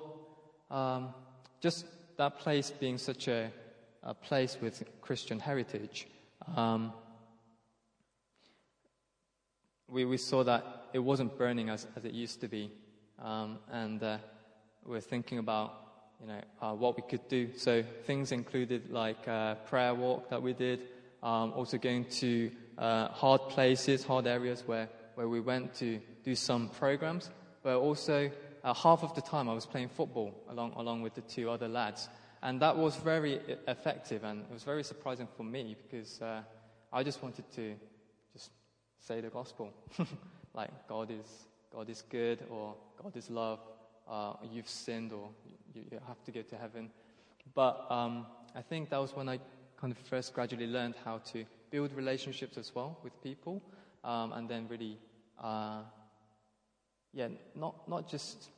um, 0.71 1.15
just 1.61 1.87
that 2.17 2.39
place 2.39 2.71
being 2.71 2.99
such 2.99 3.29
a, 3.29 3.51
a 4.03 4.15
place 4.15 4.59
with 4.61 4.83
Christian 5.01 5.41
heritage. 5.41 6.07
Um, 6.57 6.93
we, 9.89 10.05
we 10.05 10.17
saw 10.17 10.43
that 10.45 10.87
it 10.93 10.99
wasn't 10.99 11.37
burning 11.37 11.69
as, 11.69 11.87
as 11.97 12.05
it 12.05 12.13
used 12.13 12.41
to 12.41 12.49
be. 12.49 12.71
Um, 13.21 13.59
and 13.71 14.03
uh, 14.03 14.19
we're 14.85 15.01
thinking 15.01 15.39
about 15.39 15.75
you 16.21 16.29
know, 16.29 16.41
uh, 16.61 16.73
what 16.73 16.97
we 16.97 17.03
could 17.03 17.29
do. 17.29 17.51
So 17.57 17.83
things 18.05 18.33
included 18.33 18.91
like 18.91 19.27
uh, 19.29 19.57
prayer 19.67 19.95
walk 19.95 20.31
that 20.31 20.43
we 20.43 20.53
did, 20.53 20.81
um, 21.23 21.53
also 21.53 21.79
going 21.79 22.07
to 22.07 22.51
uh, 22.79 23.09
hard 23.09 23.49
places, 23.49 24.05
hard 24.05 24.27
areas 24.27 24.63
where, 24.67 24.89
where 25.15 25.29
we 25.29 25.41
went 25.41 25.75
to 25.75 26.01
do 26.25 26.35
some 26.35 26.69
programs, 26.69 27.31
but 27.63 27.77
also 27.77 28.31
uh, 28.65 28.75
half 28.75 29.03
of 29.03 29.15
the 29.15 29.21
time 29.21 29.49
I 29.49 29.55
was 29.55 29.67
playing 29.67 29.89
football 29.89 30.35
along, 30.49 30.73
along 30.77 31.03
with 31.03 31.15
the 31.15 31.21
two 31.23 31.51
other 31.51 31.69
lads. 31.69 32.09
And 32.43 32.61
that 32.61 32.77
was 32.77 32.97
very 32.97 33.41
effective 33.69 34.25
and 34.25 34.41
it 34.43 34.53
was 34.53 34.65
very 34.65 34.83
surprising 34.83 35.29
for 35.37 35.45
me 35.45 35.77
because 35.83 36.21
uh, 36.21 36.43
I 36.93 37.03
just 37.03 37.23
wanted 37.23 37.51
to 37.53 37.75
just 38.33 38.51
say 38.99 39.21
the 39.21 39.29
gospel. 39.29 39.73
like 40.55 40.71
God 40.89 41.11
is, 41.11 41.47
God 41.73 41.89
is 41.89 42.03
good 42.03 42.45
or 42.51 42.75
God 43.01 43.17
is 43.17 43.31
love, 43.31 43.61
uh, 44.11 44.35
you've 44.51 44.69
sinned 44.69 45.13
or 45.13 45.29
you, 45.75 45.83
you, 45.91 46.01
have 46.07 46.23
to 46.25 46.33
go 46.33 46.43
to 46.43 46.57
heaven. 46.57 46.91
But 47.55 47.87
um, 47.91 48.27
I 48.57 48.63
think 48.63 48.91
that 48.91 48.99
was 48.99 49.15
when 49.15 49.29
I 49.29 49.39
kind 49.81 49.93
of 49.93 49.99
first 49.99 50.35
gradually 50.35 50.67
learned 50.67 50.95
how 51.05 51.19
to 51.33 51.45
build 51.71 51.93
relationships 51.93 52.59
as 52.59 52.75
well 52.75 52.99
with 53.03 53.21
people 53.23 53.63
um, 54.05 54.33
and 54.33 54.49
then 54.49 54.67
really, 54.69 54.99
uh, 55.43 55.83
yeah, 57.13 57.29
not, 57.55 57.89
not 57.89 58.09
just 58.09 58.51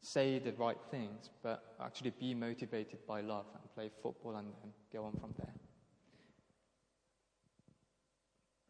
say 0.00 0.38
the 0.38 0.52
right 0.52 0.78
things, 0.90 1.30
but 1.42 1.74
actually 1.80 2.10
be 2.10 2.34
motivated 2.34 2.98
by 3.06 3.20
love 3.20 3.46
and 3.54 3.74
play 3.74 3.90
football 4.02 4.36
and 4.36 4.48
then 4.62 4.72
go 4.92 5.04
on 5.04 5.12
from 5.12 5.34
there. 5.38 5.54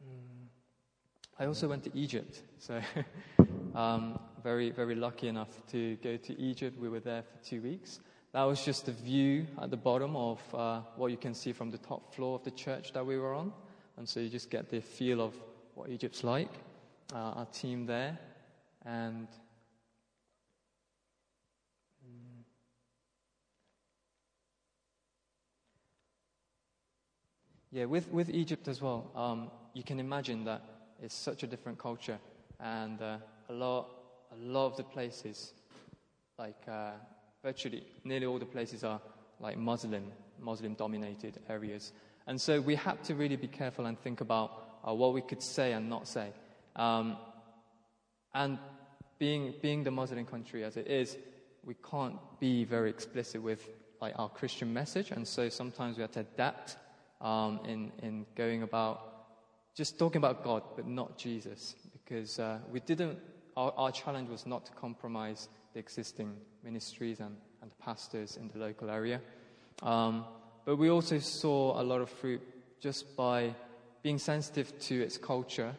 Mm. 0.03 0.47
I 1.41 1.47
also 1.47 1.69
went 1.69 1.85
to 1.85 1.97
Egypt, 1.97 2.43
so 2.59 2.81
um, 3.75 4.19
very, 4.43 4.71
very 4.71 4.95
lucky 4.95 5.29
enough 5.29 5.65
to 5.71 5.97
go 5.97 6.17
to 6.17 6.41
Egypt. 6.41 6.79
We 6.79 6.89
were 6.89 7.01
there 7.01 7.23
for 7.23 7.45
two 7.45 7.63
weeks. 7.63 8.01
That 8.33 8.43
was 8.43 8.65
just 8.65 8.89
a 8.89 8.93
view 8.93 9.47
at 9.61 9.71
the 9.71 9.77
bottom 9.77 10.17
of 10.17 10.41
uh, 10.55 10.81
what 10.97 11.11
you 11.11 11.17
can 11.17 11.35
see 11.35 11.53
from 11.53 11.71
the 11.71 11.79
top 11.79 12.15
floor 12.15 12.35
of 12.35 12.45
the 12.45 12.51
church 12.51 12.93
that 12.93 13.05
we 13.05 13.19
were 13.19 13.35
on. 13.35 13.53
And 13.97 14.09
so 14.09 14.21
you 14.21 14.29
just 14.29 14.51
get 14.51 14.69
the 14.69 14.81
feel 14.81 15.21
of 15.21 15.35
what 15.75 15.89
Egypt's 15.91 16.25
like. 16.25 16.51
Uh, 17.13 17.17
our 17.17 17.47
team 17.47 17.87
there. 17.87 18.19
And 18.89 19.29
yeah, 27.71 27.85
with, 27.85 28.11
with 28.11 28.31
Egypt 28.31 28.67
as 28.67 28.81
well, 28.81 29.11
um, 29.15 29.51
you 29.75 29.83
can 29.83 30.01
imagine 30.01 30.45
that 30.47 30.63
it's 31.03 31.15
such 31.15 31.43
a 31.43 31.47
different 31.47 31.77
culture, 31.77 32.19
and 32.61 33.03
uh, 33.03 33.19
a 33.51 33.53
lot, 33.53 33.89
a 34.33 34.37
lot 34.37 34.69
of 34.69 34.77
the 34.79 34.85
places, 34.85 35.53
like 36.39 36.63
uh, 36.67 36.93
virtually 37.43 37.85
nearly 38.05 38.25
all 38.25 38.39
the 38.39 38.47
places 38.47 38.85
are 38.85 39.03
like 39.39 39.59
Muslim, 39.59 40.11
Muslim-dominated 40.41 41.41
areas, 41.51 41.93
and 42.27 42.41
so 42.41 42.59
we 42.59 42.75
had 42.75 43.05
to 43.05 43.15
really 43.15 43.37
be 43.37 43.49
careful 43.49 43.85
and 43.85 44.01
think 44.01 44.23
about 44.23 44.81
uh, 44.89 44.95
what 44.95 45.13
we 45.13 45.21
could 45.21 45.43
say 45.43 45.75
and 45.75 45.91
not 45.91 46.09
say. 46.09 46.31
Um, 46.75 47.19
and 48.35 48.59
being 49.19 49.55
being 49.61 49.85
the 49.85 49.91
Muslim 49.91 50.25
country 50.25 50.65
as 50.65 50.77
it 50.77 50.87
is, 50.87 51.17
we 51.65 51.75
can't 51.75 52.17
be 52.41 52.65
very 52.65 52.91
explicit 52.91 53.43
with 53.43 53.69
like 54.01 54.15
our 54.17 54.29
Christian 54.29 54.73
message, 54.73 55.11
and 55.11 55.27
so 55.27 55.49
sometimes 55.49 55.97
we 55.97 56.03
have 56.03 56.13
to 56.13 56.21
adapt 56.21 56.77
um, 57.21 57.61
in 57.65 57.93
in 58.03 58.27
going 58.37 58.63
about 58.63 59.09
just 59.79 59.97
talking 59.97 60.19
about 60.19 60.43
God, 60.43 60.65
but 60.75 60.89
not 60.89 61.17
Jesus, 61.17 61.77
because 61.93 62.41
uh, 62.41 62.59
we 62.73 62.81
didn't, 62.81 63.17
our, 63.57 63.73
our, 63.77 63.93
challenge 63.93 64.29
was 64.29 64.45
not 64.45 64.67
to 64.67 64.73
compromise 64.73 65.49
the 65.73 65.79
existing 65.79 66.35
ministries 66.65 67.21
and, 67.21 67.37
and 67.63 67.71
pastors 67.79 68.37
in 68.37 68.49
the 68.49 68.59
local 68.59 68.91
area. 68.91 69.21
Um, 69.85 70.25
but 70.65 70.79
we 70.79 70.91
also 70.91 71.21
saw 71.21 71.81
a 71.81 71.85
lot 71.85 72.01
of 72.01 72.11
fruit 72.11 72.43
just 72.81 73.17
by 73.17 73.55
being 74.03 74.19
sensitive 74.19 74.77
to 74.81 75.01
its 75.01 75.17
culture. 75.17 75.73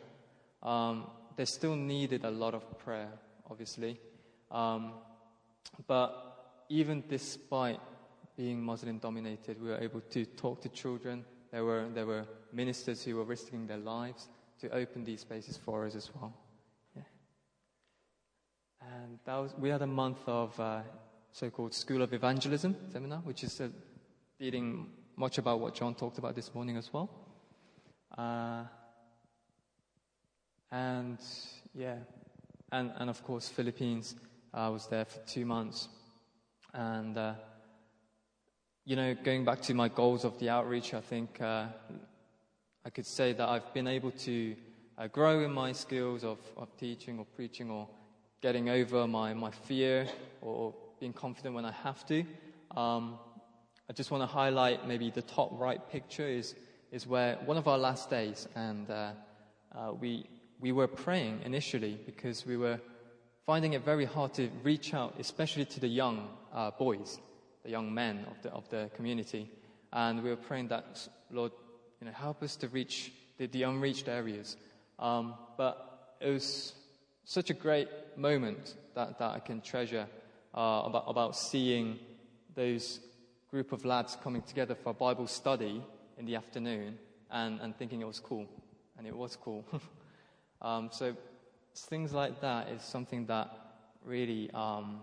Um, 0.64 1.08
they 1.36 1.44
still 1.44 1.76
needed 1.76 2.24
a 2.24 2.32
lot 2.32 2.54
of 2.54 2.80
prayer, 2.80 3.12
obviously. 3.50 4.00
Um, 4.52 4.94
but 5.88 6.66
even 6.70 7.04
despite 7.08 7.80
being 8.38 8.62
Muslim 8.62 9.00
dominated, 9.00 9.62
we 9.62 9.70
were 9.70 9.80
able 9.80 10.02
to 10.02 10.26
talk 10.26 10.62
to 10.62 10.70
children. 10.70 11.26
There 11.52 11.66
were, 11.66 11.88
there 11.94 12.06
were 12.06 12.26
ministers 12.54 13.04
who 13.04 13.16
were 13.16 13.24
risking 13.24 13.68
their 13.68 13.78
lives 13.78 14.30
to 14.62 14.70
open 14.70 15.04
these 15.04 15.22
spaces 15.22 15.58
for 15.58 15.86
us 15.86 15.96
as 15.96 16.10
well. 16.16 16.34
Yeah. 16.96 17.04
And 18.82 19.20
that 19.26 19.36
was, 19.36 19.54
we 19.58 19.70
had 19.70 19.82
a 19.82 19.88
month 19.88 20.20
of 20.28 20.60
uh, 20.60 20.82
so-called 21.32 21.74
School 21.74 22.02
of 22.02 22.14
Evangelism 22.14 22.76
seminar, 22.92 23.20
which 23.20 23.44
is 23.44 23.60
uh, 23.62 23.70
dealing 24.40 24.88
much 25.16 25.38
about 25.38 25.60
what 25.60 25.76
John 25.76 25.96
talked 25.96 26.18
about 26.18 26.36
this 26.36 26.54
morning 26.54 26.78
as 26.78 26.92
well. 26.94 27.10
Uh, 28.18 28.64
and 30.72 31.20
yeah, 31.74 31.96
and, 32.72 32.92
and 32.98 33.10
of 33.10 33.24
course, 33.24 33.48
Philippines. 33.48 34.16
I 34.54 34.70
was 34.70 34.88
there 34.88 35.06
for 35.06 35.20
two 35.28 35.46
months. 35.46 35.90
And, 36.74 37.18
uh, 37.18 37.34
you 38.86 38.96
know, 38.96 39.16
going 39.24 39.46
back 39.46 39.62
to 39.64 39.74
my 39.74 39.90
goals 39.90 40.26
of 40.26 40.40
the 40.40 40.50
outreach, 40.50 40.94
I 40.94 41.02
think 41.02 41.42
uh, 41.42 41.66
I 42.86 42.90
could 42.90 43.06
say 43.06 43.34
that 43.34 43.48
I've 43.48 43.74
been 43.74 43.88
able 43.88 44.12
to 44.12 44.56
uh, 44.98 45.08
grow 45.08 45.44
in 45.44 45.52
my 45.52 45.72
skills 45.72 46.24
of, 46.24 46.40
of 46.58 46.76
teaching 46.78 47.20
or 47.20 47.26
preaching 47.26 47.70
or 47.70 47.88
getting 48.42 48.70
over 48.70 49.08
my, 49.08 49.34
my 49.34 49.52
fear 49.52 50.08
or 50.42 50.74
being 51.00 51.14
confident 51.14 51.56
when 51.56 51.66
I 51.66 51.72
have 51.72 52.06
to. 52.08 52.24
Um, 52.76 53.20
I 53.90 53.94
just 53.94 54.12
want 54.12 54.22
to 54.24 54.28
highlight 54.28 54.88
maybe 54.88 55.10
the 55.10 55.22
top 55.22 55.50
right 55.54 55.82
picture 55.90 56.28
is, 56.28 56.56
is 56.92 57.08
where 57.08 57.38
one 57.46 57.58
of 57.58 57.68
our 57.68 57.78
last 57.78 58.10
days, 58.10 58.48
and 58.56 58.90
uh, 58.90 59.12
uh, 59.76 59.94
we, 59.94 60.28
we 60.60 60.72
were 60.72 60.88
praying 60.88 61.42
initially 61.46 61.98
because 62.06 62.46
we 62.46 62.58
were 62.58 62.80
finding 63.46 63.74
it 63.74 63.84
very 63.84 64.06
hard 64.06 64.34
to 64.34 64.50
reach 64.64 64.94
out, 64.94 65.16
especially 65.20 65.66
to 65.66 65.80
the 65.80 65.88
young 65.88 66.28
uh, 66.54 66.72
boys, 66.72 67.20
the 67.64 67.70
young 67.70 67.94
men 67.94 68.26
of 68.30 68.42
the, 68.42 68.52
of 68.52 68.70
the 68.70 68.90
community. 68.96 69.50
And 69.94 70.22
we 70.22 70.30
were 70.30 70.36
praying 70.36 70.68
that, 70.68 71.08
Lord, 71.32 71.52
you 72.00 72.08
know, 72.08 72.14
help 72.14 72.44
us 72.44 72.56
to 72.58 72.68
reach 72.68 73.12
the, 73.38 73.48
the 73.48 73.64
unreached 73.64 74.08
areas. 74.08 74.58
Um, 75.00 75.36
but 75.58 76.16
it 76.20 76.30
was 76.30 76.74
such 77.24 77.50
a 77.50 77.54
great 77.54 77.88
moment 78.18 78.76
that, 78.96 79.18
that 79.20 79.32
I 79.32 79.40
can 79.40 79.62
treasure 79.62 80.08
uh, 80.54 80.84
about, 80.86 81.06
about 81.08 81.36
seeing 81.38 82.00
those 82.54 83.00
group 83.50 83.72
of 83.72 83.86
lads 83.86 84.18
coming 84.22 84.42
together 84.42 84.76
for 84.76 84.90
a 84.90 84.94
Bible 84.94 85.28
study 85.28 85.82
in 86.18 86.26
the 86.26 86.36
afternoon 86.36 86.98
and, 87.32 87.60
and 87.62 87.76
thinking 87.78 88.02
it 88.02 88.08
was 88.08 88.20
cool. 88.20 88.46
And 88.98 89.08
it 89.08 89.16
was 89.16 89.38
cool. 89.38 89.66
um, 90.62 90.90
so 90.92 91.16
things 91.76 92.14
like 92.14 92.42
that 92.42 92.70
is 92.70 92.82
something 92.82 93.26
that 93.28 93.50
really 94.04 94.50
um, 94.52 95.02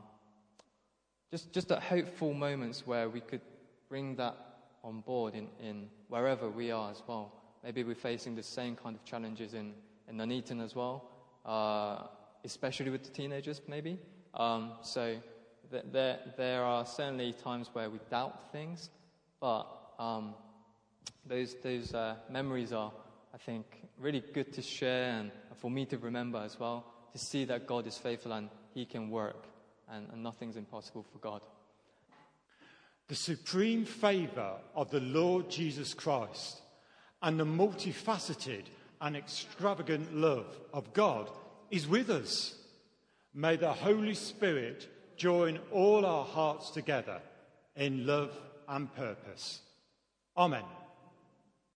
just 1.30 1.52
just 1.52 1.70
at 1.70 1.82
hopeful 1.82 2.34
moments 2.34 2.86
where 2.86 3.08
we 3.08 3.20
could 3.20 3.40
bring 3.88 4.16
that 4.16 4.36
on 4.82 5.00
board 5.00 5.34
in, 5.34 5.48
in 5.60 5.88
wherever 6.08 6.48
we 6.48 6.70
are 6.70 6.90
as 6.90 7.02
well. 7.06 7.32
Maybe 7.64 7.82
we're 7.82 7.96
facing 7.96 8.36
the 8.36 8.42
same 8.42 8.76
kind 8.76 8.94
of 8.94 9.04
challenges 9.04 9.54
in, 9.54 9.74
in 10.08 10.16
Nuneaton 10.16 10.60
as 10.60 10.76
well, 10.76 11.10
uh, 11.44 12.06
especially 12.44 12.90
with 12.90 13.02
the 13.02 13.10
teenagers, 13.10 13.60
maybe. 13.66 13.98
Um, 14.34 14.72
so 14.82 15.16
th- 15.72 15.84
there, 15.90 16.20
there 16.36 16.62
are 16.62 16.86
certainly 16.86 17.32
times 17.32 17.70
where 17.72 17.90
we 17.90 17.98
doubt 18.08 18.52
things, 18.52 18.90
but 19.40 19.66
um, 19.98 20.34
those, 21.26 21.56
those 21.62 21.92
uh, 21.92 22.14
memories 22.30 22.72
are, 22.72 22.92
I 23.34 23.38
think, 23.38 23.66
really 23.98 24.22
good 24.32 24.52
to 24.52 24.62
share 24.62 25.30
for 25.58 25.70
me 25.70 25.86
to 25.86 25.98
remember 25.98 26.38
as 26.38 26.58
well, 26.58 26.84
to 27.12 27.18
see 27.18 27.44
that 27.46 27.66
God 27.66 27.86
is 27.86 27.98
faithful 27.98 28.32
and 28.32 28.48
He 28.74 28.84
can 28.84 29.10
work 29.10 29.46
and, 29.90 30.08
and 30.12 30.22
nothing's 30.22 30.56
impossible 30.56 31.04
for 31.12 31.18
God. 31.18 31.42
The 33.08 33.14
supreme 33.14 33.84
favour 33.84 34.54
of 34.74 34.90
the 34.90 35.00
Lord 35.00 35.48
Jesus 35.48 35.94
Christ 35.94 36.60
and 37.22 37.38
the 37.38 37.44
multifaceted 37.44 38.64
and 39.00 39.16
extravagant 39.16 40.14
love 40.14 40.58
of 40.72 40.92
God 40.92 41.30
is 41.70 41.86
with 41.86 42.10
us. 42.10 42.56
May 43.34 43.56
the 43.56 43.72
Holy 43.72 44.14
Spirit 44.14 44.88
join 45.16 45.58
all 45.70 46.04
our 46.04 46.24
hearts 46.24 46.70
together 46.70 47.20
in 47.76 48.06
love 48.06 48.36
and 48.68 48.92
purpose. 48.94 49.60
Amen. 50.36 50.64